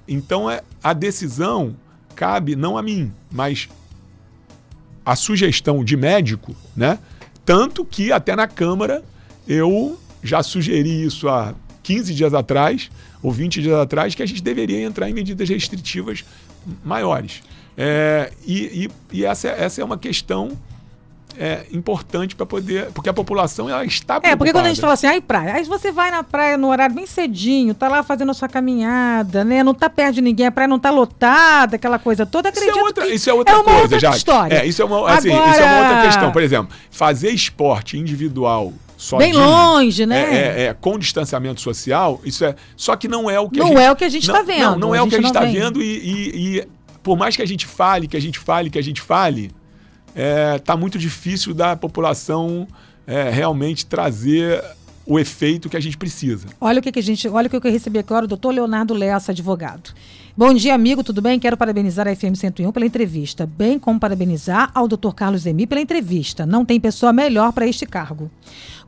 então, 0.06 0.50
é, 0.50 0.62
a 0.82 0.92
decisão 0.92 1.76
cabe 2.14 2.54
não 2.56 2.76
a 2.76 2.82
mim, 2.82 3.12
mas 3.30 3.68
a 5.04 5.16
sugestão 5.16 5.84
de 5.84 5.96
médico, 5.96 6.54
né? 6.76 6.98
Tanto 7.44 7.84
que 7.84 8.12
até 8.12 8.36
na 8.36 8.46
Câmara 8.46 9.02
eu 9.48 9.98
já 10.22 10.42
sugeri 10.42 11.04
isso 11.04 11.28
há 11.28 11.54
15 11.82 12.14
dias 12.14 12.34
atrás 12.34 12.88
ou 13.20 13.32
20 13.32 13.62
dias 13.62 13.74
atrás 13.74 14.14
que 14.14 14.22
a 14.22 14.26
gente 14.26 14.42
deveria 14.42 14.80
entrar 14.82 15.10
em 15.10 15.12
medidas 15.12 15.48
restritivas 15.48 16.24
maiores. 16.84 17.42
É, 17.76 18.32
e, 18.46 18.86
e, 19.12 19.18
e 19.18 19.24
essa, 19.24 19.48
essa 19.48 19.80
é 19.80 19.84
uma 19.84 19.98
questão 19.98 20.56
é 21.38 21.66
importante 21.72 22.34
para 22.34 22.46
poder. 22.46 22.90
Porque 22.92 23.08
a 23.08 23.12
população 23.12 23.68
ela 23.68 23.84
está 23.84 24.20
preocupada. 24.20 24.32
É, 24.32 24.36
porque 24.36 24.52
quando 24.52 24.66
a 24.66 24.68
gente 24.68 24.80
fala 24.80 24.92
assim, 24.94 25.06
ai, 25.06 25.20
praia, 25.20 25.54
aí 25.54 25.64
você 25.64 25.90
vai 25.90 26.10
na 26.10 26.22
praia 26.22 26.56
no 26.56 26.68
horário 26.68 26.94
bem 26.94 27.06
cedinho, 27.06 27.74
tá 27.74 27.88
lá 27.88 28.02
fazendo 28.02 28.30
a 28.30 28.34
sua 28.34 28.48
caminhada, 28.48 29.44
né? 29.44 29.62
Não 29.62 29.74
tá 29.74 29.88
perto 29.88 30.14
de 30.14 30.20
ninguém, 30.20 30.46
a 30.46 30.52
praia 30.52 30.68
não 30.68 30.78
tá 30.78 30.90
lotada, 30.90 31.76
aquela 31.76 31.98
coisa 31.98 32.26
toda. 32.26 32.48
Acredito 32.48 32.70
isso 32.70 32.78
é 32.78 32.82
outra, 32.82 33.08
isso 33.08 33.30
é 33.30 33.34
outra 33.34 33.54
é 33.54 33.62
coisa, 33.62 33.80
outra 33.80 33.98
já. 33.98 34.10
história. 34.10 34.54
É, 34.56 34.66
isso 34.66 34.82
é 34.82 34.84
uma, 34.84 35.10
assim, 35.10 35.30
Agora... 35.30 35.50
isso 35.50 35.60
é 35.60 35.64
uma 35.64 35.78
outra 35.80 36.02
questão. 36.02 36.32
Por 36.32 36.42
exemplo, 36.42 36.76
fazer 36.90 37.30
esporte 37.30 37.98
individual 37.98 38.72
Sozinho, 39.02 39.32
Bem 39.32 39.32
longe, 39.32 40.06
né? 40.06 40.20
É, 40.22 40.36
é, 40.36 40.64
é, 40.66 40.74
com 40.74 40.96
distanciamento 40.96 41.60
social, 41.60 42.20
isso 42.24 42.44
é. 42.44 42.54
Só 42.76 42.94
que 42.94 43.08
não 43.08 43.28
é 43.28 43.40
o 43.40 43.50
que 43.50 43.58
não 43.58 43.66
a 43.66 43.68
gente. 43.68 43.76
Não 43.76 43.82
é 43.82 43.90
o 43.90 43.96
que 43.96 44.04
a 44.04 44.08
gente 44.08 44.22
está 44.22 44.42
vendo. 44.42 44.62
Não, 44.62 44.78
não 44.78 44.94
é 44.94 45.02
o 45.02 45.08
que 45.08 45.16
a 45.16 45.18
gente 45.18 45.26
está 45.26 45.40
vendo 45.40 45.82
e, 45.82 45.98
e, 45.98 46.58
e, 46.58 46.68
por 47.02 47.18
mais 47.18 47.34
que 47.34 47.42
a 47.42 47.46
gente 47.46 47.66
fale, 47.66 48.06
que 48.06 48.16
a 48.16 48.20
gente 48.20 48.38
fale, 48.38 48.70
que 48.70 48.78
a 48.78 48.82
gente 48.82 49.00
fale, 49.00 49.50
está 50.14 50.20
é, 50.20 50.58
tá 50.58 50.76
muito 50.76 50.98
difícil 50.98 51.54
da 51.54 51.74
população 51.76 52.68
é, 53.06 53.30
realmente 53.30 53.86
trazer 53.86 54.62
o 55.04 55.18
efeito 55.18 55.68
que 55.68 55.76
a 55.76 55.80
gente 55.80 55.98
precisa. 55.98 56.46
Olha 56.60 56.78
o 56.78 56.82
que, 56.82 56.92
que 56.92 56.98
a 56.98 57.02
gente, 57.02 57.28
olha 57.28 57.46
o 57.48 57.50
que 57.50 57.56
eu 57.56 57.72
recebi 57.72 57.98
agora, 57.98 58.24
o 58.24 58.28
doutor 58.28 58.54
Leonardo 58.54 58.94
Lessa, 58.94 59.32
advogado. 59.32 59.92
Bom 60.34 60.54
dia, 60.54 60.74
amigo, 60.74 61.02
tudo 61.02 61.20
bem? 61.20 61.38
Quero 61.38 61.56
parabenizar 61.56 62.08
a 62.08 62.16
FM 62.16 62.34
101 62.34 62.72
pela 62.72 62.86
entrevista, 62.86 63.44
bem 63.44 63.78
como 63.78 64.00
parabenizar 64.00 64.70
ao 64.74 64.88
doutor 64.88 65.14
Carlos 65.14 65.44
Emi 65.44 65.66
pela 65.66 65.80
entrevista. 65.80 66.46
Não 66.46 66.64
tem 66.64 66.80
pessoa 66.80 67.12
melhor 67.12 67.52
para 67.52 67.66
este 67.66 67.84
cargo. 67.84 68.30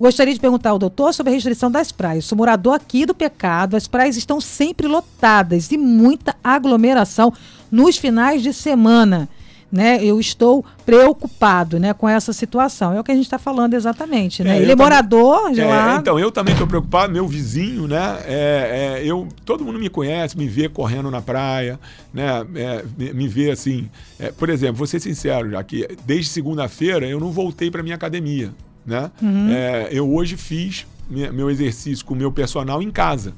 Gostaria 0.00 0.32
de 0.32 0.40
perguntar 0.40 0.70
ao 0.70 0.78
doutor 0.78 1.12
sobre 1.12 1.32
a 1.32 1.34
restrição 1.34 1.70
das 1.70 1.92
praias. 1.92 2.24
Sou 2.24 2.38
morador 2.38 2.74
aqui 2.74 3.04
do 3.04 3.14
Pecado, 3.14 3.76
as 3.76 3.86
praias 3.86 4.16
estão 4.16 4.40
sempre 4.40 4.86
lotadas 4.86 5.70
e 5.70 5.76
muita 5.76 6.34
aglomeração 6.42 7.32
nos 7.70 7.98
finais 7.98 8.42
de 8.42 8.52
semana 8.52 9.28
né, 9.74 9.98
eu 10.00 10.20
estou 10.20 10.64
preocupado 10.86 11.80
né, 11.80 11.92
com 11.92 12.08
essa 12.08 12.32
situação. 12.32 12.92
É 12.92 13.00
o 13.00 13.02
que 13.02 13.10
a 13.10 13.14
gente 13.14 13.24
está 13.24 13.40
falando 13.40 13.74
exatamente. 13.74 14.44
Né? 14.44 14.56
É, 14.56 14.62
Ele 14.62 14.70
é 14.70 14.76
morador 14.76 15.50
de 15.50 15.62
é, 15.62 15.66
lá. 15.66 15.96
Então, 15.96 16.16
eu 16.16 16.30
também 16.30 16.52
estou 16.52 16.64
preocupado, 16.64 17.12
meu 17.12 17.26
vizinho, 17.26 17.88
né? 17.88 18.20
É, 18.24 19.00
é, 19.00 19.04
eu, 19.04 19.26
todo 19.44 19.64
mundo 19.64 19.80
me 19.80 19.88
conhece, 19.88 20.38
me 20.38 20.46
vê 20.46 20.68
correndo 20.68 21.10
na 21.10 21.20
praia, 21.20 21.80
né? 22.12 22.46
É, 22.54 22.84
me 23.12 23.26
vê 23.26 23.50
assim. 23.50 23.90
É, 24.16 24.30
por 24.30 24.48
exemplo, 24.48 24.76
vou 24.76 24.86
ser 24.86 25.00
sincero, 25.00 25.50
já 25.50 25.64
que 25.64 25.88
desde 26.06 26.30
segunda-feira 26.30 27.08
eu 27.08 27.18
não 27.18 27.32
voltei 27.32 27.68
para 27.68 27.82
minha 27.82 27.96
academia. 27.96 28.52
Né? 28.86 29.10
Uhum. 29.22 29.48
eu 29.90 30.14
hoje 30.14 30.36
fiz 30.36 30.86
meu 31.08 31.50
exercício 31.50 32.04
com 32.04 32.12
o 32.12 32.16
meu 32.16 32.30
personal 32.30 32.82
em 32.82 32.90
casa. 32.90 33.32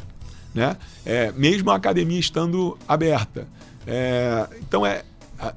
Né? 0.52 0.76
mesmo 1.36 1.70
a 1.70 1.76
academia 1.76 2.18
estando 2.18 2.76
aberta. 2.88 3.46
então 4.60 4.84
é 4.84 5.02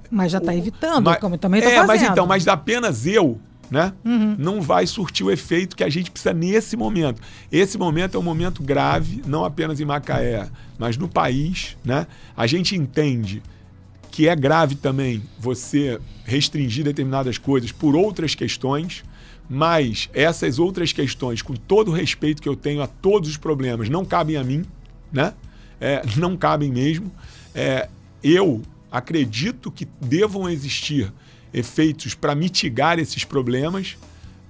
mas 0.09 0.31
já 0.31 0.37
está 0.37 0.55
evitando, 0.55 1.05
mas, 1.05 1.19
como 1.19 1.37
também 1.37 1.59
está 1.59 1.71
é, 1.71 1.75
fazendo. 1.75 1.87
Mas 1.87 2.11
então, 2.11 2.27
mas 2.27 2.47
apenas 2.47 3.05
eu, 3.05 3.39
né? 3.69 3.93
Uhum. 4.03 4.35
Não 4.37 4.61
vai 4.61 4.87
surtir 4.87 5.25
o 5.25 5.31
efeito 5.31 5.75
que 5.75 5.83
a 5.83 5.89
gente 5.89 6.09
precisa 6.09 6.33
nesse 6.33 6.75
momento. 6.75 7.21
Esse 7.51 7.77
momento 7.77 8.15
é 8.15 8.19
um 8.19 8.23
momento 8.23 8.63
grave, 8.63 9.21
não 9.25 9.45
apenas 9.45 9.79
em 9.79 9.85
Macaé, 9.85 10.49
mas 10.77 10.97
no 10.97 11.07
país, 11.07 11.77
né? 11.83 12.07
A 12.35 12.47
gente 12.47 12.75
entende 12.75 13.41
que 14.11 14.27
é 14.27 14.35
grave 14.35 14.75
também 14.75 15.21
você 15.37 15.99
restringir 16.25 16.83
determinadas 16.83 17.37
coisas 17.37 17.71
por 17.71 17.95
outras 17.95 18.33
questões, 18.33 19.03
mas 19.47 20.09
essas 20.13 20.59
outras 20.59 20.91
questões, 20.91 21.41
com 21.41 21.53
todo 21.53 21.89
o 21.89 21.93
respeito 21.93 22.41
que 22.41 22.49
eu 22.49 22.55
tenho 22.55 22.81
a 22.81 22.87
todos 22.87 23.29
os 23.29 23.37
problemas, 23.37 23.89
não 23.89 24.03
cabem 24.03 24.35
a 24.35 24.43
mim, 24.43 24.65
né? 25.11 25.33
É, 25.79 26.01
não 26.17 26.35
cabem 26.35 26.71
mesmo. 26.71 27.11
É, 27.55 27.87
eu 28.23 28.61
acredito 28.91 29.71
que 29.71 29.85
devam 29.99 30.49
existir 30.49 31.11
efeitos 31.53 32.13
para 32.13 32.35
mitigar 32.35 32.99
esses 32.99 33.23
problemas, 33.23 33.97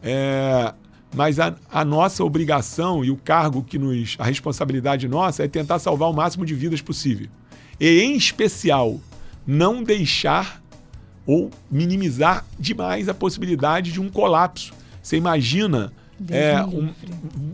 é, 0.04 0.74
mas 1.14 1.40
a, 1.40 1.56
a, 1.72 1.84
nossa 1.84 2.24
obrigação 2.24 3.04
e 3.04 3.10
o 3.10 3.18
cargo 3.18 3.64
que 3.64 3.78
nos. 3.78 4.16
a 4.20 4.26
responsabilidade 4.26 5.08
nossa 5.08 5.44
é 5.44 5.48
tentar 5.48 5.80
salvar 5.80 6.10
o 6.10 6.14
máximo 6.14 6.46
de 6.46 6.54
vidas 6.54 6.82
possível. 6.82 7.28
E, 7.80 8.02
em 8.02 8.16
especial, 8.16 9.00
não 9.46 9.84
deixar 9.84 10.62
ou 11.26 11.50
minimizar 11.70 12.46
demais 12.60 13.08
a 13.08 13.14
possibilidade 13.14 13.92
de 13.92 14.02
um 14.02 14.10
colapso. 14.10 14.74
Você 15.02 15.18
imagina 15.18 15.92
é, 16.30 16.64
um, 16.66 16.90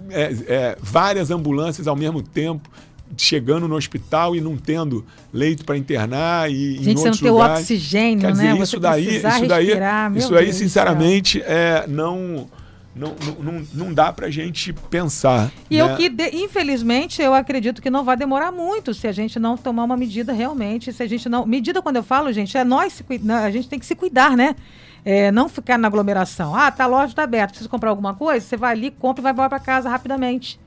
é, 0.10 0.24
é, 0.48 0.78
várias 0.82 1.30
ambulâncias 1.30 1.88
ao 1.88 1.96
mesmo 1.96 2.22
tempo, 2.22 2.70
chegando 3.18 3.68
no 3.68 3.76
hospital 3.76 4.36
e 4.36 4.42
não 4.42 4.58
tendo 4.58 5.06
leito 5.34 5.66
para 5.66 5.78
internar 5.78 6.50
e 6.52 6.78
Gente, 6.78 6.88
em 6.88 6.98
outros 6.98 7.18
você 7.20 7.26
não 7.26 7.34
lugares. 7.34 7.60
oxigênio, 7.60 8.20
Quer 8.22 8.32
dizer, 8.32 8.54
né? 8.54 8.60
Isso 8.60 8.80
daí, 8.80 9.18
isso 9.18 9.48
daí, 9.48 9.72
isso 10.16 10.36
aí, 10.36 10.54
sinceramente, 10.54 11.42
é, 11.42 11.86
não, 11.88 12.48
não, 12.96 13.16
não, 13.40 13.68
não 13.74 13.94
dá 13.94 14.14
para 14.14 14.28
a 14.28 14.30
gente 14.30 14.72
pensar. 14.72 15.52
E 15.70 15.78
né? 15.78 15.82
eu 15.82 15.98
que, 15.98 16.10
de, 16.10 16.30
infelizmente, 16.38 17.22
eu 17.22 17.34
acredito 17.34 17.82
que 17.82 17.90
não 17.90 18.04
vai 18.04 18.16
demorar 18.16 18.52
muito 18.52 18.94
se 18.94 19.08
a 19.08 19.12
gente 19.12 19.38
não 19.38 19.58
tomar 19.58 19.84
uma 19.84 19.98
medida 19.98 20.32
realmente, 20.32 20.94
se 20.94 21.04
a 21.04 21.08
gente 21.08 21.28
não... 21.28 21.46
Medida, 21.46 21.82
quando 21.82 21.98
eu 21.98 22.04
falo, 22.04 22.32
gente, 22.32 22.58
é 22.58 22.64
nós, 22.64 23.04
a 23.44 23.52
gente 23.52 23.68
tem 23.68 23.78
que 23.78 23.86
se 23.86 23.96
cuidar, 23.96 24.38
né? 24.38 24.56
É, 25.04 25.32
não 25.32 25.48
ficar 25.48 25.78
na 25.78 25.88
aglomeração. 25.88 26.56
Ah, 26.56 26.72
tá, 26.72 26.86
a 26.86 26.88
loja 26.88 27.12
está 27.12 27.24
aberta, 27.24 27.50
precisa 27.50 27.70
comprar 27.70 27.92
alguma 27.92 28.16
coisa? 28.16 28.44
Você 28.44 28.58
vai 28.58 28.72
ali, 28.72 28.90
compra 28.90 29.22
e 29.22 29.24
vai 29.24 29.34
embora 29.34 29.50
para 29.50 29.60
casa 29.60 29.88
rapidamente, 29.88 30.60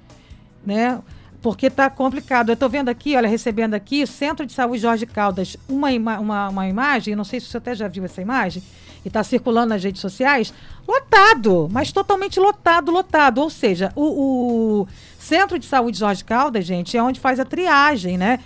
né? 0.65 1.01
Porque 1.49 1.69
está 1.69 1.89
complicado. 1.89 2.51
Eu 2.51 2.55
estou 2.55 2.69
vendo 2.69 2.91
aqui, 2.91 3.17
olha, 3.17 3.27
recebendo 3.27 3.73
aqui, 3.73 4.07
Centro 4.07 4.45
de 4.45 4.53
Saúde 4.53 4.83
Jorge 4.83 5.07
Caldas, 5.07 5.57
uma, 5.67 5.91
ima 5.91 6.19
uma, 6.19 6.51
uma 6.51 6.69
imagem, 6.69 7.17
não 7.17 7.25
sei 7.25 7.41
se 7.41 7.47
você 7.47 7.57
até 7.57 7.75
já 7.75 7.89
viu 7.89 8.05
essa 8.05 8.21
imagem, 8.21 8.63
e 9.03 9.09
está 9.09 9.25
circulando 9.25 9.71
nas 9.71 9.83
redes 9.83 10.03
sociais, 10.03 10.53
lotado, 10.87 11.67
mas 11.73 11.91
totalmente 11.91 12.39
lotado, 12.39 12.93
lotado. 12.93 13.39
Ou 13.39 13.49
seja, 13.49 13.91
o, 13.97 14.83
o 14.83 14.89
Centro 15.19 15.59
de 15.59 15.65
Saúde 15.65 15.99
Jorge 15.99 16.23
Caldas, 16.23 16.67
gente, 16.67 16.99
é 16.99 17.03
onde 17.03 17.19
faz 17.19 17.41
a 17.41 17.47
triagem, 17.47 18.19
né? 18.19 18.41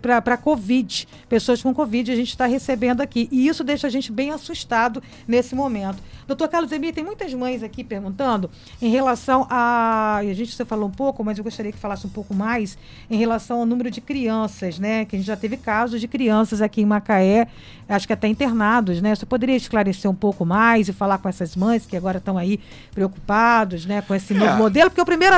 para 0.00 0.36
Covid, 0.36 1.08
pessoas 1.28 1.60
com 1.60 1.74
Covid 1.74 2.12
a 2.12 2.14
gente 2.14 2.28
está 2.28 2.46
recebendo 2.46 3.00
aqui. 3.00 3.28
E 3.32 3.48
isso 3.48 3.64
deixa 3.64 3.88
a 3.88 3.90
gente 3.90 4.12
bem 4.12 4.30
assustado 4.30 5.02
nesse 5.26 5.54
momento. 5.54 6.00
Doutor 6.32 6.48
Carlos 6.48 6.72
Emir, 6.72 6.94
tem 6.94 7.04
muitas 7.04 7.32
mães 7.34 7.62
aqui 7.62 7.84
perguntando 7.84 8.50
em 8.80 8.88
relação 8.88 9.46
a. 9.50 10.16
A 10.16 10.34
gente 10.34 10.54
você 10.54 10.64
falou 10.64 10.88
um 10.88 10.92
pouco, 10.92 11.22
mas 11.22 11.36
eu 11.36 11.44
gostaria 11.44 11.70
que 11.70 11.78
falasse 11.78 12.06
um 12.06 12.10
pouco 12.10 12.34
mais 12.34 12.78
em 13.10 13.18
relação 13.18 13.60
ao 13.60 13.66
número 13.66 13.90
de 13.90 14.00
crianças, 14.00 14.78
né? 14.78 15.04
Que 15.04 15.14
a 15.16 15.18
gente 15.18 15.26
já 15.26 15.36
teve 15.36 15.58
casos 15.58 16.00
de 16.00 16.08
crianças 16.08 16.62
aqui 16.62 16.80
em 16.80 16.86
Macaé, 16.86 17.48
acho 17.86 18.06
que 18.06 18.14
até 18.14 18.28
internados, 18.28 19.02
né? 19.02 19.14
Você 19.14 19.26
poderia 19.26 19.54
esclarecer 19.54 20.10
um 20.10 20.14
pouco 20.14 20.46
mais 20.46 20.88
e 20.88 20.92
falar 20.92 21.18
com 21.18 21.28
essas 21.28 21.54
mães 21.54 21.84
que 21.84 21.96
agora 21.96 22.16
estão 22.16 22.38
aí 22.38 22.58
preocupados, 22.94 23.84
né, 23.84 24.00
com 24.00 24.14
esse 24.14 24.32
é. 24.32 24.36
novo 24.36 24.56
modelo? 24.56 24.88
Porque 24.88 25.02
o 25.02 25.06
primeiro, 25.06 25.36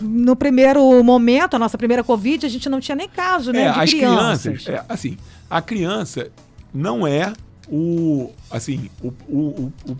no 0.00 0.36
primeiro 0.36 1.02
momento, 1.02 1.56
a 1.56 1.58
nossa 1.58 1.76
primeira 1.76 2.04
Covid, 2.04 2.46
a 2.46 2.48
gente 2.48 2.68
não 2.68 2.78
tinha 2.78 2.94
nem 2.94 3.08
caso, 3.08 3.52
né? 3.52 3.62
É, 3.62 3.68
as 3.68 3.90
crianças, 3.90 4.68
é, 4.68 4.84
assim, 4.88 5.18
a 5.50 5.60
criança 5.60 6.30
não 6.72 7.04
é 7.04 7.32
o, 7.70 8.30
assim, 8.50 8.90
o, 9.02 9.08
o, 9.28 9.72
o, 9.88 9.96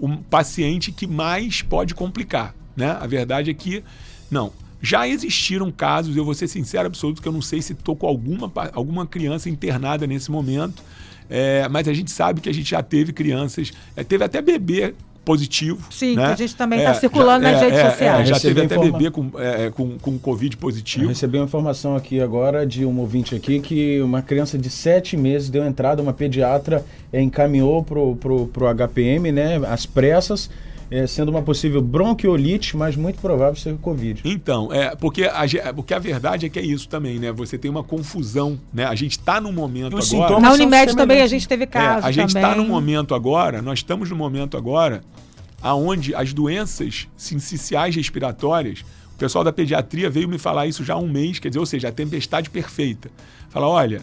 o 0.00 0.16
paciente 0.16 0.90
que 0.90 1.06
mais 1.06 1.62
pode 1.62 1.94
complicar, 1.94 2.54
né? 2.76 2.96
A 3.00 3.06
verdade 3.06 3.50
é 3.50 3.54
que, 3.54 3.84
não, 4.30 4.52
já 4.82 5.06
existiram 5.06 5.70
casos, 5.70 6.16
eu 6.16 6.24
vou 6.24 6.34
ser 6.34 6.48
sincero 6.48 6.86
absoluto, 6.86 7.20
que 7.20 7.28
eu 7.28 7.32
não 7.32 7.42
sei 7.42 7.60
se 7.60 7.72
estou 7.72 7.94
com 7.94 8.06
alguma, 8.06 8.50
alguma 8.72 9.06
criança 9.06 9.50
internada 9.50 10.06
nesse 10.06 10.30
momento, 10.30 10.82
é, 11.28 11.68
mas 11.68 11.86
a 11.86 11.92
gente 11.92 12.10
sabe 12.10 12.40
que 12.40 12.48
a 12.48 12.54
gente 12.54 12.70
já 12.70 12.82
teve 12.82 13.12
crianças, 13.12 13.72
é, 13.94 14.02
teve 14.02 14.24
até 14.24 14.40
bebê 14.40 14.94
positivo. 15.30 15.86
Sim, 15.90 16.16
né? 16.16 16.26
que 16.26 16.32
a 16.32 16.36
gente 16.36 16.56
também 16.56 16.80
está 16.80 16.90
é, 16.90 16.94
circulando 16.94 17.44
já, 17.44 17.52
nas 17.52 17.62
é, 17.62 17.64
redes 17.64 17.78
é, 17.78 17.90
sociais. 17.90 18.28
já 18.28 18.40
teve 18.40 18.62
até 18.62 18.74
informa... 18.74 18.98
bebê 18.98 19.10
com, 19.12 19.30
é, 19.38 19.70
com, 19.70 19.96
com 19.96 20.18
Covid 20.18 20.56
positivo. 20.56 21.04
Eu 21.04 21.08
recebi 21.10 21.38
uma 21.38 21.44
informação 21.44 21.94
aqui 21.94 22.20
agora 22.20 22.66
de 22.66 22.84
um 22.84 22.98
ouvinte 22.98 23.36
aqui 23.36 23.60
que 23.60 24.00
uma 24.00 24.22
criança 24.22 24.58
de 24.58 24.68
sete 24.68 25.16
meses 25.16 25.48
deu 25.48 25.64
entrada, 25.64 26.02
uma 26.02 26.12
pediatra 26.12 26.84
encaminhou 27.12 27.84
para 27.84 27.98
o 28.00 28.48
HPM, 28.74 29.30
né, 29.30 29.60
às 29.68 29.86
pressas, 29.86 30.50
é, 30.90 31.06
sendo 31.06 31.28
uma 31.28 31.40
possível 31.40 31.80
bronquiolite, 31.80 32.76
mas 32.76 32.96
muito 32.96 33.20
provável 33.20 33.54
ser 33.54 33.76
Covid. 33.78 34.22
Então, 34.24 34.72
é, 34.72 34.96
porque, 34.96 35.24
a, 35.24 35.72
porque 35.74 35.94
a 35.94 35.98
verdade 35.98 36.46
é 36.46 36.48
que 36.48 36.58
é 36.58 36.62
isso 36.62 36.88
também, 36.88 37.18
né? 37.18 37.30
Você 37.30 37.56
tem 37.56 37.70
uma 37.70 37.84
confusão, 37.84 38.58
né? 38.72 38.84
A 38.84 38.94
gente 38.94 39.12
está 39.12 39.40
no 39.40 39.52
momento 39.52 39.96
Os 39.96 40.12
agora... 40.12 40.40
Na 40.40 40.52
Unimed 40.52 40.96
também 40.96 41.22
a 41.22 41.26
gente 41.28 41.46
teve 41.46 41.66
casos 41.66 42.04
é, 42.04 42.08
A 42.08 42.10
gente 42.10 42.36
está 42.36 42.56
no 42.56 42.64
momento 42.64 43.14
agora, 43.14 43.62
nós 43.62 43.78
estamos 43.78 44.10
no 44.10 44.16
momento 44.16 44.56
agora 44.56 45.02
aonde 45.62 46.14
as 46.14 46.32
doenças 46.32 47.06
sinciciais 47.16 47.94
respiratórias, 47.94 48.80
o 49.14 49.18
pessoal 49.18 49.44
da 49.44 49.52
pediatria 49.52 50.08
veio 50.08 50.28
me 50.28 50.38
falar 50.38 50.66
isso 50.66 50.82
já 50.82 50.94
há 50.94 50.98
um 50.98 51.08
mês, 51.08 51.38
quer 51.38 51.48
dizer, 51.48 51.60
ou 51.60 51.66
seja, 51.66 51.88
a 51.88 51.92
tempestade 51.92 52.48
perfeita. 52.48 53.10
Fala, 53.50 53.68
olha, 53.68 54.02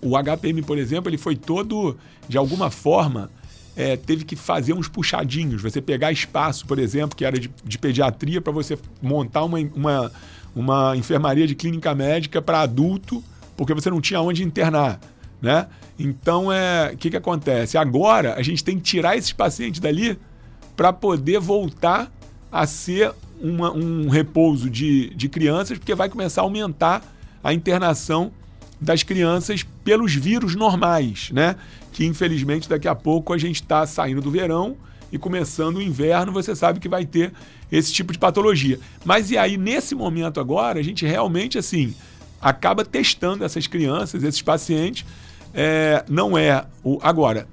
o 0.00 0.16
HPM, 0.16 0.62
por 0.62 0.78
exemplo, 0.78 1.10
ele 1.10 1.18
foi 1.18 1.36
todo, 1.36 1.96
de 2.26 2.38
alguma 2.38 2.70
forma, 2.70 3.30
é, 3.76 3.96
teve 3.96 4.24
que 4.24 4.36
fazer 4.36 4.72
uns 4.72 4.88
puxadinhos. 4.88 5.62
Você 5.62 5.80
pegar 5.80 6.12
espaço, 6.12 6.66
por 6.66 6.78
exemplo, 6.78 7.16
que 7.16 7.24
era 7.24 7.38
de, 7.38 7.50
de 7.64 7.78
pediatria, 7.78 8.40
para 8.40 8.52
você 8.52 8.78
montar 9.02 9.44
uma, 9.44 9.58
uma, 9.74 10.12
uma 10.54 10.96
enfermaria 10.96 11.46
de 11.46 11.54
clínica 11.54 11.94
médica 11.94 12.40
para 12.40 12.60
adulto, 12.60 13.22
porque 13.56 13.74
você 13.74 13.90
não 13.90 14.00
tinha 14.00 14.20
onde 14.20 14.42
internar. 14.42 15.00
Né? 15.40 15.66
Então, 15.98 16.52
é, 16.52 16.92
o 16.92 16.96
que, 16.96 17.10
que 17.10 17.16
acontece? 17.16 17.76
Agora, 17.76 18.34
a 18.34 18.42
gente 18.42 18.62
tem 18.62 18.76
que 18.76 18.82
tirar 18.82 19.16
esses 19.16 19.32
pacientes 19.32 19.80
dali 19.80 20.18
para 20.76 20.92
poder 20.92 21.38
voltar 21.38 22.10
a 22.50 22.66
ser 22.66 23.12
uma, 23.40 23.72
um 23.72 24.08
repouso 24.08 24.70
de, 24.70 25.10
de 25.14 25.28
crianças, 25.28 25.78
porque 25.78 25.94
vai 25.94 26.08
começar 26.08 26.40
a 26.40 26.44
aumentar 26.44 27.02
a 27.42 27.52
internação 27.52 28.32
das 28.84 29.02
crianças 29.02 29.64
pelos 29.82 30.14
vírus 30.14 30.54
normais, 30.54 31.30
né? 31.32 31.56
Que 31.92 32.04
infelizmente 32.04 32.68
daqui 32.68 32.86
a 32.86 32.94
pouco 32.94 33.32
a 33.32 33.38
gente 33.38 33.56
está 33.56 33.86
saindo 33.86 34.20
do 34.20 34.30
verão 34.30 34.76
e 35.10 35.18
começando 35.18 35.76
o 35.76 35.82
inverno, 35.82 36.32
você 36.32 36.54
sabe 36.54 36.80
que 36.80 36.88
vai 36.88 37.06
ter 37.06 37.32
esse 37.70 37.92
tipo 37.92 38.12
de 38.12 38.18
patologia. 38.18 38.78
Mas 39.04 39.30
e 39.30 39.38
aí, 39.38 39.56
nesse 39.56 39.94
momento 39.94 40.40
agora, 40.40 40.78
a 40.78 40.82
gente 40.82 41.06
realmente 41.06 41.58
assim 41.58 41.94
acaba 42.40 42.84
testando 42.84 43.42
essas 43.42 43.66
crianças, 43.66 44.22
esses 44.22 44.42
pacientes. 44.42 45.04
É, 45.54 46.04
não 46.08 46.36
é 46.36 46.64
o. 46.82 46.98
Agora, 47.02 47.48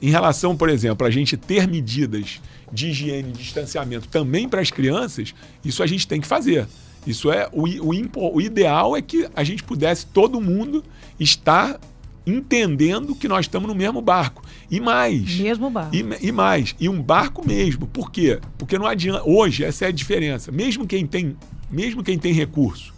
em 0.00 0.10
relação, 0.10 0.56
por 0.56 0.68
exemplo, 0.68 1.06
a 1.06 1.10
gente 1.10 1.36
ter 1.36 1.66
medidas 1.66 2.40
de 2.70 2.88
higiene 2.88 3.30
e 3.30 3.32
distanciamento 3.32 4.08
também 4.08 4.48
para 4.48 4.60
as 4.60 4.70
crianças, 4.70 5.34
isso 5.64 5.82
a 5.82 5.86
gente 5.86 6.06
tem 6.06 6.20
que 6.20 6.26
fazer. 6.26 6.66
Isso 7.06 7.30
é 7.30 7.48
o, 7.52 7.64
o, 7.64 8.36
o 8.36 8.40
ideal 8.40 8.96
é 8.96 9.02
que 9.02 9.28
a 9.34 9.44
gente 9.44 9.62
pudesse 9.62 10.06
todo 10.06 10.40
mundo 10.40 10.82
estar 11.18 11.78
entendendo 12.26 13.14
que 13.14 13.28
nós 13.28 13.44
estamos 13.44 13.68
no 13.68 13.74
mesmo 13.74 14.00
barco. 14.00 14.42
E 14.70 14.80
mais. 14.80 15.38
Mesmo 15.38 15.70
barco. 15.70 15.94
E, 15.94 16.04
e, 16.20 16.32
mais. 16.32 16.74
E 16.80 16.88
um 16.88 17.00
barco 17.00 17.46
mesmo. 17.46 17.86
Por 17.86 18.10
quê? 18.10 18.40
Porque 18.58 18.76
não 18.76 18.86
adianta. 18.86 19.22
Hoje, 19.24 19.64
essa 19.64 19.84
é 19.84 19.88
a 19.88 19.92
diferença. 19.92 20.50
Mesmo 20.50 20.86
quem 20.86 21.06
tem, 21.06 21.36
mesmo 21.70 22.02
quem 22.02 22.18
tem 22.18 22.32
recurso. 22.32 22.92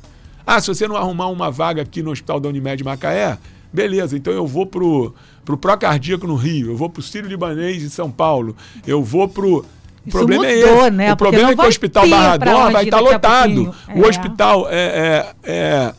Ah, 0.47 0.61
se 0.61 0.69
você 0.69 0.89
não 0.89 0.97
arrumar 0.97 1.27
uma 1.27 1.51
vaga 1.51 1.83
aqui 1.83 2.03
no 2.03 2.11
Hospital 2.11 2.41
da 2.41 2.49
Unimed 2.49 2.83
Macaé, 2.83 3.37
beleza, 3.71 4.17
então 4.17 4.33
eu 4.33 4.47
vou 4.47 4.65
pro 4.65 5.15
para 5.45 5.55
o 5.55 5.59
Procardíaco 5.59 6.27
no 6.27 6.35
Rio, 6.35 6.69
eu 6.69 6.77
vou 6.77 6.91
para 6.91 7.01
o 7.01 7.03
Sírio 7.03 7.27
Libanês 7.27 7.83
em 7.83 7.89
São 7.89 8.11
Paulo, 8.11 8.55
eu 8.87 9.03
vou 9.03 9.27
para 9.27 9.47
o. 10.09 10.19
Problema 10.19 10.47
é 10.47 10.57
mudou, 10.57 10.77
é 10.77 10.81
esse. 10.87 10.91
Né? 10.91 11.13
O 11.13 11.17
problema 11.17 11.51
é 11.51 11.55
que 11.55 11.61
o 11.61 11.67
Hospital 11.67 12.09
Barrador 12.09 12.73
vai 12.73 12.85
estar 12.85 12.97
tá 12.97 13.03
lotado. 13.03 13.75
O 13.95 14.05
é. 14.05 14.09
hospital 14.09 14.69
é, 14.69 14.75
é, 14.75 15.35
é, 15.45 15.95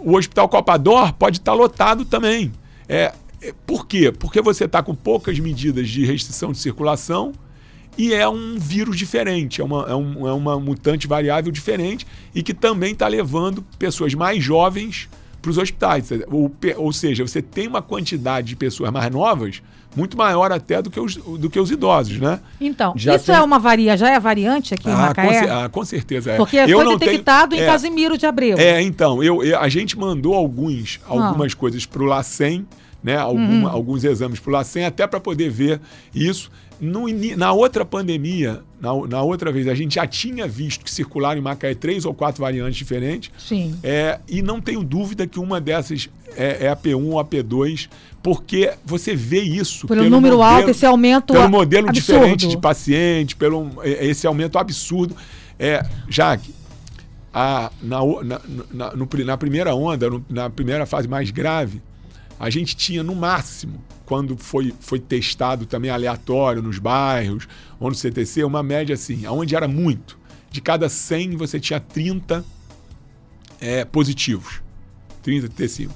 o 0.00 0.16
Hospital 0.16 0.48
Copador 0.48 1.12
pode 1.12 1.38
estar 1.38 1.52
tá 1.52 1.56
lotado 1.56 2.04
também. 2.04 2.52
É, 2.88 3.12
é, 3.42 3.54
por 3.66 3.86
quê? 3.86 4.10
Porque 4.10 4.40
você 4.40 4.64
está 4.64 4.82
com 4.82 4.94
poucas 4.94 5.38
medidas 5.38 5.88
de 5.88 6.04
restrição 6.04 6.52
de 6.52 6.58
circulação 6.58 7.32
e 7.96 8.14
é 8.14 8.28
um 8.28 8.56
vírus 8.58 8.96
diferente, 8.96 9.60
é 9.60 9.64
uma, 9.64 9.84
é, 9.88 9.94
um, 9.94 10.26
é 10.26 10.32
uma 10.32 10.58
mutante 10.60 11.08
variável 11.08 11.50
diferente 11.50 12.06
e 12.32 12.42
que 12.42 12.54
também 12.54 12.92
está 12.92 13.08
levando 13.08 13.62
pessoas 13.78 14.14
mais 14.14 14.42
jovens 14.42 15.08
para 15.42 15.50
os 15.50 15.58
hospitais. 15.58 16.08
Ou, 16.28 16.52
ou 16.76 16.92
seja, 16.92 17.26
você 17.26 17.42
tem 17.42 17.66
uma 17.66 17.82
quantidade 17.82 18.48
de 18.48 18.56
pessoas 18.56 18.90
mais 18.92 19.10
novas 19.10 19.62
muito 19.96 20.16
maior 20.16 20.52
até 20.52 20.80
do 20.80 20.90
que 20.90 21.00
os, 21.00 21.16
do 21.16 21.50
que 21.50 21.58
os 21.58 21.70
idosos, 21.70 22.18
né? 22.18 22.40
Então, 22.60 22.92
já 22.96 23.16
isso 23.16 23.26
tem... 23.26 23.34
é 23.34 23.42
uma 23.42 23.58
varia, 23.58 23.96
já 23.96 24.10
é 24.10 24.20
variante 24.20 24.74
aqui 24.74 24.88
ah, 24.88 24.92
em 24.92 24.96
Macaé? 24.96 25.46
Com, 25.46 25.52
ah, 25.52 25.68
com 25.68 25.84
certeza 25.84 26.32
é. 26.32 26.36
Porque 26.36 26.56
eu 26.56 26.80
foi 26.80 26.98
detectado 26.98 27.50
tenho... 27.50 27.62
em 27.62 27.64
é, 27.64 27.66
Casimiro 27.66 28.18
de 28.18 28.26
Abreu. 28.26 28.58
É, 28.58 28.80
então, 28.82 29.22
eu, 29.22 29.42
eu, 29.42 29.58
a 29.58 29.68
gente 29.68 29.98
mandou 29.98 30.34
alguns, 30.34 31.00
algumas 31.06 31.52
ah. 31.52 31.56
coisas 31.56 31.84
para 31.86 32.02
o 32.02 32.06
LACEN, 32.06 32.66
né? 33.02 33.16
Algum, 33.16 33.62
uhum. 33.62 33.68
Alguns 33.68 34.04
exames 34.04 34.40
para 34.40 34.50
o 34.50 34.52
LACEN, 34.52 34.84
até 34.84 35.06
para 35.06 35.20
poder 35.20 35.50
ver 35.50 35.80
isso. 36.14 36.50
No, 36.80 37.06
na 37.36 37.52
outra 37.52 37.84
pandemia, 37.84 38.62
na, 38.80 38.90
na, 39.06 39.22
outra 39.22 39.50
vez, 39.50 39.66
a 39.66 39.74
gente 39.74 39.96
já 39.96 40.06
tinha 40.06 40.46
visto 40.46 40.84
que 40.84 40.90
circularam 40.90 41.40
em 41.40 41.42
Macaé 41.42 41.74
três 41.74 42.04
ou 42.04 42.14
quatro 42.14 42.40
variantes 42.40 42.76
diferentes. 42.76 43.30
Sim. 43.36 43.74
É, 43.82 44.20
e 44.28 44.42
não 44.42 44.60
tenho 44.60 44.84
dúvida 44.84 45.26
que 45.26 45.40
uma 45.40 45.60
dessas 45.60 46.08
é, 46.36 46.66
é 46.66 46.68
a 46.68 46.76
P1 46.76 47.04
ou 47.04 47.18
a 47.18 47.24
P2, 47.24 47.88
porque 48.22 48.72
você 48.84 49.16
vê 49.16 49.40
isso. 49.40 49.86
Pelo, 49.88 50.02
pelo 50.02 50.10
número 50.10 50.36
modelo, 50.36 50.56
alto, 50.56 50.70
esse 50.70 50.86
aumento. 50.86 51.32
Pelo 51.32 51.48
modelo 51.48 51.88
absurdo. 51.88 52.18
diferente 52.18 52.46
de 52.46 52.56
paciente, 52.56 53.34
pelo 53.34 53.70
é, 53.82 54.06
esse 54.06 54.26
aumento 54.26 54.56
absurdo. 54.58 55.16
É, 55.58 55.84
Jaque, 56.08 56.54
a, 57.34 57.70
na, 57.82 57.98
na, 58.22 58.40
na, 58.72 58.96
no, 58.96 59.08
na 59.24 59.36
primeira 59.36 59.74
onda, 59.74 60.08
no, 60.08 60.24
na 60.30 60.48
primeira 60.48 60.86
fase 60.86 61.08
mais 61.08 61.30
grave, 61.30 61.82
a 62.38 62.50
gente 62.50 62.76
tinha 62.76 63.02
no 63.02 63.14
máximo 63.14 63.82
quando 64.06 64.36
foi, 64.36 64.72
foi 64.80 64.98
testado 64.98 65.66
também 65.66 65.90
aleatório 65.90 66.62
nos 66.62 66.78
bairros 66.78 67.46
ou 67.78 67.90
no 67.90 67.94
CTC, 67.94 68.44
uma 68.44 68.62
média 68.62 68.94
assim, 68.94 69.26
onde 69.26 69.54
era 69.54 69.68
muito. 69.68 70.18
De 70.50 70.60
cada 70.60 70.88
100 70.88 71.36
você 71.36 71.60
tinha 71.60 71.78
30 71.78 72.44
é, 73.60 73.84
positivos. 73.84 74.62
30 75.22 75.48
TC. 75.48 75.88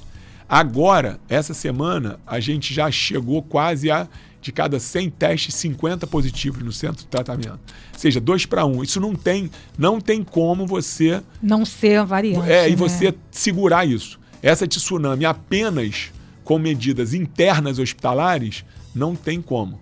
Agora, 0.48 1.18
essa 1.28 1.54
semana, 1.54 2.20
a 2.26 2.38
gente 2.38 2.74
já 2.74 2.90
chegou 2.90 3.42
quase 3.42 3.90
a, 3.90 4.06
de 4.42 4.52
cada 4.52 4.78
100 4.78 5.08
testes, 5.10 5.54
50 5.54 6.06
positivos 6.06 6.62
no 6.62 6.72
centro 6.72 6.98
de 6.98 7.06
tratamento. 7.06 7.60
Ou 7.92 7.98
seja, 7.98 8.20
2 8.20 8.44
para 8.44 8.66
1. 8.66 8.82
Isso 8.82 9.00
não 9.00 9.14
tem, 9.14 9.50
não 9.78 9.98
tem 9.98 10.22
como 10.22 10.66
você... 10.66 11.22
Não 11.40 11.64
ser 11.64 12.04
variante. 12.04 12.50
É, 12.50 12.64
né? 12.64 12.70
e 12.70 12.74
você 12.74 13.14
segurar 13.30 13.88
isso. 13.88 14.20
Essa 14.42 14.66
tsunami 14.66 15.24
apenas 15.24 16.12
com 16.52 16.58
medidas 16.58 17.14
internas 17.14 17.78
hospitalares, 17.78 18.62
não 18.94 19.16
tem 19.16 19.40
como. 19.40 19.80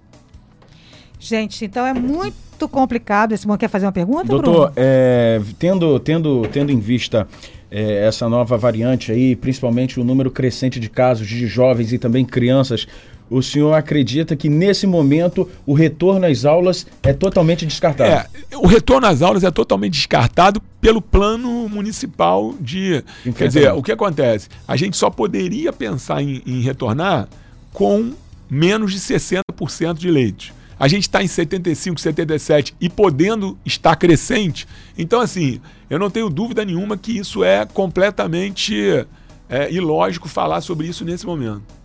Gente, 1.19 1.65
então 1.65 1.85
é 1.85 1.93
muito 1.93 2.69
complicado. 2.69 3.33
Esse 3.33 3.45
quer 3.59 3.69
fazer 3.69 3.87
uma 3.87 3.93
pergunta, 3.93 4.25
Doutor, 4.25 4.73
é, 4.77 5.41
tendo, 5.59 5.99
tendo, 5.99 6.43
tendo 6.53 6.71
em 6.71 6.79
vista 6.79 7.27
é, 7.69 8.07
essa 8.07 8.29
nova 8.29 8.57
variante 8.57 9.11
aí, 9.11 9.35
principalmente 9.35 9.99
o 9.99 10.05
número 10.05 10.31
crescente 10.31 10.79
de 10.79 10.89
casos 10.89 11.27
de 11.27 11.45
jovens 11.49 11.93
e 11.93 11.99
também 11.99 12.25
crianças 12.25 12.87
o 13.31 13.41
senhor 13.41 13.73
acredita 13.73 14.35
que 14.35 14.49
nesse 14.49 14.87
momento 14.87 15.49
o 15.65 15.73
retorno 15.73 16.27
às 16.27 16.45
aulas 16.45 16.87
é 17.03 17.13
totalmente 17.13 17.65
descartado? 17.65 18.11
É, 18.11 18.27
o 18.57 18.67
retorno 18.67 19.07
às 19.07 19.23
aulas 19.23 19.45
é 19.45 19.51
totalmente 19.51 19.93
descartado 19.93 20.61
pelo 20.81 21.01
plano 21.01 21.69
municipal 21.69 22.55
de. 22.61 23.05
Quer 23.37 23.47
dizer, 23.47 23.73
o 23.73 23.83
que 23.83 23.93
acontece? 23.93 24.49
A 24.67 24.77
gente 24.77 24.97
só 24.97 25.09
poderia 25.09 25.73
pensar 25.73 26.21
em, 26.21 26.43
em 26.45 26.61
retornar 26.61 27.29
com 27.73 28.13
menos 28.51 28.93
de 28.93 28.99
60% 28.99 29.95
de 29.95 30.11
leitos. 30.11 30.53
A 30.79 30.89
gente 30.89 31.03
está 31.03 31.23
em 31.23 31.29
75, 31.29 32.01
77 32.01 32.75
e 32.81 32.89
podendo 32.89 33.57
estar 33.65 33.95
crescente. 33.97 34.67
Então, 34.97 35.21
assim, 35.21 35.61
eu 35.89 35.99
não 35.99 36.11
tenho 36.11 36.31
dúvida 36.31 36.65
nenhuma 36.65 36.97
que 36.97 37.17
isso 37.17 37.45
é 37.45 37.67
completamente 37.67 39.07
é, 39.49 39.71
ilógico 39.71 40.27
falar 40.27 40.63
sobre 40.63 40.87
isso 40.87 41.05
nesse 41.05 41.27
momento. 41.27 41.80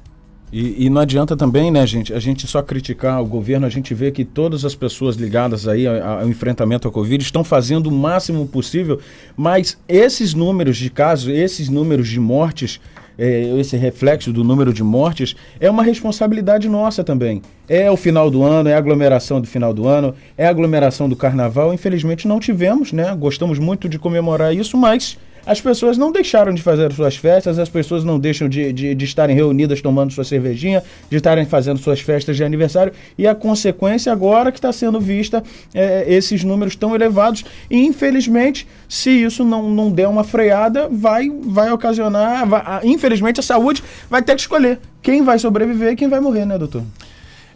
E, 0.51 0.85
e, 0.85 0.89
não 0.89 1.01
adianta 1.01 1.35
também, 1.35 1.71
né, 1.71 1.85
gente, 1.85 2.13
a 2.13 2.19
gente 2.19 2.47
só 2.47 2.61
criticar 2.61 3.21
o 3.21 3.25
governo, 3.25 3.65
a 3.65 3.69
gente 3.69 3.93
vê 3.93 4.11
que 4.11 4.23
todas 4.23 4.63
as 4.63 4.75
pessoas 4.75 5.15
ligadas 5.15 5.67
aí 5.67 5.85
ao, 5.87 6.27
enfrentamento 6.29 6.87
à 6.87 6.91
Covid 6.91 7.21
estão 7.21 7.43
fazendo 7.43 7.87
o 7.87 7.91
máximo 7.91 8.47
possível, 8.47 8.99
mas 9.35 9.77
esses 9.87 10.33
números 10.33 10.77
de 10.77 10.89
casos, 10.89 11.27
esses 11.27 11.67
números 11.67 12.07
de 12.07 12.19
mortes, 12.19 12.79
é, 13.17 13.59
esse 13.59 13.75
reflexo 13.75 14.31
do 14.31 14.43
número 14.43 14.73
de 14.73 14.83
mortes, 14.83 15.35
é 15.59 15.69
uma 15.69 15.83
responsabilidade 15.83 16.69
nossa 16.69 17.03
também. 17.03 17.41
É 17.67 17.89
o 17.89 17.97
final 17.97 18.29
do 18.29 18.43
ano, 18.43 18.69
é 18.69 18.75
a 18.75 18.77
aglomeração 18.77 19.41
do 19.41 19.47
final 19.47 19.73
do 19.73 19.87
ano, 19.87 20.13
é 20.37 20.45
a 20.45 20.49
aglomeração 20.49 21.09
do 21.09 21.15
carnaval. 21.15 21.73
Infelizmente 21.73 22.27
não 22.27 22.39
tivemos, 22.39 22.91
né? 22.91 23.15
Gostamos 23.15 23.57
muito 23.57 23.89
de 23.89 23.97
comemorar 23.97 24.53
isso, 24.53 24.77
mas 24.77 25.17
as 25.45 25.61
pessoas 25.61 25.97
não 25.97 26.11
deixaram 26.11 26.53
de 26.53 26.61
fazer 26.61 26.91
suas 26.93 27.15
festas, 27.15 27.59
as 27.59 27.69
pessoas 27.69 28.03
não 28.03 28.19
deixam 28.19 28.49
de, 28.49 28.73
de, 28.73 28.95
de 28.95 29.05
estarem 29.05 29.35
reunidas 29.35 29.81
tomando 29.81 30.11
sua 30.11 30.23
cervejinha, 30.23 30.83
de 31.09 31.17
estarem 31.17 31.45
fazendo 31.45 31.79
suas 31.79 31.99
festas 31.99 32.35
de 32.35 32.43
aniversário, 32.43 32.93
e 33.17 33.27
a 33.27 33.35
consequência 33.35 34.11
agora 34.11 34.51
que 34.51 34.57
está 34.57 34.71
sendo 34.71 34.99
vista 34.99 35.43
é, 35.73 36.05
esses 36.07 36.43
números 36.43 36.75
tão 36.75 36.95
elevados, 36.95 37.45
e 37.69 37.77
infelizmente, 37.77 38.67
se 38.89 39.09
isso 39.09 39.43
não, 39.43 39.69
não 39.69 39.91
der 39.91 40.07
uma 40.07 40.23
freada, 40.23 40.87
vai, 40.89 41.29
vai 41.29 41.71
ocasionar, 41.71 42.47
vai, 42.47 42.63
infelizmente 42.83 43.39
a 43.39 43.43
saúde 43.43 43.83
vai 44.09 44.21
ter 44.21 44.35
que 44.35 44.41
escolher 44.41 44.79
quem 45.01 45.21
vai 45.21 45.37
sobreviver 45.37 45.93
e 45.93 45.95
quem 45.95 46.07
vai 46.07 46.19
morrer, 46.19 46.45
né, 46.45 46.57
doutor? 46.57 46.83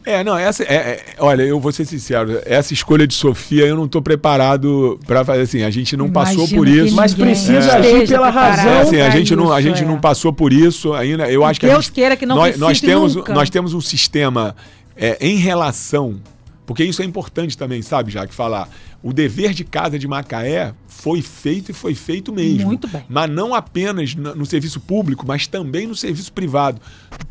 É, 0.10 0.24
não, 0.24 0.36
essa. 0.36 0.64
É, 0.64 0.76
é, 0.76 1.06
olha, 1.20 1.44
eu 1.44 1.60
vou 1.60 1.72
ser 1.72 1.86
sincero, 1.86 2.42
essa 2.44 2.74
escolha 2.74 3.06
de 3.06 3.14
Sofia 3.14 3.68
eu 3.68 3.76
não 3.76 3.86
estou 3.86 4.02
preparado 4.02 5.00
para 5.06 5.24
fazer 5.24 5.44
assim. 5.44 5.62
A 5.62 5.70
gente 5.70 5.96
não 5.96 6.08
Imagino 6.08 6.42
passou 6.42 6.58
por 6.58 6.68
isso. 6.68 6.96
Mas 6.96 7.14
precisa 7.14 7.78
agir 7.78 8.08
pela 8.08 8.32
razão. 8.32 8.72
É, 8.72 8.82
assim, 8.82 9.02
a 9.02 9.10
gente, 9.12 9.36
não, 9.36 9.54
a 9.54 9.62
gente 9.62 9.84
é. 9.84 9.86
não 9.86 10.00
passou 10.00 10.34
por 10.34 10.52
isso 10.52 10.94
ainda. 10.96 11.30
Eu 11.30 11.46
acho 11.46 11.60
que 11.60 11.68
Deus 11.68 11.86
gente, 11.86 11.94
queira 11.94 12.18
que 12.18 12.26
não 12.26 12.38
nós, 12.38 12.58
nós 12.58 12.82
temos 12.82 13.16
nunca. 13.16 13.32
Nós 13.34 13.52
temos 13.52 13.76
um 13.76 13.82
sistema 13.82 14.56
é, 14.98 15.16
em 15.22 15.36
relação. 15.36 16.20
Porque 16.66 16.84
isso 16.84 17.02
é 17.02 17.06
importante 17.06 17.56
também, 17.56 17.82
sabe, 17.84 18.12
já 18.12 18.26
que 18.26 18.34
falar. 18.34 18.68
O 19.02 19.14
dever 19.14 19.54
de 19.54 19.64
casa 19.64 19.98
de 19.98 20.08
Macaé 20.08 20.74
foi 20.88 21.22
feito 21.22 21.72
e 21.72 21.74
foi 21.74 21.96
feito 21.96 22.34
mesmo. 22.34 22.66
Muito 22.66 22.88
bem. 22.88 23.06
Mas 23.08 23.30
não 23.30 23.56
apenas 23.56 24.14
no 24.14 24.46
serviço 24.46 24.82
público, 24.82 25.26
mas 25.26 25.48
também 25.48 25.88
no 25.88 25.96
serviço 25.96 26.34
privado. 26.34 26.82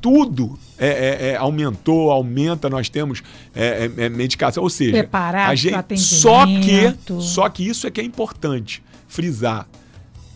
Tudo 0.00 0.58
é, 0.78 0.88
é, 0.88 1.28
é, 1.28 1.36
aumentou, 1.36 2.10
aumenta, 2.10 2.70
nós 2.70 2.88
temos 2.88 3.22
é, 3.54 3.90
é, 3.98 4.04
é 4.04 4.08
medicação. 4.08 4.62
Ou 4.62 4.70
seja, 4.70 4.92
Preparado 4.92 5.50
a 5.50 5.54
gente, 5.54 5.98
só 5.98 6.46
que, 6.46 7.20
só 7.20 7.48
que 7.50 7.68
isso 7.68 7.86
é 7.86 7.90
que 7.90 8.00
é 8.00 8.04
importante 8.04 8.82
frisar. 9.06 9.68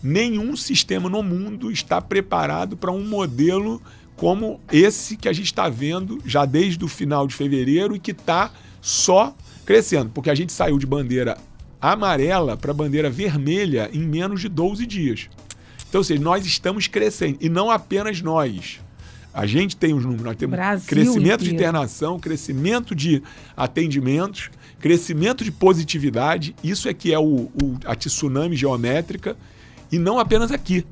Nenhum 0.03 0.55
sistema 0.55 1.09
no 1.09 1.23
mundo 1.23 1.71
está 1.71 1.99
preparado 1.99 2.77
para 2.77 2.91
um 2.91 3.03
modelo 3.07 3.81
como 4.15 4.59
esse 4.71 5.17
que 5.17 5.27
a 5.27 5.33
gente 5.33 5.45
está 5.45 5.67
vendo 5.67 6.19
já 6.25 6.45
desde 6.45 6.83
o 6.85 6.87
final 6.87 7.25
de 7.25 7.33
fevereiro 7.33 7.95
e 7.95 7.99
que 7.99 8.11
está 8.11 8.51
só 8.79 9.33
crescendo, 9.65 10.09
porque 10.13 10.29
a 10.29 10.35
gente 10.35 10.51
saiu 10.51 10.77
de 10.77 10.85
bandeira 10.85 11.37
amarela 11.81 12.55
para 12.55 12.73
bandeira 12.73 13.09
vermelha 13.09 13.89
em 13.91 13.99
menos 13.99 14.41
de 14.41 14.47
12 14.47 14.85
dias. 14.85 15.29
Então, 15.89 15.99
ou 15.99 16.03
seja, 16.03 16.21
nós 16.21 16.45
estamos 16.45 16.87
crescendo, 16.87 17.37
e 17.41 17.49
não 17.49 17.69
apenas 17.69 18.21
nós. 18.21 18.79
A 19.33 19.45
gente 19.45 19.75
tem 19.75 19.93
os 19.93 20.03
números, 20.03 20.25
nós 20.25 20.35
temos 20.35 20.55
Brasil 20.55 20.87
crescimento 20.87 21.41
inteiro. 21.41 21.43
de 21.43 21.53
internação, 21.53 22.19
crescimento 22.19 22.95
de 22.95 23.21
atendimentos, 23.57 24.49
crescimento 24.79 25.43
de 25.43 25.51
positividade, 25.51 26.55
isso 26.63 26.87
é 26.87 26.93
que 26.93 27.11
é 27.13 27.19
o, 27.19 27.51
o 27.61 27.77
a 27.85 27.95
tsunami 27.95 28.55
geométrica, 28.55 29.35
e 29.91 29.97
não 29.97 30.19
apenas 30.19 30.51
aqui. 30.51 30.85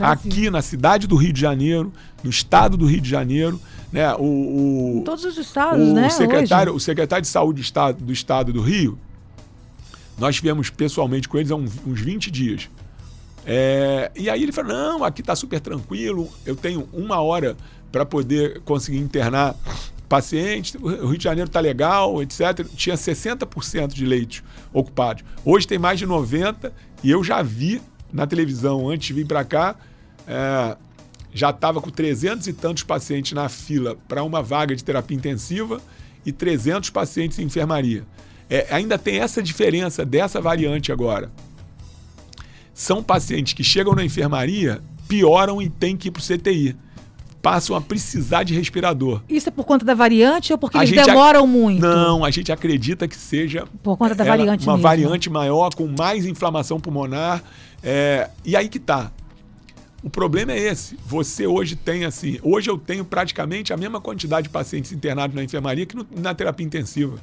Aqui 0.00 0.50
na 0.50 0.62
cidade 0.62 1.06
do 1.06 1.16
Rio 1.16 1.32
de 1.32 1.40
Janeiro, 1.40 1.92
no 2.22 2.30
estado 2.30 2.76
do 2.76 2.86
Rio 2.86 3.00
de 3.00 3.10
Janeiro, 3.10 3.60
né? 3.94 4.12
O, 4.16 4.98
o 4.98 5.02
todos 5.04 5.24
os 5.24 5.38
estados, 5.38 5.88
o 5.88 5.94
né? 5.94 6.10
Secretário, 6.10 6.72
hoje. 6.72 6.78
o 6.78 6.80
secretário 6.80 7.22
de 7.22 7.28
saúde 7.28 7.60
do 7.60 7.64
estado, 7.64 8.04
do 8.04 8.12
estado 8.12 8.52
do 8.52 8.60
Rio, 8.60 8.98
nós 10.18 10.34
tivemos 10.34 10.68
pessoalmente 10.68 11.28
com 11.28 11.38
eles 11.38 11.52
há 11.52 11.54
uns 11.54 12.00
20 12.00 12.28
dias. 12.28 12.68
É, 13.46 14.10
e 14.16 14.28
aí 14.28 14.42
ele 14.42 14.50
falou: 14.50 14.72
não, 14.72 15.04
aqui 15.04 15.20
está 15.20 15.36
super 15.36 15.60
tranquilo, 15.60 16.28
eu 16.44 16.56
tenho 16.56 16.88
uma 16.92 17.20
hora 17.20 17.56
para 17.92 18.04
poder 18.04 18.62
conseguir 18.62 18.98
internar 18.98 19.54
pacientes, 20.08 20.74
o 20.74 21.06
Rio 21.06 21.16
de 21.16 21.22
Janeiro 21.22 21.46
está 21.46 21.60
legal, 21.60 22.20
etc. 22.20 22.66
Tinha 22.74 22.96
60% 22.96 23.92
de 23.92 24.04
leitos 24.04 24.42
ocupados. 24.72 25.22
Hoje 25.44 25.68
tem 25.68 25.78
mais 25.78 26.00
de 26.00 26.06
90% 26.06 26.72
e 27.00 27.12
eu 27.12 27.22
já 27.22 27.42
vi 27.42 27.80
na 28.12 28.26
televisão 28.26 28.88
antes 28.90 29.06
de 29.06 29.12
vir 29.12 29.24
para 29.24 29.44
cá. 29.44 29.76
É, 30.26 30.76
já 31.34 31.50
estava 31.50 31.80
com 31.80 31.90
300 31.90 32.46
e 32.46 32.52
tantos 32.52 32.84
pacientes 32.84 33.32
na 33.32 33.48
fila 33.48 33.96
para 34.06 34.22
uma 34.22 34.40
vaga 34.40 34.74
de 34.76 34.84
terapia 34.84 35.16
intensiva 35.16 35.82
e 36.24 36.30
300 36.30 36.90
pacientes 36.90 37.40
em 37.40 37.42
enfermaria. 37.42 38.04
É, 38.48 38.68
ainda 38.70 38.96
tem 38.96 39.18
essa 39.18 39.42
diferença 39.42 40.04
dessa 40.04 40.40
variante 40.40 40.92
agora. 40.92 41.30
São 42.72 43.02
pacientes 43.02 43.52
que 43.52 43.64
chegam 43.64 43.94
na 43.94 44.04
enfermaria, 44.04 44.80
pioram 45.08 45.60
e 45.60 45.68
têm 45.68 45.96
que 45.96 46.08
ir 46.08 46.10
para 46.12 46.20
o 46.20 46.24
CTI. 46.24 46.76
Passam 47.42 47.76
a 47.76 47.80
precisar 47.80 48.44
de 48.44 48.54
respirador. 48.54 49.20
Isso 49.28 49.48
é 49.48 49.52
por 49.52 49.64
conta 49.64 49.84
da 49.84 49.94
variante 49.94 50.52
ou 50.52 50.58
porque 50.58 50.78
a 50.78 50.82
eles 50.82 51.04
demoram 51.04 51.46
muito? 51.46 51.80
Não, 51.82 52.24
a 52.24 52.30
gente 52.30 52.50
acredita 52.50 53.06
que 53.06 53.16
seja 53.16 53.66
por 53.82 53.96
conta 53.98 54.14
da 54.14 54.24
variante 54.24 54.64
uma 54.64 54.74
mesmo. 54.74 54.82
variante 54.82 55.28
maior, 55.28 55.74
com 55.74 55.86
mais 55.86 56.24
inflamação 56.24 56.80
pulmonar. 56.80 57.42
É, 57.82 58.30
e 58.44 58.56
aí 58.56 58.68
que 58.68 58.78
tá. 58.78 59.10
O 60.04 60.10
problema 60.10 60.52
é 60.52 60.58
esse. 60.58 60.98
Você 61.06 61.46
hoje 61.46 61.74
tem 61.74 62.04
assim, 62.04 62.38
hoje 62.42 62.68
eu 62.68 62.76
tenho 62.76 63.06
praticamente 63.06 63.72
a 63.72 63.76
mesma 63.76 64.02
quantidade 64.02 64.48
de 64.48 64.52
pacientes 64.52 64.92
internados 64.92 65.34
na 65.34 65.42
enfermaria 65.42 65.86
que 65.86 65.96
no, 65.96 66.06
na 66.14 66.34
terapia 66.34 66.66
intensiva. 66.66 67.18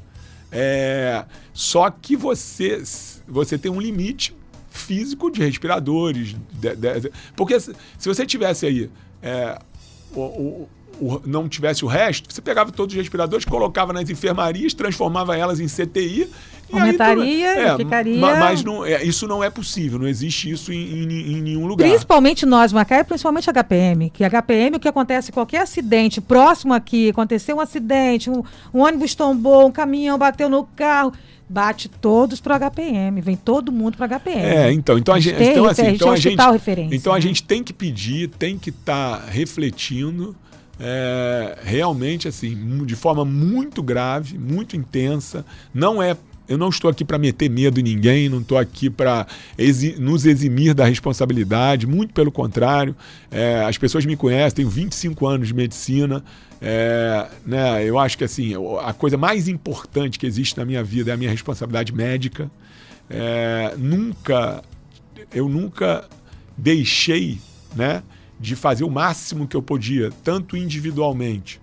É, 0.51 1.23
só 1.53 1.91
que 1.91 2.17
você, 2.17 2.81
você 3.27 3.55
tem 3.55 3.71
um 3.71 3.79
limite 3.79 4.35
físico 4.71 5.29
de 5.29 5.39
respiradores. 5.41 6.35
De, 6.53 6.75
de, 6.75 7.11
porque 7.35 7.59
se, 7.59 7.71
se, 7.99 8.09
você 8.09 8.25
tivesse 8.25 8.65
aí 8.65 8.89
é, 9.21 9.59
o, 10.15 10.21
o, 10.21 10.69
o, 10.99 11.21
não 11.23 11.47
tivesse 11.47 11.85
o 11.85 11.87
resto, 11.87 12.33
você 12.33 12.41
pegava 12.41 12.71
todos 12.71 12.95
os 12.95 12.99
respiradores, 12.99 13.45
colocava 13.45 13.93
nas 13.93 14.09
enfermarias, 14.09 14.73
transformava 14.73 15.37
elas 15.37 15.59
em 15.59 15.67
CTI 15.67 16.27
Aumentaria 16.71 17.51
aí, 17.51 17.59
é, 17.59 17.75
ficaria. 17.77 18.19
Mas 18.19 18.63
não, 18.63 18.85
é, 18.85 19.03
isso 19.03 19.27
não 19.27 19.43
é 19.43 19.49
possível, 19.49 19.99
não 19.99 20.07
existe 20.07 20.49
isso 20.49 20.71
em, 20.71 20.77
em, 20.77 21.33
em, 21.33 21.41
nenhum 21.41 21.65
lugar. 21.65 21.87
Principalmente 21.87 22.45
nós, 22.45 22.71
Macaé, 22.71 23.03
principalmente 23.03 23.49
a 23.49 23.53
HPM. 23.53 24.09
Que 24.09 24.23
a 24.23 24.29
HPM, 24.29 24.77
o 24.77 24.79
que 24.79 24.87
acontece, 24.87 25.31
qualquer 25.31 25.61
acidente 25.61 26.21
próximo 26.21 26.73
aqui, 26.73 27.09
aconteceu 27.09 27.57
um 27.57 27.59
acidente, 27.59 28.29
um, 28.29 28.43
um 28.73 28.79
ônibus 28.81 29.15
tombou, 29.15 29.67
um 29.67 29.71
caminhão 29.71 30.17
bateu 30.17 30.49
no 30.49 30.63
carro 30.63 31.13
bate 31.51 31.89
todos 31.89 32.39
para 32.39 32.55
o 32.55 32.69
HPM, 32.71 33.19
vem 33.19 33.35
todo 33.35 33.73
mundo 33.73 33.97
para 33.97 34.05
o 34.05 34.19
HPM. 34.19 34.41
É, 34.41 34.71
então, 34.71 34.97
então 34.97 35.13
a 35.13 35.19
gente, 35.19 35.35
tem, 35.35 35.51
então, 35.51 35.65
assim, 35.65 35.87
então 35.87 36.11
a 36.11 36.15
gente, 36.15 36.41
então 36.95 37.11
a 37.11 37.15
né? 37.15 37.21
gente 37.21 37.43
tem 37.43 37.61
que 37.61 37.73
pedir, 37.73 38.29
tem 38.29 38.57
que 38.57 38.69
estar 38.69 39.19
tá 39.19 39.25
refletindo 39.29 40.33
é, 40.81 41.59
realmente 41.63 42.27
assim, 42.27 42.83
de 42.85 42.95
forma 42.95 43.23
muito 43.23 43.83
grave, 43.83 44.37
muito 44.37 44.75
intensa. 44.75 45.45
Não 45.73 46.01
é 46.01 46.17
eu 46.51 46.57
não 46.57 46.67
estou 46.67 46.91
aqui 46.91 47.05
para 47.05 47.17
meter 47.17 47.49
medo 47.49 47.79
em 47.79 47.83
ninguém, 47.83 48.27
não 48.27 48.41
estou 48.41 48.57
aqui 48.57 48.89
para 48.89 49.25
exi 49.57 49.95
nos 49.97 50.25
eximir 50.25 50.73
da 50.73 50.83
responsabilidade, 50.83 51.87
muito 51.87 52.13
pelo 52.13 52.29
contrário. 52.29 52.93
É, 53.31 53.63
as 53.63 53.77
pessoas 53.77 54.05
me 54.05 54.17
conhecem, 54.17 54.57
tenho 54.57 54.69
25 54.69 55.25
anos 55.25 55.47
de 55.47 55.53
medicina. 55.53 56.21
É, 56.61 57.29
né, 57.45 57.85
eu 57.85 57.97
acho 57.97 58.17
que 58.17 58.25
assim, 58.25 58.53
a 58.83 58.91
coisa 58.91 59.15
mais 59.17 59.47
importante 59.47 60.19
que 60.19 60.27
existe 60.27 60.57
na 60.57 60.65
minha 60.65 60.83
vida 60.83 61.11
é 61.11 61.13
a 61.13 61.17
minha 61.17 61.31
responsabilidade 61.31 61.93
médica. 61.93 62.51
É, 63.09 63.73
nunca, 63.77 64.61
eu 65.33 65.47
nunca 65.47 66.03
deixei 66.57 67.39
né, 67.73 68.03
de 68.37 68.57
fazer 68.57 68.83
o 68.83 68.89
máximo 68.89 69.47
que 69.47 69.55
eu 69.55 69.61
podia, 69.61 70.11
tanto 70.21 70.57
individualmente, 70.57 71.61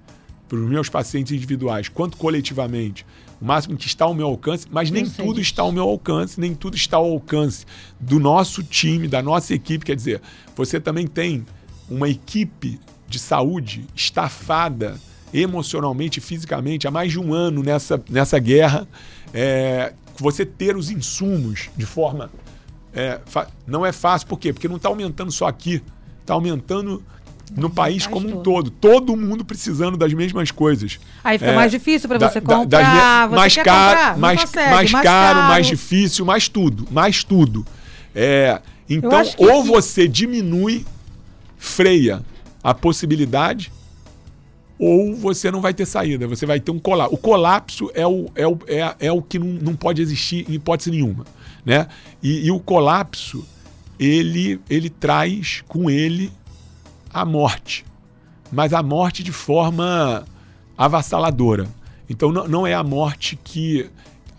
para 0.48 0.56
os 0.56 0.66
meus 0.66 0.88
pacientes 0.88 1.30
individuais, 1.32 1.90
quanto 1.90 2.16
coletivamente, 2.16 3.04
o 3.40 3.44
máximo 3.44 3.76
que 3.76 3.86
está 3.86 4.04
ao 4.04 4.14
meu 4.14 4.26
alcance, 4.26 4.66
mas 4.70 4.90
nem 4.90 5.08
tudo 5.08 5.40
está 5.40 5.62
ao 5.62 5.72
meu 5.72 5.84
alcance, 5.84 6.40
nem 6.40 6.54
tudo 6.54 6.76
está 6.76 6.96
ao 6.96 7.04
alcance 7.04 7.64
do 7.98 8.18
nosso 8.18 8.62
time, 8.62 9.06
da 9.06 9.22
nossa 9.22 9.54
equipe. 9.54 9.84
Quer 9.84 9.96
dizer, 9.96 10.20
você 10.56 10.80
também 10.80 11.06
tem 11.06 11.46
uma 11.88 12.08
equipe 12.08 12.80
de 13.08 13.18
saúde 13.18 13.86
estafada 13.94 14.98
emocionalmente, 15.32 16.20
fisicamente, 16.20 16.86
há 16.86 16.90
mais 16.90 17.12
de 17.12 17.20
um 17.20 17.32
ano 17.32 17.62
nessa, 17.62 18.02
nessa 18.10 18.38
guerra. 18.38 18.88
É, 19.32 19.92
você 20.18 20.44
ter 20.44 20.76
os 20.76 20.90
insumos 20.90 21.70
de 21.76 21.86
forma. 21.86 22.30
É, 22.92 23.20
não 23.66 23.84
é 23.84 23.92
fácil, 23.92 24.26
por 24.26 24.38
quê? 24.38 24.52
Porque 24.52 24.66
não 24.66 24.76
está 24.76 24.88
aumentando 24.88 25.30
só 25.30 25.46
aqui, 25.46 25.82
está 26.20 26.34
aumentando 26.34 27.02
no 27.56 27.70
país 27.70 28.06
como 28.06 28.28
um 28.28 28.42
todo. 28.42 28.70
Todo 28.70 29.16
mundo 29.16 29.44
precisando 29.44 29.96
das 29.96 30.12
mesmas 30.12 30.50
coisas. 30.50 30.98
Aí 31.22 31.38
fica 31.38 31.50
é, 31.50 31.54
mais 31.54 31.70
difícil 31.70 32.08
para 32.08 32.18
você 32.18 32.40
comprar. 32.40 32.64
Da, 32.66 33.26
você 33.26 33.36
mais 33.36 33.56
caro, 33.56 34.18
mais, 34.18 34.40
consegue, 34.40 34.70
mais, 34.70 34.90
mais, 34.90 35.04
caro, 35.04 35.38
mais 35.40 35.66
difícil, 35.66 36.24
mais 36.24 36.48
tudo, 36.48 36.86
mais 36.90 37.24
tudo. 37.24 37.66
É, 38.14 38.60
então, 38.88 39.22
ou 39.36 39.62
você 39.62 40.08
diminui, 40.08 40.84
freia 41.56 42.22
a 42.62 42.74
possibilidade, 42.74 43.70
ou 44.78 45.14
você 45.14 45.50
não 45.50 45.60
vai 45.60 45.74
ter 45.74 45.86
saída. 45.86 46.26
Você 46.26 46.46
vai 46.46 46.60
ter 46.60 46.70
um 46.70 46.78
colapso. 46.78 47.14
O 47.14 47.18
colapso 47.18 47.90
é 47.94 48.06
o, 48.06 48.30
é 48.34 48.46
o, 48.46 48.58
é, 48.66 49.06
é 49.06 49.12
o 49.12 49.20
que 49.20 49.38
não, 49.38 49.46
não 49.46 49.74
pode 49.74 50.00
existir 50.00 50.48
em 50.48 50.54
hipótese 50.54 50.90
nenhuma. 50.90 51.26
Né? 51.64 51.86
E, 52.22 52.46
e 52.46 52.50
o 52.50 52.60
colapso, 52.60 53.44
ele, 53.98 54.60
ele 54.70 54.88
traz 54.88 55.62
com 55.66 55.90
ele 55.90 56.30
a 57.12 57.24
morte, 57.24 57.84
mas 58.50 58.72
a 58.72 58.82
morte 58.82 59.22
de 59.22 59.32
forma 59.32 60.24
avassaladora. 60.76 61.66
Então 62.08 62.32
não, 62.32 62.48
não 62.48 62.66
é 62.66 62.74
a 62.74 62.82
morte 62.82 63.38
que. 63.42 63.88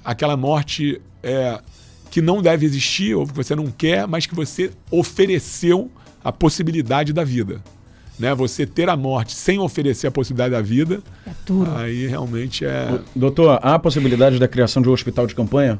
aquela 0.04 0.36
morte 0.36 1.02
é, 1.22 1.62
que 2.10 2.22
não 2.22 2.42
deve 2.42 2.66
existir, 2.66 3.14
ou 3.16 3.28
que 3.28 3.34
você 3.34 3.56
não 3.56 3.68
quer, 3.68 4.08
mas 4.08 4.26
que 4.26 4.34
você 4.34 4.72
ofereceu 4.90 5.92
a 6.24 6.32
possibilidade 6.32 7.14
da 7.14 7.24
vida. 7.24 7.62
Né? 8.18 8.34
Você 8.36 8.66
ter 8.66 8.90
a 8.90 8.98
morte 8.98 9.34
sem 9.34 9.60
oferecer 9.60 10.08
a 10.08 10.12
possibilidade 10.12 10.52
da 10.52 10.62
vida, 10.62 11.02
é 11.26 11.32
duro. 11.46 11.72
aí 11.76 12.08
realmente 12.08 12.66
é. 12.66 13.00
Doutor, 13.16 13.60
há 13.62 13.76
a 13.76 13.80
possibilidade 13.80 14.40
da 14.40 14.48
criação 14.48 14.82
de 14.82 14.90
um 14.90 14.92
hospital 14.92 15.26
de 15.26 15.36
campanha? 15.36 15.80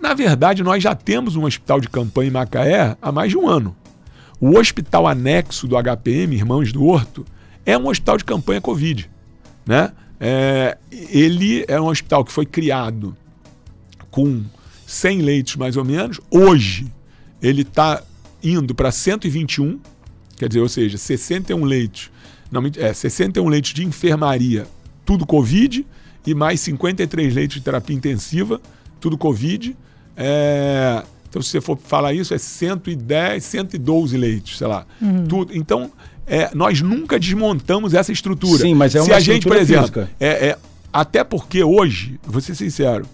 Na 0.00 0.14
verdade, 0.14 0.62
nós 0.62 0.82
já 0.82 0.94
temos 0.94 1.36
um 1.36 1.44
hospital 1.44 1.80
de 1.80 1.88
campanha 1.88 2.28
em 2.28 2.32
Macaé 2.32 2.96
há 3.00 3.12
mais 3.12 3.30
de 3.30 3.36
um 3.36 3.48
ano. 3.48 3.76
O 4.40 4.56
hospital 4.58 5.06
anexo 5.06 5.66
do 5.66 5.76
HPM, 5.76 6.34
Irmãos 6.34 6.72
do 6.72 6.84
Horto, 6.84 7.24
é 7.66 7.76
um 7.76 7.88
hospital 7.88 8.16
de 8.16 8.24
campanha 8.24 8.60
Covid. 8.60 9.10
Né? 9.66 9.92
É, 10.20 10.78
ele 10.90 11.64
é 11.68 11.80
um 11.80 11.86
hospital 11.86 12.24
que 12.24 12.32
foi 12.32 12.46
criado 12.46 13.16
com 14.10 14.44
100 14.86 15.22
leitos 15.22 15.56
mais 15.56 15.76
ou 15.76 15.84
menos. 15.84 16.20
Hoje 16.30 16.86
ele 17.42 17.62
está 17.62 18.02
indo 18.42 18.74
para 18.74 18.90
121, 18.90 19.80
quer 20.36 20.48
dizer, 20.48 20.60
ou 20.60 20.68
seja, 20.68 20.96
61 20.96 21.64
leitos, 21.64 22.10
não, 22.50 22.62
é, 22.76 22.92
61 22.92 23.48
leitos 23.48 23.74
de 23.74 23.84
enfermaria, 23.84 24.66
tudo 25.04 25.26
Covid, 25.26 25.84
e 26.26 26.34
mais 26.34 26.60
53 26.60 27.34
leitos 27.34 27.56
de 27.56 27.62
terapia 27.62 27.96
intensiva, 27.96 28.60
tudo 29.00 29.18
Covid. 29.18 29.76
É, 30.16 31.02
então, 31.28 31.42
se 31.42 31.50
você 31.50 31.60
for 31.60 31.78
falar 31.78 32.14
isso, 32.14 32.32
é 32.32 32.38
110, 32.38 33.44
112 33.44 34.16
leitos, 34.16 34.56
sei 34.56 34.66
lá. 34.66 34.86
Uhum. 35.00 35.26
Tudo. 35.26 35.56
Então, 35.56 35.92
é, 36.26 36.50
nós 36.54 36.80
nunca 36.80 37.18
desmontamos 37.18 37.94
essa 37.94 38.12
estrutura. 38.12 38.62
Sim, 38.62 38.74
mas 38.74 38.94
é 38.94 39.00
uma 39.00 39.06
se 39.06 39.12
a 39.12 39.20
gente, 39.20 39.46
por 39.46 39.56
exemplo, 39.56 40.08
é, 40.18 40.48
é, 40.48 40.58
até 40.92 41.22
porque 41.22 41.62
hoje, 41.62 42.18
vou 42.24 42.40
ser 42.40 42.54
sincero, 42.54 43.06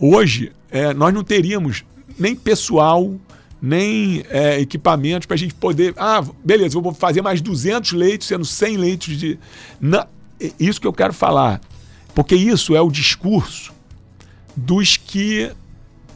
hoje 0.00 0.52
é, 0.70 0.92
nós 0.92 1.14
não 1.14 1.22
teríamos 1.22 1.84
nem 2.18 2.34
pessoal, 2.34 3.14
nem 3.62 4.24
é, 4.28 4.60
equipamentos 4.60 5.26
para 5.26 5.34
a 5.34 5.38
gente 5.38 5.54
poder. 5.54 5.94
Ah, 5.96 6.24
beleza, 6.44 6.78
vou 6.80 6.92
fazer 6.92 7.22
mais 7.22 7.40
200 7.40 7.92
leitos, 7.92 8.26
sendo 8.26 8.44
100 8.44 8.76
leitos 8.76 9.16
de. 9.16 9.38
Não, 9.80 10.06
é 10.40 10.50
isso 10.58 10.80
que 10.80 10.86
eu 10.86 10.92
quero 10.92 11.12
falar. 11.12 11.60
Porque 12.14 12.34
isso 12.36 12.76
é 12.76 12.80
o 12.80 12.90
discurso 12.90 13.72
dos 14.56 14.96
que 14.96 15.50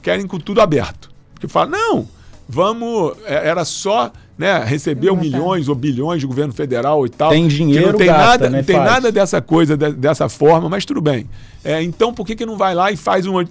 querem 0.09 0.27
com 0.27 0.39
tudo 0.39 0.63
aberto. 0.63 1.11
Porque 1.35 1.47
fala, 1.47 1.67
não, 1.67 2.09
vamos, 2.49 3.13
é, 3.27 3.47
era 3.47 3.63
só 3.67 4.11
né, 4.39 4.65
receber 4.65 5.15
milhões 5.15 5.69
ou 5.69 5.75
bilhões 5.75 6.21
de 6.21 6.27
governo 6.27 6.55
federal 6.55 7.05
e 7.05 7.11
tal. 7.11 7.29
Tem 7.29 7.47
dinheiro, 7.47 7.93
não 7.93 7.99
tem 7.99 8.07
gasta, 8.07 8.25
nada, 8.25 8.51
né, 8.51 8.59
não 8.59 8.65
tem 8.65 8.77
faz. 8.77 8.91
nada 8.91 9.13
dessa 9.13 9.43
coisa 9.43 9.77
de, 9.77 9.93
dessa 9.93 10.27
forma, 10.31 10.67
mas 10.67 10.87
tudo 10.87 11.03
bem. 11.03 11.27
É, 11.63 11.83
então 11.83 12.15
por 12.15 12.27
que, 12.27 12.35
que 12.35 12.47
não 12.47 12.57
vai 12.57 12.75
lá 12.75 12.91
e 12.91 12.97
faz 12.97 13.27
uma 13.27 13.47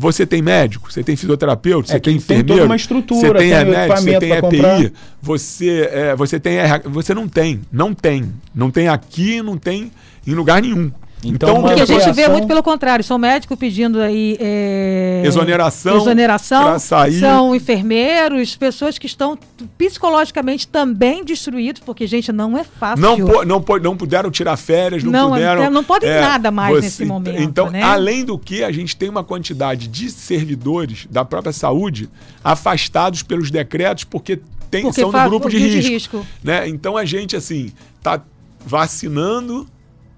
você 0.00 0.24
tem 0.24 0.40
médico, 0.40 0.92
você 0.92 1.02
tem 1.02 1.16
fisioterapeuta, 1.16 1.90
é, 1.90 1.94
você 1.94 2.00
tem 2.00 2.14
enfermeiro, 2.14 2.46
tem 2.46 2.56
toda 2.56 2.66
uma 2.66 2.76
estrutura, 2.76 3.20
você 3.20 3.34
tem, 3.34 3.48
tem 3.48 3.58
remédio, 3.58 3.96
você 3.96 4.18
tem 4.20 4.32
EPI, 4.32 4.92
você, 5.20 5.90
é, 5.92 6.14
você 6.14 6.38
tem 6.38 6.58
você 6.84 7.12
não 7.12 7.26
tem, 7.26 7.60
não 7.72 7.92
tem, 7.92 8.32
não 8.54 8.70
tem 8.70 8.86
aqui, 8.86 9.42
não 9.42 9.58
tem 9.58 9.90
em 10.24 10.34
lugar 10.34 10.62
nenhum. 10.62 10.92
Então, 11.24 11.50
então 11.50 11.62
porque 11.62 11.80
a 11.80 11.86
gente 11.86 12.12
vê 12.12 12.28
muito 12.28 12.46
pelo 12.46 12.62
contrário, 12.62 13.04
são 13.04 13.18
médicos 13.18 13.58
pedindo 13.58 14.00
aí 14.00 14.36
é, 14.40 15.22
exoneração, 15.24 15.96
exoneração 15.96 16.78
sair. 16.78 17.18
são 17.18 17.54
enfermeiros, 17.54 18.54
pessoas 18.56 18.98
que 18.98 19.06
estão 19.06 19.36
psicologicamente 19.76 20.68
também 20.68 21.24
destruídos, 21.24 21.82
porque 21.84 22.06
gente 22.06 22.30
não 22.30 22.56
é 22.56 22.62
fácil. 22.62 23.02
Não 23.02 23.18
não, 23.44 23.64
não 23.82 23.96
puderam 23.96 24.30
tirar 24.30 24.56
férias, 24.56 25.02
não, 25.02 25.12
não 25.12 25.30
puderam. 25.30 25.70
Não 25.70 25.84
podem 25.84 26.08
é, 26.08 26.20
nada 26.20 26.50
mais 26.50 26.76
você, 26.76 26.82
nesse 26.82 27.04
momento. 27.04 27.42
Então, 27.42 27.70
né? 27.70 27.82
além 27.82 28.24
do 28.24 28.38
que 28.38 28.62
a 28.62 28.70
gente 28.70 28.96
tem 28.96 29.08
uma 29.08 29.24
quantidade 29.24 29.88
de 29.88 30.10
servidores 30.10 31.06
da 31.10 31.24
própria 31.24 31.52
saúde 31.52 32.08
afastados 32.44 33.22
pelos 33.22 33.50
decretos 33.50 34.04
porque, 34.04 34.40
tem, 34.70 34.82
porque 34.82 35.00
são 35.00 35.10
no 35.10 35.24
grupo 35.24 35.50
de 35.50 35.58
risco, 35.58 35.80
de 35.80 35.88
risco. 35.88 36.26
Né? 36.42 36.68
Então 36.68 36.96
a 36.96 37.04
gente 37.04 37.34
assim 37.34 37.72
tá 38.02 38.20
vacinando 38.64 39.66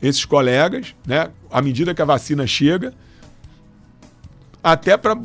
esses 0.02 0.24
colegas, 0.24 0.94
né, 1.06 1.30
à 1.50 1.60
medida 1.60 1.94
que 1.94 2.02
a 2.02 2.04
vacina 2.04 2.46
chega, 2.46 2.92
até 4.62 4.96
para 4.96 5.16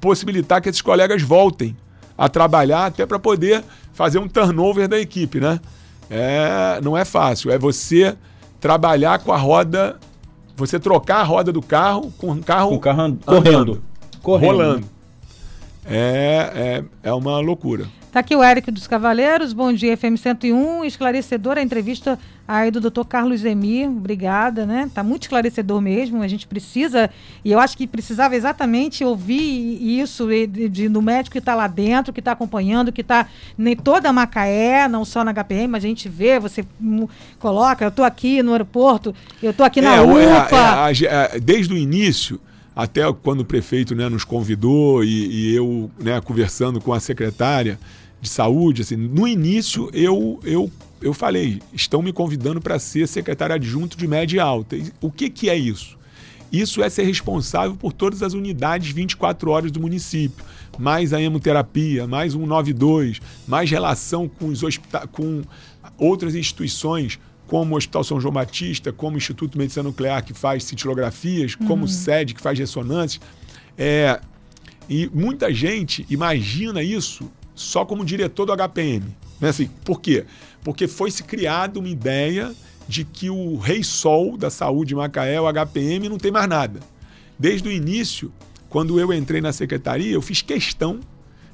possibilitar 0.00 0.60
que 0.60 0.68
esses 0.68 0.82
colegas 0.82 1.22
voltem 1.22 1.76
a 2.16 2.28
trabalhar, 2.28 2.86
até 2.86 3.06
para 3.06 3.18
poder 3.18 3.64
fazer 3.92 4.18
um 4.18 4.28
turnover 4.28 4.88
da 4.88 4.98
equipe, 4.98 5.40
né? 5.40 5.60
É, 6.10 6.80
não 6.82 6.96
é 6.96 7.04
fácil. 7.04 7.50
É 7.50 7.58
você 7.58 8.16
trabalhar 8.58 9.18
com 9.20 9.32
a 9.32 9.36
roda, 9.36 9.98
você 10.56 10.78
trocar 10.78 11.20
a 11.20 11.22
roda 11.22 11.52
do 11.52 11.62
carro 11.62 12.12
com 12.18 12.32
o 12.32 12.42
carro, 12.42 12.70
com 12.70 12.76
o 12.76 12.80
carro 12.80 13.18
correndo, 13.24 13.82
correndo, 14.22 14.50
rolando. 14.50 14.86
É, 15.86 16.82
é, 17.02 17.08
é 17.10 17.12
uma 17.12 17.38
loucura. 17.40 17.86
Está 18.10 18.18
aqui 18.18 18.34
o 18.34 18.42
Eric 18.42 18.72
dos 18.72 18.88
Cavaleiros, 18.88 19.52
bom 19.52 19.72
dia, 19.72 19.96
FM 19.96 20.16
101, 20.20 20.84
esclarecedora 20.84 21.60
a 21.60 21.62
entrevista 21.62 22.18
aí 22.46 22.68
do 22.68 22.80
Dr. 22.80 23.04
Carlos 23.08 23.44
Emir, 23.44 23.88
obrigada, 23.88 24.66
né? 24.66 24.86
Está 24.88 25.04
muito 25.04 25.22
esclarecedor 25.22 25.80
mesmo, 25.80 26.20
a 26.20 26.26
gente 26.26 26.44
precisa, 26.44 27.08
e 27.44 27.52
eu 27.52 27.60
acho 27.60 27.76
que 27.76 27.86
precisava 27.86 28.34
exatamente 28.34 29.04
ouvir 29.04 30.00
isso 30.00 30.26
de, 30.26 30.68
de, 30.68 30.88
do 30.88 31.00
médico 31.00 31.34
que 31.34 31.38
está 31.38 31.54
lá 31.54 31.68
dentro, 31.68 32.12
que 32.12 32.18
está 32.18 32.32
acompanhando, 32.32 32.90
que 32.90 33.02
está 33.02 33.28
em 33.56 33.76
toda 33.76 34.08
a 34.08 34.12
Macaé, 34.12 34.88
não 34.88 35.04
só 35.04 35.22
na 35.22 35.32
HPM, 35.32 35.68
mas 35.68 35.84
a 35.84 35.86
gente 35.86 36.08
vê, 36.08 36.40
você 36.40 36.64
coloca, 37.38 37.84
eu 37.84 37.90
estou 37.90 38.04
aqui 38.04 38.42
no 38.42 38.50
aeroporto, 38.50 39.14
eu 39.40 39.52
estou 39.52 39.64
aqui 39.64 39.80
na 39.80 39.94
é, 39.94 40.00
UPA. 40.00 40.90
É, 40.90 41.36
é, 41.36 41.38
desde 41.38 41.72
o 41.72 41.76
início 41.76 42.40
até 42.74 43.02
quando 43.12 43.40
o 43.40 43.44
prefeito 43.44 43.94
né, 43.94 44.08
nos 44.08 44.24
convidou 44.24 45.04
e, 45.04 45.50
e 45.50 45.54
eu 45.54 45.90
né, 45.98 46.20
conversando 46.20 46.80
com 46.80 46.92
a 46.92 46.98
secretária, 46.98 47.78
de 48.20 48.28
saúde, 48.28 48.82
assim, 48.82 48.96
no 48.96 49.26
início 49.26 49.90
eu, 49.92 50.38
eu, 50.44 50.70
eu 51.00 51.14
falei, 51.14 51.60
estão 51.72 52.02
me 52.02 52.12
convidando 52.12 52.60
para 52.60 52.78
ser 52.78 53.08
secretário 53.08 53.54
adjunto 53.54 53.96
de 53.96 54.06
média 54.06 54.36
e 54.36 54.40
alta. 54.40 54.76
O 55.00 55.10
que, 55.10 55.30
que 55.30 55.48
é 55.48 55.56
isso? 55.56 55.98
Isso 56.52 56.82
é 56.82 56.90
ser 56.90 57.04
responsável 57.04 57.76
por 57.76 57.92
todas 57.92 58.22
as 58.22 58.34
unidades 58.34 58.90
24 58.90 59.50
horas 59.50 59.70
do 59.70 59.80
município, 59.80 60.44
mais 60.78 61.12
a 61.12 61.22
hemoterapia, 61.22 62.06
mais 62.06 62.34
um 62.34 62.44
92, 62.44 63.20
mais 63.46 63.70
relação 63.70 64.28
com, 64.28 64.48
os 64.48 64.60
com 65.12 65.42
outras 65.96 66.34
instituições, 66.34 67.20
como 67.46 67.74
o 67.74 67.76
Hospital 67.76 68.04
São 68.04 68.20
João 68.20 68.34
Batista, 68.34 68.92
como 68.92 69.14
o 69.14 69.18
Instituto 69.18 69.52
de 69.52 69.58
Medicina 69.58 69.84
Nuclear, 69.84 70.24
que 70.24 70.34
faz 70.34 70.64
cintilografias, 70.64 71.54
uhum. 71.54 71.66
como 71.66 71.84
o 71.84 71.88
SED, 71.88 72.34
que 72.34 72.40
faz 72.40 72.58
ressonâncias. 72.58 73.20
É, 73.78 74.20
e 74.88 75.08
muita 75.14 75.52
gente 75.54 76.04
imagina 76.10 76.82
isso 76.82 77.30
só 77.54 77.84
como 77.84 78.04
diretor 78.04 78.46
do 78.46 78.52
HPM. 78.52 79.04
Né? 79.40 79.48
Assim, 79.48 79.68
por 79.84 80.00
quê? 80.00 80.24
Porque 80.62 80.86
foi 80.86 81.10
se 81.10 81.22
criada 81.22 81.78
uma 81.78 81.88
ideia 81.88 82.54
de 82.86 83.04
que 83.04 83.30
o 83.30 83.56
rei 83.56 83.82
sol 83.84 84.36
da 84.36 84.50
saúde 84.50 84.94
Macaé, 84.94 85.40
o 85.40 85.50
HPM, 85.50 86.08
não 86.08 86.18
tem 86.18 86.30
mais 86.30 86.48
nada. 86.48 86.80
Desde 87.38 87.68
o 87.68 87.72
início, 87.72 88.32
quando 88.68 88.98
eu 88.98 89.12
entrei 89.12 89.40
na 89.40 89.52
secretaria, 89.52 90.12
eu 90.12 90.20
fiz 90.20 90.42
questão 90.42 91.00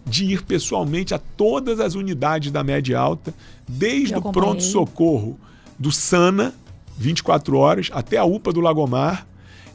de 0.04 0.24
ir 0.24 0.42
pessoalmente 0.44 1.12
a 1.14 1.18
todas 1.18 1.80
as 1.80 1.94
unidades 1.94 2.52
da 2.52 2.62
média 2.62 2.98
alta, 2.98 3.34
desde 3.68 4.14
o 4.14 4.22
pronto-socorro 4.22 5.38
do 5.78 5.90
SANA, 5.90 6.54
24 6.96 7.56
horas, 7.58 7.90
até 7.92 8.16
a 8.16 8.24
UPA 8.24 8.52
do 8.52 8.60
Lagomar, 8.60 9.26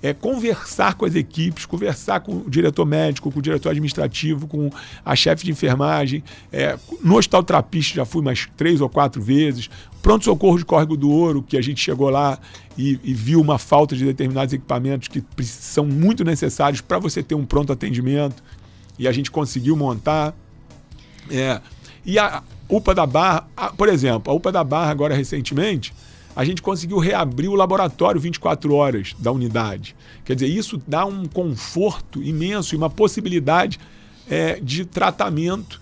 é 0.02 0.14
conversar 0.14 0.96
com 0.96 1.06
as 1.06 1.14
equipes, 1.14 1.66
conversar 1.66 2.22
com 2.22 2.38
o 2.38 2.50
diretor 2.50 2.86
médico, 2.86 3.32
com 3.32 3.40
o 3.40 3.42
diretor 3.42 3.70
administrativo, 3.70 4.48
com 4.48 4.70
a 5.06 5.16
chefe 5.16 5.46
de 5.46 5.52
enfermagem. 5.52 6.24
É, 6.52 6.78
no 7.04 7.18
Hospital 7.18 7.44
Trapiste 7.44 7.96
já 7.96 8.06
fui 8.06 8.24
mais 8.24 8.50
três 8.58 8.82
ou 8.82 8.90
quatro 8.90 9.22
vezes. 9.22 9.70
Pronto-socorro 10.02 10.58
de 10.58 10.66
Córrego 10.66 10.98
do 10.98 11.12
Ouro, 11.12 11.44
que 11.44 11.56
a 11.56 11.62
gente 11.62 11.80
chegou 11.80 12.10
lá 12.10 12.40
e, 12.76 13.00
e 13.04 13.14
viu 13.14 13.40
uma 13.40 13.60
falta 13.60 13.96
de 13.96 14.04
determinados 14.04 14.54
equipamentos 14.54 15.08
que 15.08 15.24
são 15.44 15.86
muito 15.86 16.24
necessários 16.24 16.82
para 16.82 16.98
você 16.98 17.22
ter 17.22 17.36
um 17.36 17.46
pronto 17.46 17.72
atendimento. 17.72 18.44
E 18.98 19.08
a 19.08 19.12
gente 19.12 19.30
conseguiu 19.30 19.76
montar. 19.76 20.34
É, 21.30 21.62
e 22.04 22.18
a 22.18 22.42
UPA 22.68 22.96
da 22.96 23.06
Barra, 23.06 23.48
por 23.78 23.88
exemplo, 23.88 24.32
a 24.32 24.36
UPA 24.36 24.52
da 24.52 24.64
Barra 24.64 24.90
agora 24.90 25.14
recentemente, 25.14 25.94
a 26.36 26.46
gente 26.46 26.62
conseguiu 26.62 26.98
reabrir 26.98 27.50
o 27.50 27.56
laboratório 27.56 28.20
24 28.20 28.74
horas 28.74 29.16
da 29.20 29.32
unidade. 29.32 29.96
Quer 30.24 30.36
dizer, 30.36 30.48
isso 30.48 30.82
dá 30.88 31.06
um 31.06 31.26
conforto 31.26 32.24
imenso 32.24 32.74
e 32.74 32.78
uma 32.78 32.90
possibilidade 32.90 33.80
é, 34.30 34.60
de 34.62 34.86
tratamento 34.86 35.82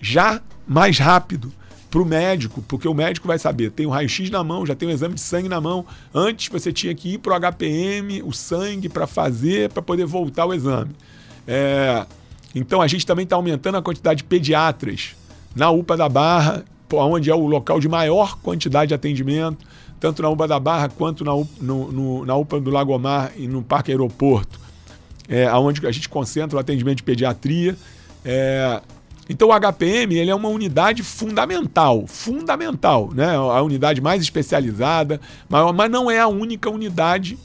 já 0.00 0.40
mais 0.66 0.98
rápido 0.98 1.52
para 1.90 2.00
o 2.00 2.06
médico, 2.06 2.62
porque 2.62 2.88
o 2.88 2.94
médico 2.94 3.28
vai 3.28 3.38
saber, 3.38 3.70
tem 3.70 3.84
o 3.84 3.90
raio-x 3.90 4.30
na 4.30 4.42
mão, 4.42 4.64
já 4.64 4.74
tem 4.74 4.88
o 4.88 4.90
exame 4.90 5.14
de 5.14 5.20
sangue 5.20 5.48
na 5.48 5.60
mão. 5.60 5.84
Antes 6.14 6.48
você 6.48 6.72
tinha 6.72 6.94
que 6.94 7.14
ir 7.14 7.18
para 7.18 7.34
o 7.34 7.52
HPM, 7.52 8.22
o 8.22 8.32
sangue, 8.32 8.88
para 8.88 9.06
fazer, 9.06 9.68
para 9.68 9.82
poder 9.82 10.06
voltar 10.06 10.44
ao 10.44 10.54
exame. 10.54 10.94
É, 11.46 12.06
então 12.54 12.80
a 12.80 12.86
gente 12.86 13.04
também 13.04 13.24
está 13.24 13.36
aumentando 13.36 13.76
a 13.76 13.82
quantidade 13.82 14.18
de 14.18 14.24
pediatras 14.24 15.14
na 15.54 15.70
UPA 15.70 15.96
da 15.96 16.08
Barra 16.08 16.64
onde 16.96 17.30
é 17.30 17.34
o 17.34 17.46
local 17.46 17.80
de 17.80 17.88
maior 17.88 18.38
quantidade 18.38 18.88
de 18.88 18.94
atendimento, 18.94 19.66
tanto 19.98 20.22
na 20.22 20.28
UPA 20.28 20.48
da 20.48 20.58
Barra 20.58 20.88
quanto 20.88 21.24
na, 21.24 21.32
no, 21.60 21.92
no, 21.92 22.26
na 22.26 22.34
UPA 22.36 22.60
do 22.60 22.70
Lagomar 22.70 23.32
e 23.36 23.46
no 23.46 23.62
Parque 23.62 23.90
Aeroporto, 23.90 24.58
é, 25.28 25.50
onde 25.54 25.86
a 25.86 25.92
gente 25.92 26.08
concentra 26.08 26.56
o 26.56 26.60
atendimento 26.60 26.96
de 26.96 27.02
pediatria. 27.02 27.76
É, 28.24 28.80
então 29.28 29.48
o 29.48 29.52
HPM 29.52 30.16
ele 30.16 30.30
é 30.30 30.34
uma 30.34 30.48
unidade 30.48 31.02
fundamental, 31.02 32.06
fundamental, 32.06 33.10
né? 33.14 33.34
a 33.34 33.62
unidade 33.62 34.00
mais 34.00 34.20
especializada, 34.22 35.20
maior, 35.48 35.72
mas 35.72 35.90
não 35.90 36.10
é 36.10 36.18
a 36.18 36.28
única 36.28 36.68
unidade 36.68 37.38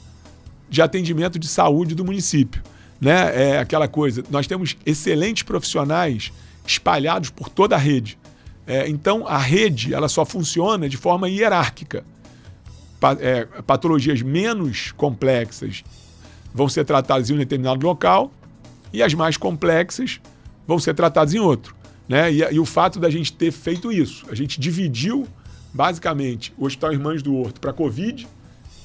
de 0.68 0.82
atendimento 0.82 1.38
de 1.38 1.48
saúde 1.48 1.94
do 1.94 2.04
município. 2.04 2.62
Né? 3.00 3.52
É 3.52 3.58
aquela 3.58 3.86
coisa, 3.86 4.24
nós 4.30 4.46
temos 4.46 4.76
excelentes 4.84 5.44
profissionais 5.44 6.32
espalhados 6.66 7.30
por 7.30 7.48
toda 7.48 7.76
a 7.76 7.78
rede. 7.78 8.18
É, 8.68 8.86
então, 8.86 9.26
a 9.26 9.38
rede 9.38 9.94
ela 9.94 10.08
só 10.08 10.26
funciona 10.26 10.90
de 10.90 10.98
forma 10.98 11.26
hierárquica. 11.26 12.04
Pa, 13.00 13.16
é, 13.18 13.46
patologias 13.66 14.20
menos 14.20 14.92
complexas 14.92 15.82
vão 16.52 16.68
ser 16.68 16.84
tratadas 16.84 17.30
em 17.30 17.34
um 17.34 17.38
determinado 17.38 17.86
local 17.86 18.30
e 18.92 19.02
as 19.02 19.14
mais 19.14 19.38
complexas 19.38 20.20
vão 20.66 20.78
ser 20.78 20.92
tratadas 20.92 21.32
em 21.32 21.38
outro. 21.38 21.74
Né? 22.06 22.30
E, 22.30 22.38
e 22.40 22.60
o 22.60 22.66
fato 22.66 23.00
da 23.00 23.08
gente 23.08 23.32
ter 23.32 23.50
feito 23.52 23.90
isso, 23.90 24.26
a 24.30 24.34
gente 24.34 24.60
dividiu 24.60 25.26
basicamente 25.72 26.52
o 26.58 26.66
Hospital 26.66 26.92
Irmãs 26.92 27.22
do 27.22 27.34
Horto 27.36 27.60
para 27.60 27.72
Covid 27.72 28.28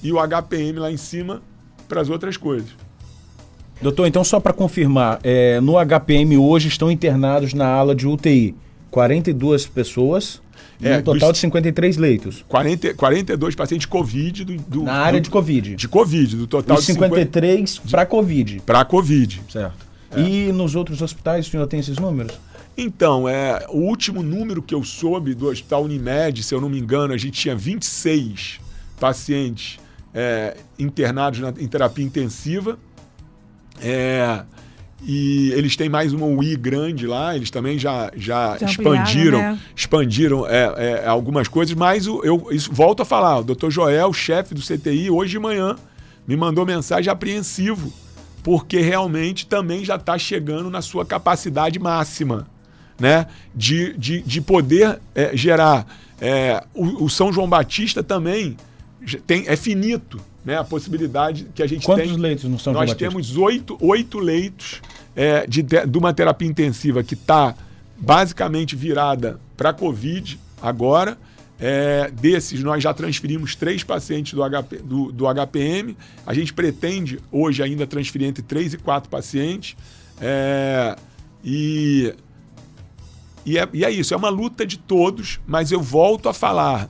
e 0.01 0.13
o 0.13 0.17
HPM 0.17 0.79
lá 0.79 0.91
em 0.91 0.97
cima 0.97 1.41
para 1.89 1.99
as 1.99 2.09
outras 2.09 2.37
coisas. 2.37 2.69
Doutor, 3.81 4.07
então 4.07 4.23
só 4.23 4.39
para 4.39 4.53
confirmar, 4.53 5.19
é, 5.23 5.59
no 5.59 5.73
HPM 5.73 6.37
hoje 6.37 6.69
estão 6.69 6.89
internados 6.89 7.53
na 7.53 7.67
ala 7.67 7.93
de 7.93 8.07
UTI 8.07 8.55
42 8.93 9.65
pessoas 9.65 10.39
é, 10.79 10.99
um 10.99 11.01
total 11.01 11.31
de 11.31 11.39
53 11.39 11.97
leitos. 11.97 12.45
40, 12.47 12.93
42 12.93 13.55
pacientes 13.55 13.87
Covid. 13.87 14.45
Do, 14.45 14.55
do 14.57 14.83
Na 14.83 14.93
área 14.93 15.19
do, 15.19 15.23
de 15.23 15.29
Covid. 15.31 15.75
De 15.75 15.87
Covid, 15.87 16.35
do 16.35 16.45
total 16.45 16.77
de 16.77 16.83
53 16.83 17.79
para 17.89 18.05
Covid. 18.05 18.61
Para 18.63 18.85
Covid. 18.85 19.41
Certo. 19.49 19.87
É. 20.11 20.21
E 20.21 20.51
nos 20.51 20.75
outros 20.75 21.01
hospitais, 21.01 21.47
o 21.47 21.49
senhor 21.49 21.65
tem 21.65 21.79
esses 21.79 21.97
números? 21.97 22.37
Então, 22.77 23.27
é, 23.27 23.65
o 23.69 23.79
último 23.79 24.21
número 24.21 24.61
que 24.61 24.75
eu 24.75 24.83
soube 24.83 25.33
do 25.33 25.47
Hospital 25.47 25.85
Unimed, 25.85 26.43
se 26.43 26.53
eu 26.53 26.61
não 26.61 26.69
me 26.69 26.77
engano, 26.77 27.15
a 27.15 27.17
gente 27.17 27.39
tinha 27.39 27.55
26 27.55 28.59
pacientes 28.99 29.79
é, 30.13 30.55
internados 30.77 31.39
na, 31.39 31.49
em 31.49 31.67
terapia 31.67 32.05
intensiva. 32.05 32.77
É, 33.81 34.43
e 35.05 35.51
eles 35.53 35.75
têm 35.75 35.89
mais 35.89 36.13
uma 36.13 36.25
UI 36.25 36.55
grande 36.55 37.05
lá, 37.05 37.35
eles 37.35 37.49
também 37.49 37.77
já, 37.77 38.11
já, 38.15 38.57
já 38.57 38.65
expandiram, 38.65 39.37
né? 39.37 39.59
expandiram 39.75 40.47
é, 40.47 41.01
é, 41.03 41.07
algumas 41.07 41.47
coisas, 41.47 41.75
mas 41.75 42.07
o, 42.07 42.21
eu 42.23 42.47
isso, 42.51 42.71
volto 42.71 43.01
a 43.01 43.05
falar, 43.05 43.39
o 43.39 43.43
doutor 43.43 43.69
Joel, 43.69 44.13
chefe 44.13 44.53
do 44.53 44.61
CTI, 44.61 45.09
hoje 45.09 45.31
de 45.31 45.39
manhã 45.39 45.75
me 46.27 46.37
mandou 46.37 46.65
mensagem 46.65 47.11
apreensivo, 47.11 47.91
porque 48.41 48.79
realmente 48.79 49.45
também 49.45 49.83
já 49.83 49.95
está 49.95 50.17
chegando 50.17 50.69
na 50.69 50.81
sua 50.81 51.05
capacidade 51.05 51.77
máxima 51.79 52.47
né? 52.99 53.27
de, 53.53 53.93
de, 53.97 54.21
de 54.21 54.41
poder 54.41 54.99
é, 55.13 55.35
gerar. 55.35 55.85
É, 56.21 56.63
o, 56.73 57.05
o 57.05 57.09
São 57.09 57.33
João 57.33 57.49
Batista 57.49 58.01
também 58.01 58.55
tem, 59.25 59.45
é 59.47 59.55
finito 59.55 60.19
né, 60.43 60.57
a 60.57 60.63
possibilidade 60.63 61.47
que 61.53 61.63
a 61.63 61.67
gente 61.67 61.85
Quantos 61.85 62.03
tem. 62.03 62.11
Quantos 62.11 62.21
leitos 62.21 62.43
no 62.45 62.59
São 62.59 62.73
Nós 62.73 62.89
João 62.89 62.97
temos 62.97 63.37
oito, 63.37 63.77
oito 63.81 64.19
leitos 64.19 64.81
é, 65.15 65.45
de, 65.47 65.61
de 65.61 65.97
uma 65.97 66.13
terapia 66.13 66.47
intensiva 66.47 67.03
que 67.03 67.13
está 67.13 67.55
basicamente 67.97 68.75
virada 68.75 69.39
para 69.55 69.69
a 69.69 69.73
Covid 69.73 70.39
agora. 70.61 71.17
É, 71.59 72.11
desses, 72.11 72.61
nós 72.61 72.83
já 72.83 72.93
transferimos 72.93 73.55
três 73.55 73.83
pacientes 73.83 74.33
do, 74.33 74.41
HP, 74.43 74.77
do, 74.77 75.11
do, 75.11 75.25
HPM. 75.25 75.95
A 76.25 76.33
gente 76.33 76.51
pretende 76.51 77.19
hoje 77.31 77.63
ainda 77.63 77.87
transferir 77.87 78.27
entre 78.27 78.43
três 78.43 78.73
e 78.73 78.77
quatro 78.77 79.09
pacientes. 79.09 79.77
É, 80.19 80.95
e, 81.43 82.13
e, 83.45 83.57
é, 83.57 83.69
e 83.71 83.85
é 83.85 83.91
isso, 83.91 84.13
é 84.13 84.17
uma 84.17 84.29
luta 84.29 84.65
de 84.65 84.77
todos, 84.77 85.39
mas 85.45 85.71
eu 85.71 85.81
volto 85.81 86.27
a 86.27 86.33
falar 86.33 86.89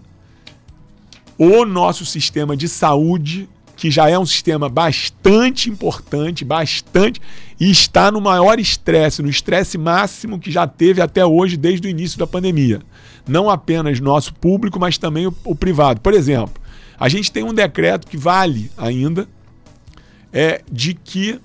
o 1.37 1.65
nosso 1.65 2.05
sistema 2.05 2.55
de 2.55 2.67
saúde, 2.67 3.49
que 3.75 3.89
já 3.89 4.09
é 4.09 4.17
um 4.17 4.25
sistema 4.25 4.69
bastante 4.69 5.69
importante, 5.69 6.45
bastante, 6.45 7.21
e 7.59 7.69
está 7.71 8.11
no 8.11 8.21
maior 8.21 8.59
estresse, 8.59 9.21
no 9.21 9.29
estresse 9.29 9.77
máximo 9.77 10.39
que 10.39 10.51
já 10.51 10.67
teve 10.67 11.01
até 11.01 11.25
hoje, 11.25 11.57
desde 11.57 11.87
o 11.87 11.89
início 11.89 12.17
da 12.17 12.27
pandemia. 12.27 12.81
Não 13.27 13.49
apenas 13.49 13.99
nosso 13.99 14.33
público, 14.33 14.79
mas 14.79 14.97
também 14.97 15.27
o, 15.27 15.35
o 15.43 15.55
privado. 15.55 16.01
Por 16.01 16.13
exemplo, 16.13 16.61
a 16.99 17.09
gente 17.09 17.31
tem 17.31 17.43
um 17.43 17.53
decreto 17.53 18.07
que 18.07 18.17
vale 18.17 18.71
ainda, 18.77 19.27
é 20.31 20.61
de 20.71 20.93
que 20.93 21.39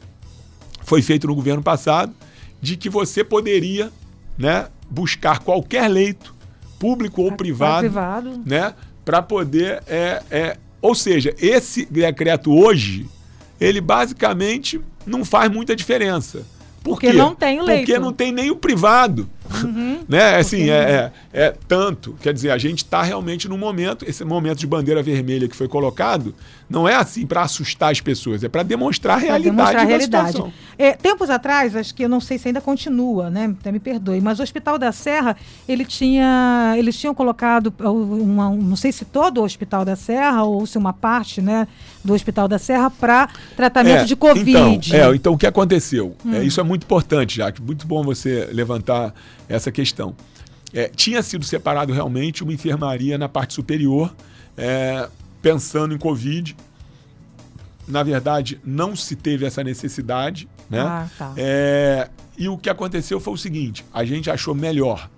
foi 0.82 1.02
feito 1.02 1.26
no 1.26 1.34
governo 1.34 1.62
passado, 1.62 2.14
de 2.60 2.76
que 2.76 2.88
você 2.88 3.22
poderia 3.22 3.90
né, 4.36 4.68
buscar 4.90 5.40
qualquer 5.40 5.88
leito, 5.88 6.34
público 6.78 7.22
ou 7.22 7.32
privado, 7.32 7.80
privado. 7.80 8.42
Né, 8.46 8.74
para 9.08 9.22
poder. 9.22 9.82
É, 9.86 10.22
é, 10.30 10.56
ou 10.82 10.94
seja, 10.94 11.34
esse 11.40 11.86
decreto 11.86 12.54
hoje, 12.54 13.06
ele 13.58 13.80
basicamente 13.80 14.78
não 15.06 15.24
faz 15.24 15.50
muita 15.50 15.74
diferença. 15.74 16.44
Por 16.82 16.90
Porque 16.90 17.10
quê? 17.12 17.16
não 17.16 17.34
tem 17.34 17.62
leito. 17.62 17.86
Porque 17.86 17.98
não 17.98 18.12
tem 18.12 18.30
nem 18.30 18.50
o 18.50 18.56
privado. 18.56 19.26
Uhum. 19.64 20.00
né? 20.08 20.36
Assim, 20.36 20.70
é, 20.70 21.12
é, 21.32 21.44
é, 21.44 21.54
tanto. 21.66 22.16
Quer 22.20 22.32
dizer, 22.32 22.50
a 22.50 22.58
gente 22.58 22.78
está 22.78 23.02
realmente 23.02 23.48
num 23.48 23.58
momento, 23.58 24.04
esse 24.08 24.24
momento 24.24 24.58
de 24.58 24.66
bandeira 24.66 25.02
vermelha 25.02 25.48
que 25.48 25.56
foi 25.56 25.68
colocado, 25.68 26.34
não 26.68 26.86
é 26.86 26.94
assim 26.94 27.26
para 27.26 27.42
assustar 27.42 27.90
as 27.90 28.00
pessoas, 28.00 28.44
é 28.44 28.48
para 28.48 28.62
demonstrar 28.62 29.16
a 29.16 29.20
realidade. 29.20 29.56
Demonstrar 29.56 29.82
a 29.82 29.86
realidade. 29.86 30.44
É, 30.76 30.92
tempos 30.92 31.30
atrás, 31.30 31.74
acho 31.74 31.94
que 31.94 32.04
eu 32.04 32.08
não 32.08 32.20
sei 32.20 32.38
se 32.38 32.48
ainda 32.48 32.60
continua, 32.60 33.30
né? 33.30 33.54
Até 33.58 33.72
me 33.72 33.80
perdoe, 33.80 34.20
mas 34.20 34.38
o 34.38 34.42
Hospital 34.42 34.78
da 34.78 34.92
Serra, 34.92 35.36
ele 35.68 35.84
tinha, 35.84 36.74
eles 36.76 36.98
tinham 36.98 37.14
colocado, 37.14 37.72
uma, 37.80 38.50
não 38.50 38.76
sei 38.76 38.92
se 38.92 39.04
todo 39.04 39.38
o 39.40 39.44
Hospital 39.44 39.84
da 39.84 39.96
Serra 39.96 40.42
ou 40.44 40.66
se 40.66 40.76
uma 40.76 40.92
parte, 40.92 41.40
né, 41.40 41.66
do 42.04 42.12
Hospital 42.12 42.46
da 42.48 42.58
Serra 42.58 42.90
para 42.90 43.28
tratamento 43.56 44.02
é, 44.02 44.04
de 44.04 44.16
Covid. 44.16 44.90
Então, 44.90 45.12
é, 45.12 45.14
então 45.14 45.32
o 45.32 45.38
que 45.38 45.46
aconteceu? 45.46 46.14
Hum. 46.24 46.34
É, 46.34 46.44
isso 46.44 46.60
é 46.60 46.62
muito 46.62 46.84
importante, 46.84 47.36
Jaque. 47.36 47.62
Muito 47.62 47.86
bom 47.86 48.02
você 48.02 48.48
levantar 48.52 49.14
essa 49.48 49.72
questão. 49.72 50.14
É, 50.72 50.88
tinha 50.88 51.22
sido 51.22 51.44
separado 51.44 51.92
realmente 51.92 52.42
uma 52.42 52.52
enfermaria 52.52 53.16
na 53.16 53.28
parte 53.28 53.54
superior, 53.54 54.14
é, 54.56 55.08
pensando 55.40 55.94
em 55.94 55.98
Covid. 55.98 56.54
Na 57.86 58.02
verdade, 58.02 58.60
não 58.64 58.94
se 58.94 59.16
teve 59.16 59.46
essa 59.46 59.64
necessidade. 59.64 60.48
Né? 60.68 60.80
Ah, 60.80 61.08
tá. 61.16 61.32
é, 61.36 62.10
e 62.36 62.48
o 62.48 62.58
que 62.58 62.68
aconteceu 62.68 63.18
foi 63.18 63.34
o 63.34 63.38
seguinte: 63.38 63.84
a 63.92 64.04
gente 64.04 64.30
achou 64.30 64.54
melhor. 64.54 65.08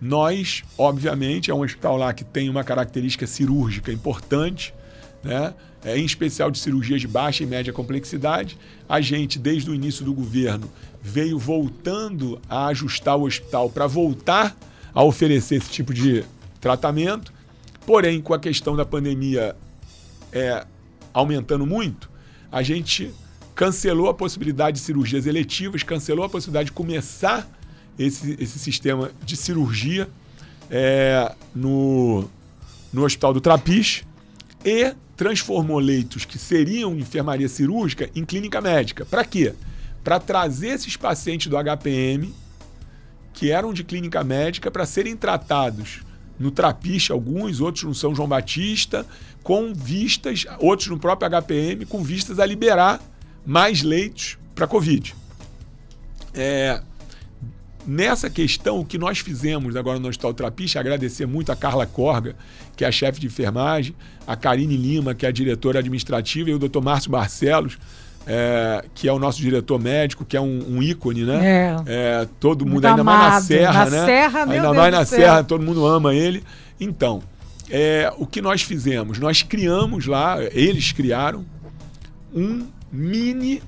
Nós, 0.00 0.64
obviamente, 0.76 1.50
é 1.50 1.54
um 1.54 1.60
hospital 1.60 1.96
lá 1.96 2.12
que 2.12 2.24
tem 2.24 2.48
uma 2.48 2.64
característica 2.64 3.26
cirúrgica 3.26 3.92
importante, 3.92 4.74
né? 5.22 5.54
É, 5.84 5.98
em 5.98 6.04
especial 6.04 6.50
de 6.50 6.58
cirurgias 6.58 7.00
de 7.00 7.08
baixa 7.08 7.42
e 7.42 7.46
média 7.46 7.72
complexidade. 7.72 8.56
A 8.88 9.00
gente, 9.00 9.38
desde 9.38 9.68
o 9.68 9.74
início 9.74 10.04
do 10.04 10.14
governo, 10.14 10.70
veio 11.02 11.38
voltando 11.38 12.40
a 12.48 12.66
ajustar 12.66 13.16
o 13.16 13.22
hospital 13.22 13.68
para 13.68 13.88
voltar 13.88 14.56
a 14.94 15.02
oferecer 15.02 15.56
esse 15.56 15.70
tipo 15.70 15.92
de 15.92 16.24
tratamento. 16.60 17.32
Porém, 17.84 18.20
com 18.20 18.32
a 18.32 18.38
questão 18.38 18.76
da 18.76 18.84
pandemia, 18.84 19.56
é, 20.32 20.64
aumentando 21.12 21.66
muito, 21.66 22.08
a 22.50 22.62
gente 22.62 23.10
cancelou 23.54 24.08
a 24.08 24.14
possibilidade 24.14 24.78
de 24.78 24.84
cirurgias 24.84 25.26
eletivas, 25.26 25.82
cancelou 25.82 26.24
a 26.24 26.28
possibilidade 26.28 26.66
de 26.66 26.72
começar 26.72 27.48
esse, 27.98 28.36
esse 28.40 28.58
sistema 28.58 29.10
de 29.24 29.36
cirurgia 29.36 30.08
é, 30.70 31.34
no, 31.54 32.28
no 32.92 33.04
Hospital 33.04 33.34
do 33.34 33.40
Trapiche 33.40 34.04
e 34.64 34.94
transformou 35.16 35.78
leitos 35.78 36.24
que 36.24 36.38
seriam 36.38 36.96
enfermaria 36.96 37.48
cirúrgica 37.48 38.10
em 38.14 38.24
clínica 38.24 38.60
médica. 38.60 39.04
Para 39.04 39.24
quê? 39.24 39.54
Para 40.02 40.18
trazer 40.18 40.68
esses 40.68 40.96
pacientes 40.96 41.46
do 41.46 41.56
HPM, 41.56 42.34
que 43.32 43.50
eram 43.50 43.72
de 43.72 43.84
clínica 43.84 44.22
médica, 44.24 44.70
para 44.70 44.84
serem 44.86 45.16
tratados 45.16 46.02
no 46.38 46.50
Trapiche, 46.50 47.12
alguns, 47.12 47.60
outros 47.60 47.84
no 47.84 47.94
São 47.94 48.14
João 48.14 48.28
Batista, 48.28 49.06
com 49.42 49.72
vistas, 49.72 50.44
outros 50.58 50.88
no 50.88 50.98
próprio 50.98 51.30
HPM, 51.30 51.86
com 51.86 52.02
vistas 52.02 52.38
a 52.38 52.46
liberar 52.46 53.00
mais 53.44 53.82
leitos 53.82 54.38
para 54.54 54.66
Covid. 54.66 55.14
É, 56.34 56.82
nessa 57.86 58.30
questão, 58.30 58.80
o 58.80 58.84
que 58.84 58.98
nós 58.98 59.18
fizemos 59.18 59.76
agora 59.76 59.98
no 59.98 60.08
Hospital 60.08 60.34
Trapiche, 60.34 60.78
agradecer 60.78 61.26
muito 61.26 61.50
a 61.52 61.56
Carla 61.56 61.86
Corga, 61.86 62.36
que 62.76 62.84
é 62.84 62.88
a 62.88 62.92
chefe 62.92 63.20
de 63.20 63.26
enfermagem, 63.26 63.94
a 64.26 64.36
Karine 64.36 64.76
Lima, 64.76 65.14
que 65.14 65.26
é 65.26 65.28
a 65.28 65.32
diretora 65.32 65.78
administrativa, 65.78 66.50
e 66.50 66.54
o 66.54 66.58
Dr. 66.58 66.80
Márcio 66.80 67.10
Barcelos, 67.10 67.78
é, 68.26 68.84
que 68.94 69.08
é 69.08 69.12
o 69.12 69.18
nosso 69.18 69.40
diretor 69.40 69.80
médico, 69.80 70.24
que 70.24 70.36
é 70.36 70.40
um, 70.40 70.76
um 70.76 70.82
ícone, 70.82 71.24
né? 71.24 71.40
É. 71.44 71.76
É, 71.86 72.28
todo 72.38 72.64
mundo, 72.64 72.84
ainda 72.84 73.02
mais 73.02 73.34
na 73.34 73.40
Serra, 73.40 73.84
na 73.84 73.90
né? 73.90 74.06
Serra, 74.06 74.40
ainda 74.42 74.60
Deus 74.60 74.76
mais 74.76 74.92
na 74.92 75.04
Serra, 75.04 75.44
todo 75.44 75.64
mundo 75.64 75.84
ama 75.86 76.14
ele. 76.14 76.42
Então, 76.80 77.22
é, 77.68 78.12
o 78.18 78.26
que 78.26 78.40
nós 78.40 78.62
fizemos? 78.62 79.18
Nós 79.18 79.42
criamos 79.42 80.06
lá, 80.06 80.38
eles 80.52 80.92
criaram, 80.92 81.44
um 82.34 82.66
mini 82.92 83.62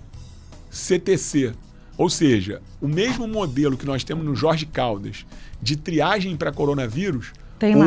CTC. 0.70 1.52
Ou 1.96 2.10
seja, 2.10 2.60
o 2.80 2.88
mesmo 2.88 3.26
modelo 3.28 3.76
que 3.76 3.86
nós 3.86 4.02
temos 4.02 4.24
no 4.24 4.34
Jorge 4.34 4.66
Caldas 4.66 5.24
de 5.62 5.76
triagem 5.76 6.36
para 6.36 6.50
coronavírus, 6.50 7.32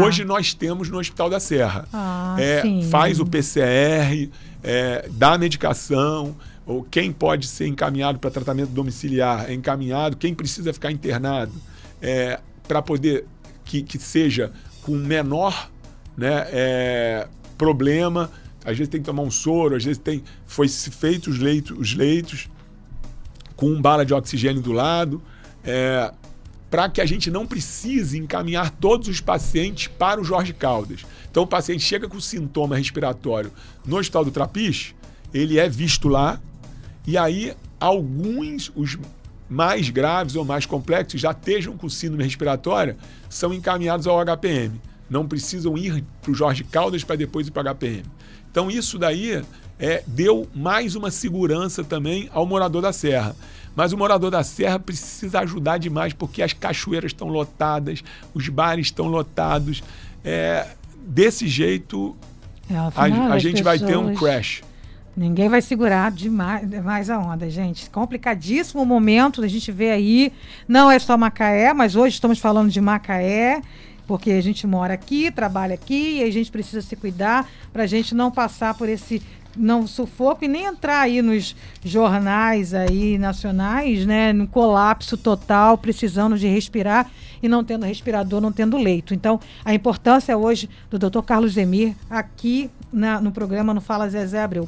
hoje 0.02 0.24
nós 0.24 0.54
temos 0.54 0.90
no 0.90 0.98
Hospital 0.98 1.30
da 1.30 1.40
Serra. 1.40 1.88
Ah, 1.92 2.36
é, 2.40 2.64
faz 2.90 3.20
o 3.20 3.26
PCR, 3.26 4.30
é, 4.64 5.08
dá 5.12 5.38
medicação, 5.38 6.36
ou 6.66 6.84
quem 6.84 7.12
pode 7.12 7.48
ser 7.48 7.68
encaminhado 7.68 8.18
para 8.20 8.32
tratamento 8.32 8.70
domiciliar 8.70 9.50
é 9.50 9.54
encaminhado, 9.54 10.18
quem 10.18 10.34
precisa 10.34 10.74
ficar 10.74 10.92
internado 10.92 11.54
é, 12.02 12.40
para 12.68 12.82
poder 12.82 13.26
que, 13.64 13.82
que 13.82 13.98
seja 13.98 14.52
com 14.84 14.94
menor 14.94 15.70
né, 16.16 16.48
é, 16.50 17.28
problema 17.58 18.30
às 18.68 18.78
vezes 18.78 18.90
tem 18.90 19.00
que 19.00 19.06
tomar 19.06 19.22
um 19.22 19.32
soro, 19.32 19.78
às 19.78 19.86
vezes 19.86 19.98
tem. 19.98 20.22
Foi 20.46 20.68
feito 20.68 21.30
os 21.30 21.40
leitos, 21.40 21.78
os 21.80 21.94
leitos 21.94 22.50
com 23.58 23.68
um 23.68 23.82
bala 23.82 24.06
de 24.06 24.14
oxigênio 24.14 24.62
do 24.62 24.72
lado, 24.72 25.22
é, 25.66 26.14
para 26.70 26.88
que 26.90 27.02
a 27.02 27.06
gente 27.06 27.30
não 27.30 27.46
precise 27.46 28.18
encaminhar 28.18 28.70
todos 28.70 29.10
os 29.10 29.20
pacientes 29.20 29.88
para 29.88 30.22
o 30.22 30.24
Jorge 30.24 30.54
Caldas. 30.54 31.06
Então 31.30 31.44
o 31.44 31.48
paciente 31.48 31.84
chega 31.84 32.08
com 32.08 32.20
sintoma 32.22 32.78
respiratório 32.78 33.52
no 33.86 33.98
Hospital 33.98 34.24
do 34.24 34.32
Trapiche, 34.32 34.96
ele 35.34 35.60
é 35.60 35.68
visto 35.68 36.08
lá, 36.08 36.40
e 37.06 37.18
aí 37.18 37.54
alguns, 37.80 38.72
os 38.76 38.98
mais 39.50 39.90
graves 39.90 40.36
ou 40.36 40.46
mais 40.46 40.66
complexos, 40.66 41.20
já 41.20 41.32
estejam 41.32 41.78
com 41.78 41.90
síndrome 41.90 42.24
respiratória, 42.24 42.98
são 43.30 43.54
encaminhados 43.54 44.06
ao 44.08 44.24
HPM. 44.24 44.80
Não 45.10 45.28
precisam 45.28 45.78
ir 45.78 46.04
para 46.22 46.32
o 46.32 46.36
Jorge 46.36 46.64
Caldas 46.66 47.04
para 47.04 47.16
depois 47.16 47.48
ir 47.48 47.52
para 47.52 47.72
o 47.72 47.76
HPM. 47.76 48.04
Então 48.52 48.70
isso 48.70 49.00
daí 49.00 49.42
é, 49.80 50.04
deu 50.08 50.48
mais 50.54 50.96
uma 50.96 51.12
segurança 51.12 51.84
também 51.84 52.30
ao 52.34 52.46
morador 52.46 52.82
da 52.82 52.92
Serra. 52.92 53.36
Mas 53.76 53.94
o 53.94 53.98
morador 53.98 54.32
da 54.32 54.44
Serra 54.44 54.80
precisa 54.80 55.40
ajudar 55.42 55.78
demais 55.78 56.12
porque 56.12 56.42
as 56.42 56.52
cachoeiras 56.52 57.12
estão 57.12 57.28
lotadas, 57.28 58.04
os 58.34 58.50
bares 58.50 58.88
estão 58.88 59.08
lotados. 59.08 59.84
É, 60.26 60.68
desse 61.06 61.48
jeito, 61.48 62.16
é, 62.70 62.76
a, 62.76 62.88
a, 63.34 63.40
gente 63.40 63.58
pessoas... 63.58 63.80
vai 63.80 63.80
ter 63.80 63.98
um 63.98 64.16
crash. 64.16 64.64
Ninguém 65.16 65.50
vai 65.50 65.62
segurar 65.62 66.12
demais, 66.12 66.68
demais 66.68 67.10
a 67.10 67.20
onda, 67.20 67.50
gente. 67.50 67.90
Complicadíssimo 67.90 68.86
momento, 68.86 69.44
a 69.44 69.48
gente 69.48 69.72
vê 69.72 69.92
aí. 69.92 70.34
Não 70.68 70.92
é 70.92 70.98
só 71.00 71.18
Macaé, 71.18 71.74
mas 71.74 71.96
hoje 71.96 72.16
estamos 72.16 72.40
falando 72.40 72.70
de 72.70 72.82
Macaé 72.82 73.62
porque 74.08 74.32
a 74.32 74.42
gente 74.42 74.66
mora 74.66 74.94
aqui, 74.94 75.30
trabalha 75.30 75.76
aqui 75.76 76.20
e 76.20 76.24
a 76.24 76.32
gente 76.32 76.50
precisa 76.50 76.82
se 76.82 76.96
cuidar 76.96 77.48
para 77.74 77.84
a 77.84 77.88
gente 77.88 78.16
não 78.16 78.32
passar 78.32 78.74
por 78.74 78.88
esse 78.88 79.22
não 79.58 79.88
sufoco 79.88 80.46
e 80.46 80.48
nem 80.48 80.66
entrar 80.66 81.02
aí 81.02 81.22
nos 81.22 81.56
jornais 81.84 82.74
aí 82.74 83.18
nacionais, 83.18 84.06
né, 84.06 84.32
no 84.34 84.48
colapso 84.48 85.18
total, 85.18 85.78
precisando 85.78 86.38
de 86.38 86.48
respirar 86.48 87.10
e 87.42 87.48
não 87.48 87.64
tendo 87.64 87.86
respirador, 87.86 88.42
não 88.42 88.52
tendo 88.52 88.78
leito. 88.78 89.14
Então, 89.14 89.40
a 89.64 89.74
importância 89.74 90.38
hoje 90.38 90.70
do 90.90 90.98
Dr. 90.98 91.22
Carlos 91.22 91.58
Emir 91.58 91.96
aqui 92.10 92.70
na, 92.92 93.20
no 93.22 93.32
programa 93.32 93.74
no 93.74 93.82
Fala 93.82 94.10
Zezé 94.10 94.42
Abreu. 94.42 94.68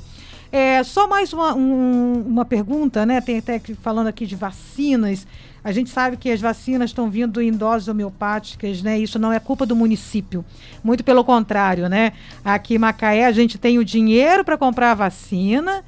É, 0.51 0.83
só 0.83 1.07
mais 1.07 1.31
uma, 1.31 1.53
um, 1.53 2.23
uma 2.25 2.43
pergunta, 2.43 3.05
né? 3.05 3.21
Tem 3.21 3.37
até 3.37 3.61
falando 3.81 4.07
aqui 4.07 4.25
de 4.25 4.35
vacinas. 4.35 5.27
A 5.63 5.71
gente 5.71 5.89
sabe 5.89 6.17
que 6.17 6.29
as 6.31 6.39
vacinas 6.39 6.89
estão 6.89 7.09
vindo 7.09 7.41
em 7.41 7.51
doses 7.51 7.87
homeopáticas, 7.87 8.81
né? 8.81 8.97
Isso 8.97 9.19
não 9.19 9.31
é 9.31 9.39
culpa 9.39 9.65
do 9.65 9.75
município. 9.75 10.43
Muito 10.83 11.03
pelo 11.03 11.23
contrário, 11.23 11.89
né? 11.89 12.13
Aqui 12.43 12.75
em 12.75 12.77
Macaé 12.77 13.25
a 13.25 13.31
gente 13.31 13.57
tem 13.57 13.77
o 13.77 13.85
dinheiro 13.85 14.43
para 14.45 14.57
comprar 14.57 14.91
a 14.91 14.95
vacina, 14.95 15.83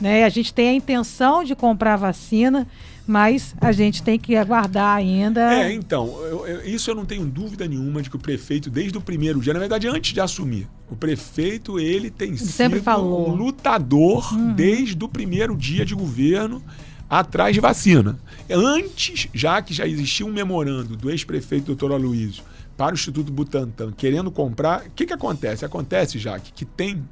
né? 0.00 0.24
A 0.24 0.28
gente 0.28 0.54
tem 0.54 0.68
a 0.68 0.72
intenção 0.72 1.42
de 1.42 1.54
comprar 1.54 1.94
a 1.94 1.96
vacina, 1.96 2.66
mas 3.06 3.54
a 3.60 3.72
gente 3.72 4.02
tem 4.02 4.18
que 4.18 4.36
aguardar 4.36 4.96
ainda. 4.96 5.52
É, 5.54 5.72
então, 5.72 6.18
eu, 6.22 6.46
eu, 6.46 6.66
isso 6.66 6.90
eu 6.90 6.94
não 6.94 7.04
tenho 7.04 7.24
dúvida 7.24 7.66
nenhuma 7.66 8.02
de 8.02 8.10
que 8.10 8.16
o 8.16 8.18
prefeito, 8.18 8.68
desde 8.68 8.98
o 8.98 9.00
primeiro 9.00 9.40
dia, 9.40 9.52
na 9.52 9.60
verdade, 9.60 9.86
antes 9.86 10.12
de 10.12 10.20
assumir, 10.20 10.68
o 10.90 10.96
prefeito 10.96 11.78
ele 11.78 12.10
tem 12.10 12.28
ele 12.28 12.38
sido 12.38 12.50
sempre 12.50 12.80
falou. 12.80 13.30
um 13.30 13.34
lutador 13.34 14.32
uhum. 14.34 14.52
desde 14.52 15.02
o 15.04 15.08
primeiro 15.08 15.56
dia 15.56 15.84
de 15.84 15.94
governo 15.94 16.62
atrás 17.08 17.54
de 17.54 17.60
vacina. 17.60 18.18
Antes, 18.50 19.28
já 19.32 19.60
que 19.62 19.72
já 19.72 19.86
existia 19.86 20.26
um 20.26 20.32
memorando 20.32 20.96
do 20.96 21.10
ex-prefeito 21.10 21.66
doutor 21.66 21.92
Aloysio 21.92 22.42
para 22.76 22.92
o 22.92 22.94
Instituto 22.94 23.32
Butantan 23.32 23.92
querendo 23.92 24.30
comprar, 24.30 24.86
o 24.86 24.90
que, 24.90 25.06
que 25.06 25.12
acontece? 25.12 25.64
Acontece, 25.64 26.18
já 26.18 26.38
que 26.38 26.64
tem 26.64 27.02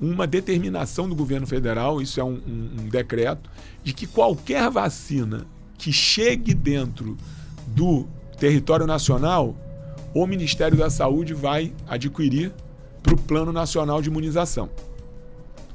uma 0.00 0.26
determinação 0.26 1.08
do 1.08 1.14
governo 1.14 1.46
federal, 1.46 2.02
isso 2.02 2.20
é 2.20 2.24
um, 2.24 2.40
um, 2.46 2.70
um 2.80 2.88
decreto, 2.88 3.48
de 3.82 3.92
que 3.92 4.06
qualquer 4.06 4.70
vacina 4.70 5.46
que 5.78 5.92
chegue 5.92 6.52
dentro 6.52 7.16
do 7.68 8.06
território 8.38 8.86
nacional, 8.86 9.56
o 10.14 10.26
Ministério 10.26 10.76
da 10.76 10.90
Saúde 10.90 11.34
vai 11.34 11.72
adquirir 11.88 12.52
para 13.02 13.14
o 13.14 13.18
Plano 13.18 13.52
Nacional 13.52 14.02
de 14.02 14.08
Imunização. 14.08 14.68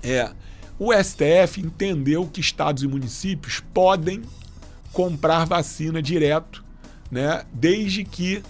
É, 0.04 0.32
o 0.84 0.92
STF 0.92 1.62
entendeu 1.62 2.26
que 2.26 2.42
estados 2.42 2.82
e 2.82 2.88
municípios 2.88 3.62
podem 3.72 4.24
comprar 4.92 5.46
vacina 5.46 6.02
direto, 6.02 6.64
né, 7.12 7.46
desde 7.54 8.04
que 8.04 8.42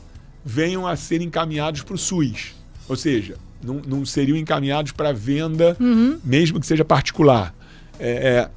venham 0.46 0.88
a 0.88 0.96
ser 0.96 1.22
encaminhados 1.22 1.82
para 1.82 1.94
o 1.94 1.98
SUS. 1.98 2.56
Ou 2.88 2.96
seja, 2.96 3.36
não, 3.62 3.82
não 3.86 4.06
seriam 4.06 4.38
encaminhados 4.38 4.94
para 4.94 5.12
venda, 5.12 5.76
uhum. 5.78 6.22
mesmo 6.24 6.58
que 6.58 6.66
seja 6.66 6.86
particular. 6.86 7.54
É, 8.00 8.10
é, 8.10 8.50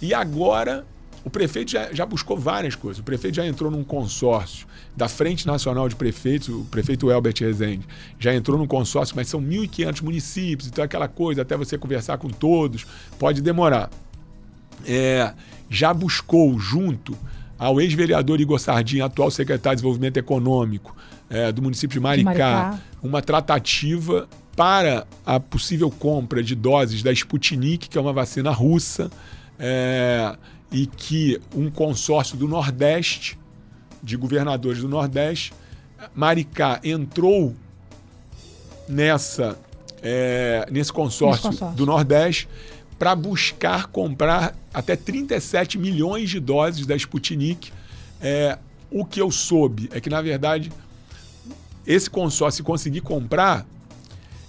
e 0.00 0.14
agora 0.14 0.86
o 1.24 1.30
prefeito 1.30 1.72
já, 1.72 1.92
já, 1.92 2.06
buscou 2.06 2.36
várias 2.36 2.76
coisas. 2.76 3.00
O 3.00 3.02
prefeito 3.02 3.34
já 3.34 3.44
entrou 3.44 3.72
num 3.72 3.82
consórcio 3.82 4.68
da 5.00 5.08
Frente 5.08 5.46
Nacional 5.46 5.88
de 5.88 5.96
Prefeitos, 5.96 6.50
o 6.50 6.66
prefeito 6.70 7.10
Elbert 7.10 7.34
Rezende 7.40 7.88
já 8.18 8.34
entrou 8.34 8.58
num 8.58 8.66
consórcio, 8.66 9.16
mas 9.16 9.28
são 9.28 9.40
1.500 9.40 10.02
municípios, 10.02 10.68
então 10.68 10.84
aquela 10.84 11.08
coisa, 11.08 11.40
até 11.40 11.56
você 11.56 11.78
conversar 11.78 12.18
com 12.18 12.28
todos, 12.28 12.86
pode 13.18 13.40
demorar. 13.40 13.88
É, 14.86 15.32
já 15.70 15.94
buscou 15.94 16.58
junto 16.58 17.16
ao 17.58 17.80
ex-vereador 17.80 18.42
Igor 18.42 18.58
Sardinha, 18.58 19.06
atual 19.06 19.30
secretário 19.30 19.76
de 19.76 19.80
Desenvolvimento 19.80 20.18
Econômico 20.18 20.94
é, 21.30 21.50
do 21.50 21.62
município 21.62 21.94
de 21.94 22.00
Maricá, 22.00 22.32
de 22.32 22.38
Maricá, 22.38 22.80
uma 23.02 23.22
tratativa 23.22 24.28
para 24.54 25.06
a 25.24 25.40
possível 25.40 25.90
compra 25.90 26.42
de 26.42 26.54
doses 26.54 27.02
da 27.02 27.10
Sputnik, 27.10 27.88
que 27.88 27.96
é 27.96 28.00
uma 28.02 28.12
vacina 28.12 28.50
russa, 28.50 29.10
é, 29.58 30.36
e 30.70 30.84
que 30.84 31.40
um 31.54 31.70
consórcio 31.70 32.36
do 32.36 32.46
Nordeste, 32.46 33.38
de 34.02 34.16
governadores 34.16 34.80
do 34.80 34.88
Nordeste, 34.88 35.52
Maricá 36.14 36.80
entrou 36.82 37.54
nessa 38.88 39.58
é, 40.02 40.66
nesse 40.70 40.92
consórcio, 40.92 41.50
consórcio 41.50 41.76
do 41.76 41.84
Nordeste 41.84 42.48
para 42.98 43.14
buscar 43.14 43.86
comprar 43.86 44.54
até 44.72 44.96
37 44.96 45.78
milhões 45.78 46.30
de 46.30 46.40
doses 46.40 46.86
da 46.86 46.96
Sputnik. 46.96 47.72
É, 48.20 48.58
o 48.90 49.04
que 49.04 49.20
eu 49.20 49.30
soube 49.30 49.88
é 49.92 50.00
que, 50.00 50.10
na 50.10 50.20
verdade, 50.20 50.70
esse 51.86 52.10
consórcio 52.10 52.62
conseguir 52.64 53.00
comprar, 53.00 53.66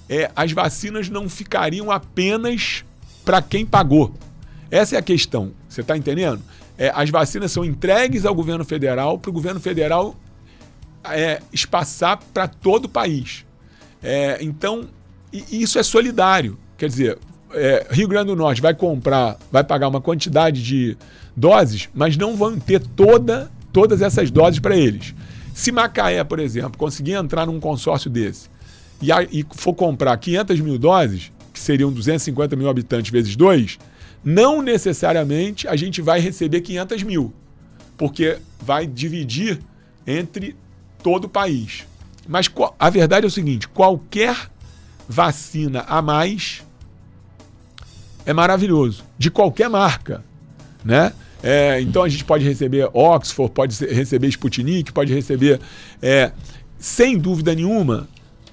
é, 0.10 0.30
as 0.36 0.52
vacinas 0.52 1.10
não 1.10 1.30
ficariam 1.30 1.92
apenas 1.92 2.84
para 3.24 3.42
quem 3.42 3.66
pagou. 3.66 4.14
Essa 4.70 4.96
é 4.96 5.00
a 5.00 5.02
questão. 5.02 5.52
Você 5.70 5.82
está 5.82 5.98
entendendo? 5.98 6.42
É, 6.82 6.92
as 6.96 7.12
vacinas 7.12 7.52
são 7.52 7.64
entregues 7.64 8.26
ao 8.26 8.34
governo 8.34 8.66
federal 8.66 9.20
para 9.20 9.30
o 9.30 9.32
governo 9.32 9.60
federal 9.60 10.16
é, 11.04 11.40
espaçar 11.54 12.20
para 12.34 12.48
todo 12.48 12.86
o 12.86 12.90
país. 12.90 13.46
É, 14.02 14.40
então, 14.42 14.88
isso 15.32 15.78
é 15.78 15.84
solidário. 15.84 16.58
Quer 16.80 16.90
dizer, 16.90 17.20
é, 17.54 17.86
Rio 17.92 18.08
Grande 18.08 18.32
do 18.32 18.36
Norte 18.36 18.64
vai 18.64 18.74
comprar, 18.74 19.38
vai 19.52 19.64
pagar 19.64 19.90
uma 19.90 20.02
quantidade 20.02 20.64
de 20.64 20.98
doses, 21.38 21.88
mas 21.94 22.18
não 22.18 22.36
vão 22.36 22.60
ter 22.60 22.80
toda, 22.80 23.52
todas 23.72 24.02
essas 24.02 24.32
doses 24.32 24.60
para 24.60 24.76
eles. 24.76 25.14
Se 25.54 25.72
Macaé, 25.72 26.24
por 26.24 26.40
exemplo, 26.40 26.80
conseguir 26.80 27.14
entrar 27.14 27.46
num 27.46 27.60
consórcio 27.60 28.10
desse 28.10 28.50
e, 29.00 29.12
a, 29.12 29.22
e 29.22 29.46
for 29.52 29.76
comprar 29.76 30.18
500 30.18 30.60
mil 30.60 30.80
doses, 30.80 31.32
que 31.54 31.60
seriam 31.60 31.94
250 31.94 32.56
mil 32.56 32.68
habitantes 32.68 33.12
vezes 33.12 33.36
dois, 33.36 33.78
não 34.24 34.62
necessariamente 34.62 35.68
a 35.68 35.76
gente 35.76 36.02
vai 36.02 36.20
receber 36.20 36.62
500 36.62 37.04
mil, 37.04 37.34
porque 37.98 38.38
vai 38.60 38.86
dividir 38.86 39.60
entre 40.06 40.56
todo 41.02 41.26
o 41.26 41.30
país. 41.30 41.86
Mas 42.28 42.50
a 42.80 42.90
verdade 42.90 43.26
é 43.26 43.28
o 43.28 43.32
seguinte: 43.32 43.68
qualquer 43.68 44.50
vacina 45.08 45.82
a 45.88 46.02
mais 46.02 46.64
é 48.26 48.34
maravilhoso, 48.34 49.04
de 49.18 49.32
qualquer 49.32 49.70
marca, 49.70 50.24
né? 50.84 51.14
É, 51.44 51.82
então 51.82 52.04
a 52.04 52.10
gente 52.10 52.24
pode 52.24 52.46
receber 52.46 52.88
Oxford, 52.94 53.52
pode 53.52 53.86
receber 53.86 54.28
Sputnik, 54.28 54.92
pode 54.92 55.14
receber. 55.14 55.60
É, 56.02 56.32
sem 56.78 57.18
dúvida 57.18 57.54
nenhuma, 57.56 58.08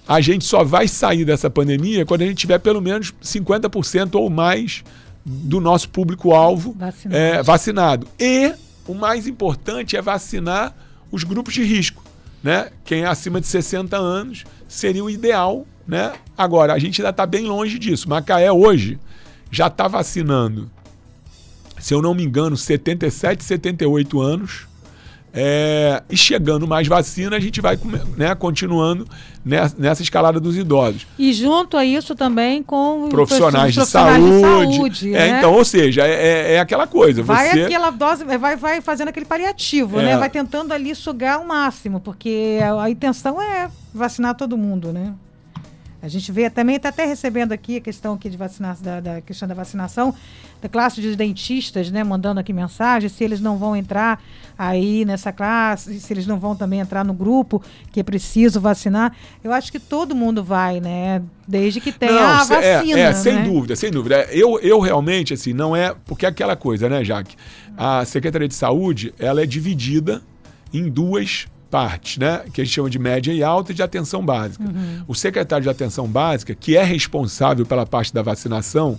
a 0.06 0.20
gente 0.22 0.44
só 0.44 0.64
vai 0.64 0.88
sair 0.88 1.24
dessa 1.24 1.50
pandemia 1.50 2.06
quando 2.06 2.22
a 2.22 2.26
gente 2.26 2.38
tiver 2.38 2.58
pelo 2.58 2.80
menos 2.80 3.12
50% 3.22 4.14
ou 4.14 4.30
mais 4.30 4.82
do 5.28 5.60
nosso 5.60 5.90
público-alvo 5.90 6.74
vacinado. 6.78 7.16
É, 7.16 7.42
vacinado. 7.42 8.08
E 8.18 8.54
o 8.86 8.94
mais 8.94 9.26
importante 9.26 9.96
é 9.96 10.02
vacinar 10.02 10.74
os 11.12 11.22
grupos 11.22 11.52
de 11.54 11.62
risco. 11.62 12.02
Né? 12.42 12.70
Quem 12.84 13.02
é 13.02 13.06
acima 13.06 13.40
de 13.40 13.46
60 13.46 13.96
anos 13.96 14.44
seria 14.66 15.04
o 15.04 15.10
ideal. 15.10 15.66
Né? 15.86 16.14
Agora, 16.36 16.72
a 16.72 16.78
gente 16.78 17.00
ainda 17.00 17.10
está 17.10 17.26
bem 17.26 17.44
longe 17.44 17.78
disso. 17.78 18.08
Macaé 18.08 18.50
hoje 18.50 18.98
já 19.50 19.66
está 19.66 19.88
vacinando, 19.88 20.70
se 21.78 21.94
eu 21.94 22.02
não 22.02 22.14
me 22.14 22.22
engano, 22.22 22.56
77, 22.56 23.42
78 23.42 24.20
anos. 24.20 24.67
É, 25.40 26.02
e 26.10 26.16
chegando 26.16 26.66
mais 26.66 26.88
vacina, 26.88 27.36
a 27.36 27.38
gente 27.38 27.60
vai 27.60 27.78
né, 28.16 28.34
continuando 28.34 29.06
nessa, 29.44 29.76
nessa, 29.78 30.02
escalada 30.02 30.40
dos 30.40 30.56
idosos. 30.56 31.06
E 31.16 31.32
junto 31.32 31.76
a 31.76 31.84
isso 31.84 32.16
também 32.16 32.60
com 32.60 33.08
profissionais, 33.08 33.72
de, 33.72 33.78
profissionais 33.78 34.20
saúde. 34.40 34.72
de 34.72 34.76
saúde. 34.76 35.14
É, 35.14 35.30
né? 35.30 35.38
Então, 35.38 35.54
ou 35.54 35.64
seja, 35.64 36.04
é, 36.04 36.10
é, 36.10 36.52
é 36.54 36.58
aquela 36.58 36.88
coisa. 36.88 37.22
Vai 37.22 37.50
você... 37.50 37.62
aquela 37.62 37.90
dose, 37.90 38.24
vai, 38.24 38.56
vai 38.56 38.80
fazendo 38.80 39.08
aquele 39.10 39.26
paliativo, 39.26 39.98
né? 39.98 40.10
É. 40.10 40.16
Vai 40.16 40.28
tentando 40.28 40.72
ali 40.72 40.92
sugar 40.92 41.40
o 41.40 41.46
máximo, 41.46 42.00
porque 42.00 42.58
a, 42.60 42.82
a 42.82 42.90
intenção 42.90 43.40
é 43.40 43.70
vacinar 43.94 44.34
todo 44.34 44.58
mundo, 44.58 44.92
né? 44.92 45.14
A 46.00 46.06
gente 46.06 46.30
vê 46.30 46.48
também, 46.48 46.76
está 46.76 46.90
até 46.90 47.04
recebendo 47.04 47.50
aqui 47.50 47.78
a 47.78 47.80
questão 47.80 48.14
aqui 48.14 48.30
de 48.30 48.36
vacinação, 48.36 48.84
da, 48.84 49.00
da, 49.00 49.20
questão 49.20 49.48
da 49.48 49.54
vacinação, 49.54 50.14
da 50.62 50.68
classe 50.68 51.00
de 51.00 51.16
dentistas, 51.16 51.90
né, 51.90 52.04
mandando 52.04 52.38
aqui 52.38 52.52
mensagem, 52.52 53.08
se 53.08 53.24
eles 53.24 53.40
não 53.40 53.58
vão 53.58 53.74
entrar 53.74 54.22
aí 54.56 55.04
nessa 55.04 55.32
classe, 55.32 55.98
se 55.98 56.12
eles 56.12 56.24
não 56.24 56.38
vão 56.38 56.54
também 56.54 56.78
entrar 56.78 57.04
no 57.04 57.12
grupo 57.12 57.60
que 57.90 57.98
é 57.98 58.02
preciso 58.04 58.60
vacinar. 58.60 59.12
Eu 59.42 59.52
acho 59.52 59.72
que 59.72 59.80
todo 59.80 60.14
mundo 60.14 60.42
vai, 60.42 60.80
né? 60.80 61.20
Desde 61.46 61.80
que 61.80 61.90
tenha 61.90 62.12
não, 62.12 62.20
a 62.20 62.44
vacina. 62.44 62.98
É, 62.98 63.02
é 63.02 63.12
sem 63.12 63.34
né? 63.34 63.42
dúvida, 63.42 63.74
sem 63.74 63.90
dúvida. 63.90 64.26
Eu, 64.30 64.58
eu 64.60 64.80
realmente, 64.80 65.34
assim, 65.34 65.52
não 65.52 65.74
é. 65.74 65.94
Porque 66.04 66.26
é 66.26 66.28
aquela 66.28 66.56
coisa, 66.56 66.88
né, 66.88 67.04
Jaque? 67.04 67.36
A 67.76 68.04
Secretaria 68.04 68.48
de 68.48 68.54
Saúde, 68.54 69.14
ela 69.18 69.42
é 69.42 69.46
dividida 69.46 70.22
em 70.72 70.88
duas 70.88 71.46
partes, 71.70 72.18
né? 72.18 72.44
Que 72.52 72.60
a 72.60 72.64
gente 72.64 72.74
chama 72.74 72.90
de 72.90 72.98
média 72.98 73.32
e 73.32 73.42
alta 73.42 73.72
e 73.72 73.74
de 73.74 73.82
atenção 73.82 74.24
básica. 74.24 74.64
Uhum. 74.64 75.04
O 75.06 75.14
secretário 75.14 75.62
de 75.62 75.70
atenção 75.70 76.06
básica, 76.06 76.54
que 76.54 76.76
é 76.76 76.82
responsável 76.82 77.64
pela 77.66 77.86
parte 77.86 78.12
da 78.12 78.22
vacinação, 78.22 78.98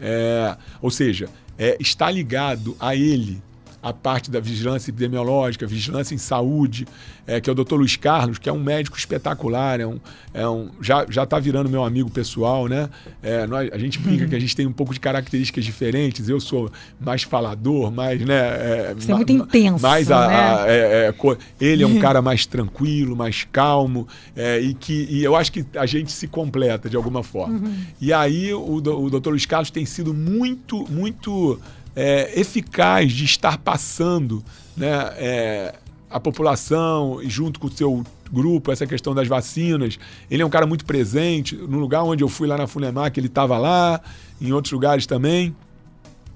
é, 0.00 0.56
ou 0.80 0.90
seja, 0.90 1.28
é, 1.58 1.76
está 1.80 2.10
ligado 2.10 2.76
a 2.80 2.94
ele 2.96 3.42
a 3.82 3.92
parte 3.92 4.30
da 4.30 4.40
vigilância 4.40 4.90
epidemiológica, 4.90 5.66
vigilância 5.66 6.14
em 6.14 6.18
saúde, 6.18 6.86
é, 7.26 7.40
que 7.40 7.48
é 7.48 7.52
o 7.52 7.54
doutor 7.54 7.76
Luiz 7.76 7.96
Carlos, 7.96 8.38
que 8.38 8.48
é 8.48 8.52
um 8.52 8.62
médico 8.62 8.98
espetacular, 8.98 9.80
é 9.80 9.86
um, 9.86 9.98
é 10.34 10.48
um, 10.48 10.70
já 10.80 11.04
está 11.04 11.38
virando 11.38 11.70
meu 11.70 11.84
amigo 11.84 12.10
pessoal, 12.10 12.66
né? 12.66 12.90
É, 13.22 13.46
nós, 13.46 13.70
a 13.72 13.78
gente 13.78 13.98
brinca 13.98 14.26
que 14.26 14.34
a 14.34 14.38
gente 14.38 14.54
tem 14.54 14.66
um 14.66 14.72
pouco 14.72 14.92
de 14.92 15.00
características 15.00 15.64
diferentes. 15.64 16.28
Eu 16.28 16.40
sou 16.40 16.70
mais 17.00 17.22
falador, 17.22 17.90
mais, 17.90 18.20
né? 18.20 18.38
É, 18.38 18.94
Você 18.94 19.12
é 19.12 19.14
muito 19.14 19.32
intenso. 19.32 19.82
Mais 19.82 20.10
a, 20.10 20.28
né? 20.28 20.34
a, 20.34 20.64
é, 20.66 21.08
é 21.08 21.14
ele 21.60 21.82
é 21.82 21.86
um 21.86 21.98
cara 22.00 22.20
mais 22.20 22.46
tranquilo, 22.46 23.16
mais 23.16 23.46
calmo, 23.50 24.06
é, 24.36 24.60
e 24.60 24.74
que 24.74 25.06
e 25.10 25.24
eu 25.24 25.36
acho 25.36 25.52
que 25.52 25.64
a 25.74 25.86
gente 25.86 26.12
se 26.12 26.26
completa 26.26 26.90
de 26.90 26.96
alguma 26.96 27.22
forma. 27.22 27.58
Uhum. 27.58 27.74
E 28.00 28.12
aí 28.12 28.52
o, 28.52 28.74
o 28.74 29.10
doutor 29.10 29.30
Luiz 29.30 29.46
Carlos 29.46 29.70
tem 29.70 29.86
sido 29.86 30.12
muito, 30.12 30.86
muito 30.90 31.58
é, 31.94 32.38
eficaz 32.38 33.12
de 33.12 33.24
estar 33.24 33.58
passando 33.58 34.44
né, 34.76 35.12
é, 35.16 35.74
a 36.10 36.18
população 36.18 37.20
junto 37.24 37.60
com 37.60 37.66
o 37.66 37.70
seu 37.70 38.04
grupo 38.32 38.70
essa 38.70 38.86
questão 38.86 39.14
das 39.14 39.28
vacinas. 39.28 39.98
Ele 40.30 40.42
é 40.42 40.46
um 40.46 40.50
cara 40.50 40.66
muito 40.66 40.84
presente. 40.84 41.56
No 41.56 41.78
lugar 41.78 42.02
onde 42.02 42.22
eu 42.22 42.28
fui 42.28 42.46
lá 42.46 42.56
na 42.56 42.66
Funemac, 42.66 43.18
ele 43.18 43.26
estava 43.26 43.58
lá, 43.58 44.00
em 44.40 44.52
outros 44.52 44.72
lugares 44.72 45.06
também. 45.06 45.54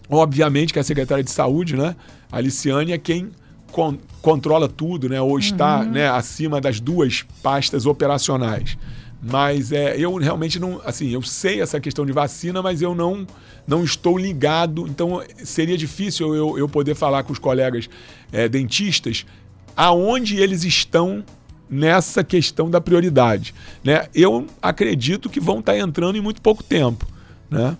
Obviamente 0.09 0.73
que 0.73 0.79
a 0.79 0.83
secretária 0.83 1.25
de 1.25 1.31
saúde, 1.31 1.77
né, 1.77 1.97
a 2.31 2.37
Aliciane, 2.37 2.93
é 2.93 2.99
quem 2.99 3.31
con 3.73 3.97
controla 4.21 4.69
tudo, 4.69 5.09
né, 5.09 5.21
ou 5.21 5.39
está 5.39 5.81
uhum. 5.81 5.91
né, 5.91 6.09
acima 6.09 6.61
das 6.61 6.81
duas 6.81 7.25
pastas 7.43 7.85
operacionais. 7.85 8.79
Mas 9.27 9.73
é, 9.73 9.97
eu 9.97 10.15
realmente 10.17 10.59
não. 10.59 10.81
Assim, 10.85 11.11
eu 11.11 11.23
sei 11.23 11.63
essa 11.63 11.81
questão 11.81 12.05
de 12.05 12.13
vacina, 12.13 12.61
mas 12.61 12.83
eu 12.83 12.95
não, 12.95 13.27
não 13.67 13.83
estou 13.83 14.19
ligado. 14.19 14.87
Então 14.87 15.23
seria 15.37 15.79
difícil 15.79 16.35
eu, 16.35 16.59
eu 16.59 16.69
poder 16.69 16.95
falar 16.95 17.23
com 17.23 17.33
os 17.33 17.39
colegas 17.39 17.89
é, 18.31 18.49
dentistas 18.49 19.25
aonde 19.77 20.37
eles 20.37 20.63
estão 20.63 21.25
nessa 21.69 22.23
questão 22.23 22.71
da 22.71 22.81
prioridade. 22.81 23.55
Né? 23.83 24.07
Eu 24.15 24.47
acredito 24.61 25.29
que 25.31 25.41
vão 25.41 25.61
estar 25.61 25.77
entrando 25.77 26.17
em 26.17 26.21
muito 26.21 26.43
pouco 26.43 26.63
tempo. 26.63 27.07
Né? 27.51 27.77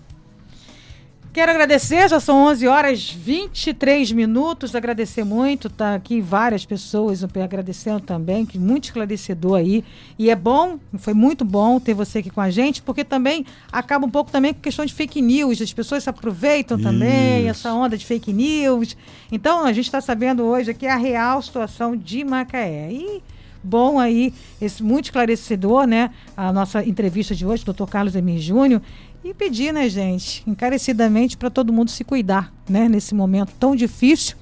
Quero 1.35 1.51
agradecer, 1.51 2.07
já 2.07 2.17
são 2.17 2.45
11 2.45 2.65
horas 2.65 3.09
23 3.11 4.13
minutos. 4.13 4.73
Agradecer 4.73 5.25
muito, 5.25 5.69
tá 5.69 5.93
aqui 5.93 6.21
várias 6.21 6.65
pessoas 6.65 7.25
agradecendo 7.25 7.99
também, 7.99 8.45
que 8.45 8.57
muito 8.57 8.85
esclarecedor 8.85 9.57
aí. 9.57 9.83
E 10.17 10.29
é 10.29 10.35
bom, 10.35 10.79
foi 10.97 11.13
muito 11.13 11.43
bom 11.43 11.77
ter 11.77 11.93
você 11.93 12.19
aqui 12.19 12.29
com 12.29 12.39
a 12.39 12.49
gente, 12.49 12.81
porque 12.81 13.03
também 13.03 13.45
acaba 13.69 14.05
um 14.05 14.09
pouco 14.09 14.31
também 14.31 14.53
com 14.53 14.61
questão 14.61 14.85
de 14.85 14.93
fake 14.93 15.21
news. 15.21 15.61
As 15.61 15.73
pessoas 15.73 16.03
se 16.03 16.09
aproveitam 16.09 16.77
Isso. 16.77 16.87
também, 16.87 17.49
essa 17.49 17.73
onda 17.73 17.97
de 17.97 18.05
fake 18.05 18.31
news. 18.31 18.95
Então, 19.29 19.65
a 19.65 19.73
gente 19.73 19.87
está 19.87 19.99
sabendo 19.99 20.41
hoje 20.41 20.71
aqui 20.71 20.87
a 20.87 20.95
real 20.95 21.41
situação 21.41 21.97
de 21.97 22.23
Macaé. 22.23 22.93
E 22.93 23.21
bom 23.65 23.99
aí, 23.99 24.31
esse 24.61 24.83
muito 24.83 25.05
esclarecedor, 25.05 25.85
né? 25.87 26.11
A 26.37 26.53
nossa 26.53 26.81
entrevista 26.85 27.33
de 27.35 27.45
hoje, 27.45 27.65
doutor 27.65 27.89
Carlos 27.89 28.15
Emir 28.15 28.39
Júnior. 28.39 28.81
E 29.25 29.33
pedir, 29.33 29.73
né, 29.73 29.89
gente, 29.89 30.43
encarecidamente 30.45 31.35
para 31.35 31.49
todo 31.49 31.73
mundo 31.73 31.89
se 31.89 32.03
cuidar, 32.03 32.53
né, 32.69 32.87
nesse 32.87 33.15
momento 33.15 33.51
tão 33.59 33.75
difícil, 33.75 34.35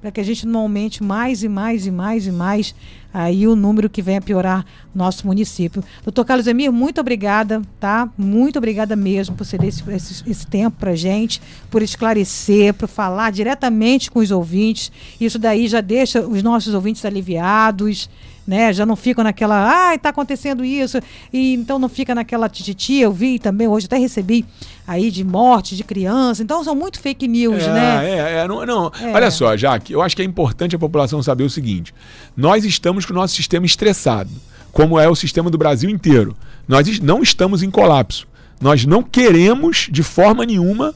para 0.00 0.10
que 0.10 0.18
a 0.18 0.24
gente 0.24 0.46
não 0.46 0.60
aumente 0.60 1.02
mais 1.02 1.42
e 1.42 1.48
mais 1.48 1.84
e 1.84 1.90
mais 1.90 2.26
e 2.26 2.32
mais 2.32 2.74
aí 3.12 3.46
o 3.46 3.54
número 3.54 3.90
que 3.90 4.00
vem 4.00 4.16
a 4.16 4.20
piorar 4.22 4.64
nosso 4.94 5.26
município. 5.26 5.84
Doutor 6.02 6.24
Carlos 6.24 6.46
Emir, 6.46 6.72
muito 6.72 7.02
obrigada, 7.02 7.60
tá? 7.78 8.08
Muito 8.16 8.56
obrigada 8.56 8.96
mesmo 8.96 9.36
por 9.36 9.44
ceder 9.44 9.68
esse, 9.68 9.84
esse, 9.90 10.30
esse 10.30 10.46
tempo 10.46 10.78
para 10.78 10.96
gente, 10.96 11.42
por 11.70 11.82
esclarecer, 11.82 12.72
por 12.72 12.88
falar 12.88 13.30
diretamente 13.32 14.10
com 14.10 14.20
os 14.20 14.30
ouvintes. 14.30 14.90
Isso 15.20 15.38
daí 15.38 15.68
já 15.68 15.82
deixa 15.82 16.26
os 16.26 16.42
nossos 16.42 16.72
ouvintes 16.72 17.04
aliviados 17.04 18.08
né? 18.50 18.72
Já 18.72 18.84
não 18.84 18.96
ficam 18.96 19.22
naquela, 19.22 19.90
ah, 19.90 19.94
está 19.94 20.08
acontecendo 20.08 20.64
isso, 20.64 20.98
e 21.32 21.54
então 21.54 21.78
não 21.78 21.88
fica 21.88 22.16
naquela 22.16 22.48
tititi. 22.48 22.96
Eu 22.96 23.12
vi 23.12 23.38
também 23.38 23.68
hoje, 23.68 23.86
até 23.86 23.96
recebi 23.96 24.44
aí 24.84 25.08
de 25.08 25.22
morte 25.22 25.76
de 25.76 25.84
criança. 25.84 26.42
Então 26.42 26.64
são 26.64 26.74
muito 26.74 26.98
fake 26.98 27.28
news, 27.28 27.62
é, 27.62 27.72
né? 27.72 28.10
É, 28.10 28.38
é, 28.38 28.48
não, 28.48 28.66
não. 28.66 28.92
É. 29.00 29.12
Olha 29.14 29.30
só, 29.30 29.56
Jaque, 29.56 29.92
eu 29.92 30.02
acho 30.02 30.16
que 30.16 30.22
é 30.22 30.24
importante 30.24 30.74
a 30.74 30.78
população 30.80 31.22
saber 31.22 31.44
o 31.44 31.50
seguinte: 31.50 31.94
nós 32.36 32.64
estamos 32.64 33.06
com 33.06 33.12
o 33.12 33.16
nosso 33.16 33.36
sistema 33.36 33.64
estressado, 33.64 34.30
como 34.72 34.98
é 34.98 35.08
o 35.08 35.14
sistema 35.14 35.48
do 35.48 35.56
Brasil 35.56 35.88
inteiro. 35.88 36.36
Nós 36.66 36.98
não 36.98 37.22
estamos 37.22 37.62
em 37.62 37.70
colapso. 37.70 38.26
Nós 38.60 38.84
não 38.84 39.00
queremos, 39.00 39.88
de 39.90 40.02
forma 40.02 40.44
nenhuma, 40.44 40.92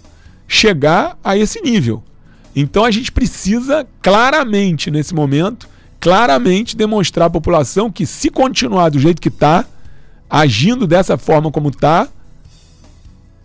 chegar 0.49 1.17
a 1.23 1.37
esse 1.37 1.61
nível. 1.63 2.03
Então 2.55 2.85
a 2.85 2.91
gente 2.91 3.13
precisa 3.13 3.87
claramente, 4.03 4.91
nesse 4.91 5.15
momento, 5.15 5.69
claramente 6.05 6.77
demonstrar 6.77 7.29
à 7.29 7.31
população 7.31 7.91
que 7.91 8.05
se 8.05 8.29
continuar 8.29 8.91
do 8.91 8.99
jeito 8.99 9.23
que 9.23 9.31
está, 9.31 9.65
agindo 10.29 10.87
dessa 10.87 11.17
forma 11.17 11.51
como 11.51 11.71
está, 11.71 12.07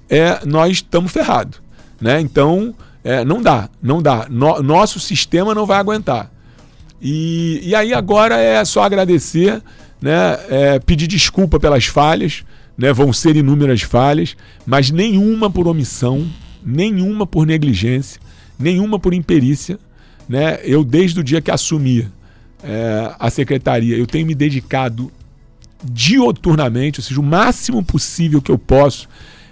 é, 0.09 0.45
nós 0.45 0.73
estamos 0.73 1.09
ferrados. 1.09 1.61
Né? 2.01 2.19
Então, 2.19 2.75
é, 3.01 3.23
não 3.23 3.41
dá, 3.41 3.69
não 3.81 4.01
dá. 4.01 4.27
No, 4.29 4.61
nosso 4.61 4.99
sistema 4.99 5.55
não 5.55 5.65
vai 5.65 5.77
aguentar. 5.79 6.29
E, 7.01 7.61
e 7.63 7.73
aí 7.73 7.93
agora 7.93 8.35
é 8.35 8.65
só 8.65 8.83
agradecer, 8.83 9.63
né? 10.01 10.37
É, 10.49 10.79
pedir 10.79 11.07
desculpa 11.07 11.61
pelas 11.61 11.85
falhas, 11.85 12.43
né? 12.77 12.91
vão 12.91 13.13
ser 13.13 13.37
inúmeras 13.37 13.83
falhas, 13.83 14.35
mas 14.65 14.91
nenhuma 14.91 15.49
por 15.49 15.65
omissão, 15.65 16.27
nenhuma 16.61 17.25
por 17.25 17.47
negligência, 17.47 18.19
nenhuma 18.59 18.99
por 18.99 19.13
imperícia. 19.13 19.79
Né? 20.27 20.59
Eu, 20.61 20.83
desde 20.83 21.21
o 21.21 21.23
dia 21.23 21.39
que 21.39 21.51
assumi 21.51 22.18
é, 22.63 23.13
a 23.17 23.29
secretaria, 23.29 23.97
eu 23.97 24.05
tenho 24.05 24.25
me 24.25 24.35
dedicado 24.35 25.11
dioturnamente, 25.83 26.99
ou 26.99 27.03
seja, 27.03 27.19
o 27.19 27.23
máximo 27.23 27.83
possível 27.83 28.41
que 28.41 28.51
eu 28.51 28.57
posso. 28.57 29.07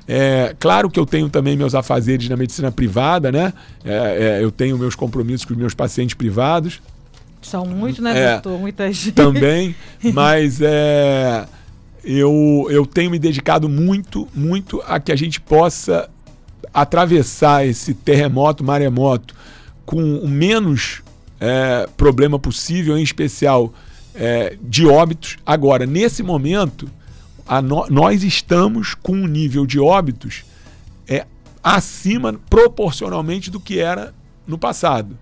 É, 0.07 0.55
claro 0.59 0.89
que 0.89 0.99
eu 0.99 1.05
tenho 1.05 1.29
também 1.29 1.57
meus 1.57 1.75
afazeres 1.75 2.29
na 2.29 2.37
medicina 2.37 2.71
privada, 2.71 3.31
né? 3.31 3.53
É, 3.83 4.39
é, 4.39 4.43
eu 4.43 4.51
tenho 4.51 4.77
meus 4.77 4.95
compromissos 4.95 5.45
com 5.45 5.53
os 5.53 5.59
meus 5.59 5.73
pacientes 5.73 6.15
privados. 6.15 6.81
São 7.41 7.65
muitos, 7.65 8.01
né, 8.01 8.17
é, 8.17 8.33
doutor? 8.33 8.59
Muita 8.59 8.91
gente. 8.91 9.11
Também, 9.11 9.75
mas 10.13 10.59
é, 10.61 11.45
eu, 12.03 12.67
eu 12.69 12.85
tenho 12.85 13.11
me 13.11 13.19
dedicado 13.19 13.69
muito, 13.69 14.27
muito 14.33 14.81
a 14.87 14.99
que 14.99 15.11
a 15.11 15.15
gente 15.15 15.39
possa 15.39 16.09
atravessar 16.73 17.65
esse 17.65 17.93
terremoto, 17.93 18.63
maremoto, 18.63 19.35
com 19.85 20.17
o 20.17 20.27
menos 20.27 21.01
é, 21.39 21.87
problema 21.95 22.39
possível, 22.39 22.97
em 22.97 23.03
especial 23.03 23.73
é, 24.13 24.57
de 24.61 24.85
óbitos. 24.85 25.37
Agora, 25.45 25.85
nesse 25.85 26.23
momento, 26.23 26.89
no, 27.63 27.87
nós 27.89 28.23
estamos 28.23 28.95
com 28.95 29.13
um 29.13 29.27
nível 29.27 29.65
de 29.65 29.79
óbitos 29.79 30.43
é, 31.07 31.25
acima 31.63 32.33
proporcionalmente 32.49 33.49
do 33.49 33.59
que 33.59 33.79
era 33.79 34.13
no 34.45 34.57
passado. 34.57 35.17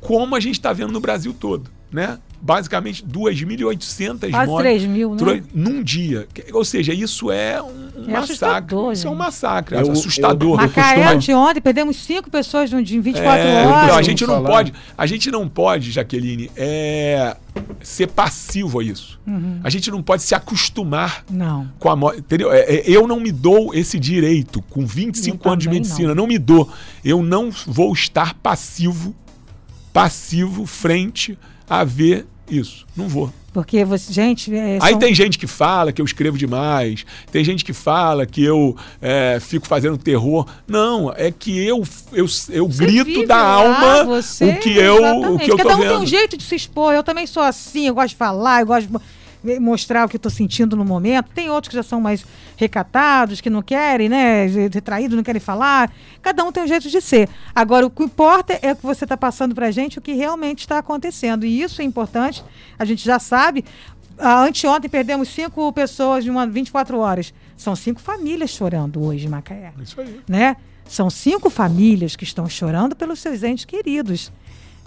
Como 0.00 0.34
a 0.34 0.40
gente 0.40 0.54
está 0.54 0.72
vendo 0.72 0.92
no 0.92 1.00
Brasil 1.00 1.34
todo, 1.38 1.70
né? 1.92 2.18
Basicamente 2.40 3.04
2.800 3.04 4.30
mortes. 4.46 4.56
3 4.58 4.84
mil, 4.84 5.14
né? 5.14 5.42
Num 5.54 5.82
dia. 5.82 6.26
Ou 6.52 6.64
seja, 6.64 6.92
isso 6.94 7.30
é 7.30 7.62
um, 7.62 7.90
é 8.08 8.12
massacre. 8.12 8.76
Isso 8.92 9.06
é 9.06 9.10
um 9.10 9.14
massacre, 9.14 9.76
é 9.76 9.80
assustador. 9.80 10.60
Eu, 10.60 10.66
Macaé, 10.66 11.04
anteontem, 11.04 11.60
perdemos 11.60 11.96
cinco 11.96 12.30
pessoas 12.30 12.70
no 12.70 12.82
dia, 12.82 12.96
em 12.96 13.00
24 13.00 13.40
é, 13.40 13.66
horas. 13.66 13.96
a 13.96 14.02
gente 14.02 14.26
não 14.26 14.42
pode, 14.42 14.72
a 14.96 15.06
gente 15.06 15.30
não 15.30 15.48
pode, 15.48 15.90
Jaqueline, 15.90 16.50
é, 16.56 17.36
ser 17.82 18.08
passivo 18.08 18.80
a 18.80 18.84
isso. 18.84 19.20
Uhum. 19.26 19.60
A 19.62 19.68
gente 19.68 19.90
não 19.90 20.02
pode 20.02 20.22
se 20.22 20.34
acostumar 20.34 21.24
não. 21.30 21.68
com 21.78 21.90
a 21.90 21.96
morte. 21.96 22.20
Entendeu? 22.20 22.50
É, 22.52 22.60
é, 22.60 22.84
eu 22.86 23.06
não 23.06 23.20
me 23.20 23.30
dou 23.30 23.74
esse 23.74 23.98
direito 23.98 24.62
com 24.62 24.86
25 24.86 25.46
eu 25.46 25.52
anos 25.52 25.62
de 25.62 25.70
medicina. 25.70 26.08
Não. 26.08 26.22
não 26.22 26.26
me 26.26 26.38
dou. 26.38 26.70
Eu 27.04 27.22
não 27.22 27.50
vou 27.66 27.92
estar 27.92 28.34
passivo, 28.34 29.14
passivo 29.92 30.64
frente 30.64 31.38
a 31.70 31.84
ver 31.84 32.26
isso. 32.50 32.84
Não 32.96 33.08
vou. 33.08 33.32
Porque 33.52 33.84
você, 33.84 34.12
gente. 34.12 34.54
É, 34.54 34.78
são... 34.78 34.88
Aí 34.88 34.98
tem 34.98 35.14
gente 35.14 35.38
que 35.38 35.46
fala 35.46 35.92
que 35.92 36.00
eu 36.00 36.04
escrevo 36.04 36.38
demais, 36.38 37.04
tem 37.32 37.44
gente 37.44 37.64
que 37.64 37.72
fala 37.72 38.24
que 38.26 38.42
eu 38.42 38.76
é, 39.00 39.38
fico 39.40 39.66
fazendo 39.66 39.98
terror. 39.98 40.46
Não, 40.66 41.12
é 41.16 41.30
que 41.30 41.64
eu, 41.64 41.82
eu, 42.12 42.26
eu 42.48 42.68
grito 42.68 43.26
da 43.26 43.38
alma 43.38 44.04
você, 44.04 44.50
o 44.50 44.60
que 44.60 44.76
eu, 44.76 45.32
o 45.34 45.38
que 45.38 45.50
eu 45.50 45.56
Cada 45.56 45.70
tô 45.70 45.76
um 45.76 45.80
vendo. 45.80 45.88
tem 45.88 45.98
um 45.98 46.06
jeito 46.06 46.36
de 46.36 46.44
se 46.44 46.54
expor. 46.54 46.92
Eu 46.92 47.02
também 47.02 47.26
sou 47.26 47.42
assim, 47.42 47.88
eu 47.88 47.94
gosto 47.94 48.10
de 48.10 48.16
falar, 48.16 48.60
eu 48.60 48.66
gosto 48.66 48.86
de 48.86 48.98
mostrar 49.60 50.06
o 50.06 50.08
que 50.08 50.16
estou 50.16 50.30
sentindo 50.30 50.76
no 50.76 50.84
momento. 50.84 51.30
Tem 51.34 51.48
outros 51.48 51.70
que 51.70 51.76
já 51.76 51.82
são 51.82 52.00
mais 52.00 52.24
recatados, 52.56 53.40
que 53.40 53.48
não 53.48 53.62
querem, 53.62 54.08
né? 54.08 54.46
Retraídos, 54.72 55.16
não 55.16 55.22
querem 55.22 55.40
falar. 55.40 55.92
Cada 56.20 56.44
um 56.44 56.52
tem 56.52 56.62
um 56.62 56.66
jeito 56.66 56.88
de 56.88 57.00
ser. 57.00 57.28
Agora, 57.54 57.86
o 57.86 57.90
que 57.90 58.02
importa 58.02 58.58
é 58.60 58.72
o 58.72 58.76
que 58.76 58.84
você 58.84 59.04
está 59.04 59.16
passando 59.16 59.54
para 59.54 59.66
a 59.66 59.70
gente, 59.70 59.98
o 59.98 60.02
que 60.02 60.12
realmente 60.12 60.60
está 60.60 60.78
acontecendo. 60.78 61.44
E 61.44 61.62
isso 61.62 61.80
é 61.80 61.84
importante, 61.84 62.44
a 62.78 62.84
gente 62.84 63.04
já 63.04 63.18
sabe. 63.18 63.64
Ah, 64.18 64.42
anteontem 64.42 64.90
perdemos 64.90 65.28
cinco 65.28 65.72
pessoas 65.72 66.24
de 66.24 66.30
uma 66.30 66.46
24 66.46 66.98
horas. 66.98 67.32
São 67.56 67.74
cinco 67.74 68.00
famílias 68.00 68.50
chorando 68.50 69.02
hoje 69.02 69.26
em 69.26 69.30
Macaé. 69.30 69.72
Isso 69.82 69.98
aí. 70.00 70.20
Né? 70.28 70.56
São 70.84 71.08
cinco 71.08 71.48
famílias 71.48 72.16
que 72.16 72.24
estão 72.24 72.48
chorando 72.48 72.94
pelos 72.94 73.20
seus 73.20 73.42
entes 73.42 73.64
queridos. 73.64 74.30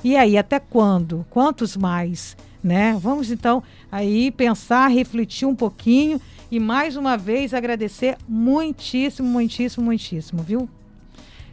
E 0.04 0.18
aí, 0.18 0.38
até 0.38 0.60
quando? 0.60 1.26
Quantos 1.30 1.78
mais? 1.78 2.36
Né? 2.64 2.98
Vamos 3.00 3.30
então 3.30 3.62
aí 3.92 4.32
pensar, 4.32 4.88
refletir 4.88 5.48
um 5.48 5.56
pouquinho 5.56 6.20
e 6.50 6.60
mais 6.60 6.96
uma 6.96 7.18
vez 7.18 7.54
agradecer 7.54 8.16
muitíssimo, 8.28 9.28
muitíssimo, 9.28 9.84
muitíssimo, 9.86 10.42
viu? 10.42 10.70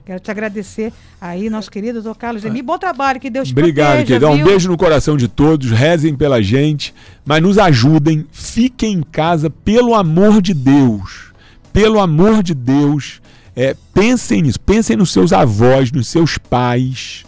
Quero 0.04 0.20
te 0.20 0.30
agradecer 0.30 0.92
aí, 1.20 1.48
nosso 1.48 1.70
querido 1.70 2.02
doutor 2.02 2.18
Carlos 2.18 2.44
Emi. 2.44 2.62
Bom 2.62 2.78
trabalho, 2.78 3.20
que 3.20 3.30
Deus 3.30 3.48
te 3.48 3.52
Obrigado, 3.52 4.04
querido. 4.04 4.28
Um 4.28 4.42
beijo 4.42 4.68
no 4.68 4.76
coração 4.76 5.16
de 5.16 5.28
todos, 5.28 5.70
rezem 5.70 6.16
pela 6.16 6.42
gente, 6.42 6.92
mas 7.24 7.42
nos 7.42 7.58
ajudem, 7.58 8.26
fiquem 8.32 8.94
em 8.94 9.02
casa, 9.02 9.48
pelo 9.48 9.94
amor 9.94 10.42
de 10.42 10.52
Deus. 10.52 11.32
Pelo 11.72 12.00
amor 12.00 12.42
de 12.42 12.54
Deus, 12.54 13.22
é, 13.54 13.76
pensem 13.94 14.42
nisso, 14.42 14.58
pensem 14.58 14.96
nos 14.96 15.12
seus 15.12 15.32
avós, 15.32 15.92
nos 15.92 16.08
seus 16.08 16.36
pais. 16.36 17.24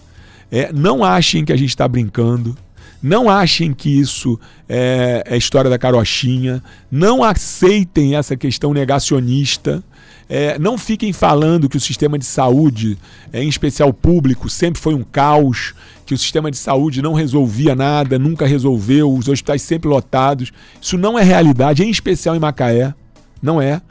É, 0.51 0.73
não 0.73 1.05
achem 1.05 1.45
que 1.45 1.53
a 1.53 1.57
gente 1.57 1.69
está 1.69 1.87
brincando. 1.87 2.57
Não 3.03 3.29
achem 3.29 3.75
que 3.75 3.89
isso 3.89 4.39
é, 4.69 5.25
é 5.27 5.37
história 5.37 5.69
da 5.69 5.79
carochinha. 5.79 6.63
Não 6.91 7.25
aceitem 7.25 8.15
essa 8.15 8.37
questão 8.37 8.73
negacionista. 8.73 9.83
É, 10.29 10.59
não 10.59 10.79
fiquem 10.79 11.13
falando 11.13 11.69
que 11.69 11.77
o 11.77 11.81
sistema 11.81 12.19
de 12.19 12.25
saúde, 12.25 12.97
é, 13.33 13.43
em 13.43 13.49
especial 13.49 13.93
público, 13.93 14.49
sempre 14.49 14.81
foi 14.81 14.95
um 14.95 15.03
caos, 15.03 15.75
que 16.07 16.15
o 16.15 16.19
sistema 16.19 16.51
de 16.51 16.57
saúde 16.57 17.03
não 17.03 17.13
resolvia 17.13 17.75
nada, 17.75 18.19
nunca 18.19 18.47
resolveu, 18.47 19.13
os 19.13 19.29
hospitais 19.29 19.63
sempre 19.63 19.89
lotados. 19.89 20.53
Isso 20.81 20.97
não 20.97 21.19
é 21.19 21.23
realidade, 21.23 21.83
em 21.83 21.91
especial 21.91 22.37
em 22.37 22.39
Macaé. 22.41 22.95
Não 23.43 23.61
é. 23.61 23.83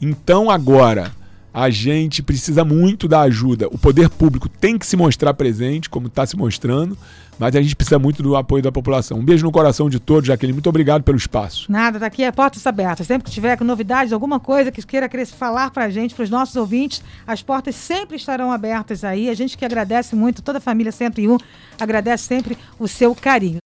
Então 0.00 0.48
agora, 0.48 1.12
a 1.58 1.70
gente 1.70 2.22
precisa 2.22 2.64
muito 2.64 3.08
da 3.08 3.22
ajuda. 3.22 3.66
O 3.66 3.76
poder 3.76 4.08
público 4.08 4.48
tem 4.48 4.78
que 4.78 4.86
se 4.86 4.96
mostrar 4.96 5.34
presente, 5.34 5.90
como 5.90 6.06
está 6.06 6.24
se 6.24 6.36
mostrando, 6.36 6.96
mas 7.36 7.56
a 7.56 7.60
gente 7.60 7.74
precisa 7.74 7.98
muito 7.98 8.22
do 8.22 8.36
apoio 8.36 8.62
da 8.62 8.70
população. 8.70 9.18
Um 9.18 9.24
beijo 9.24 9.44
no 9.44 9.50
coração 9.50 9.90
de 9.90 9.98
todos, 9.98 10.28
Jaqueline. 10.28 10.52
Muito 10.52 10.68
obrigado 10.68 11.02
pelo 11.02 11.16
espaço. 11.16 11.70
Nada, 11.70 11.98
daqui 11.98 12.22
é 12.22 12.30
portas 12.30 12.64
abertas. 12.64 13.08
Sempre 13.08 13.24
que 13.24 13.32
tiver 13.32 13.60
novidades, 13.62 14.12
alguma 14.12 14.38
coisa 14.38 14.70
que 14.70 14.86
queira 14.86 15.10
falar 15.36 15.72
para 15.72 15.86
a 15.86 15.90
gente, 15.90 16.14
para 16.14 16.22
os 16.22 16.30
nossos 16.30 16.54
ouvintes, 16.54 17.02
as 17.26 17.42
portas 17.42 17.74
sempre 17.74 18.16
estarão 18.16 18.52
abertas 18.52 19.02
aí. 19.02 19.28
A 19.28 19.34
gente 19.34 19.58
que 19.58 19.64
agradece 19.64 20.14
muito, 20.14 20.42
toda 20.42 20.58
a 20.58 20.60
família 20.60 20.92
101 20.92 21.38
agradece 21.80 22.22
sempre 22.22 22.56
o 22.78 22.86
seu 22.86 23.16
carinho. 23.16 23.58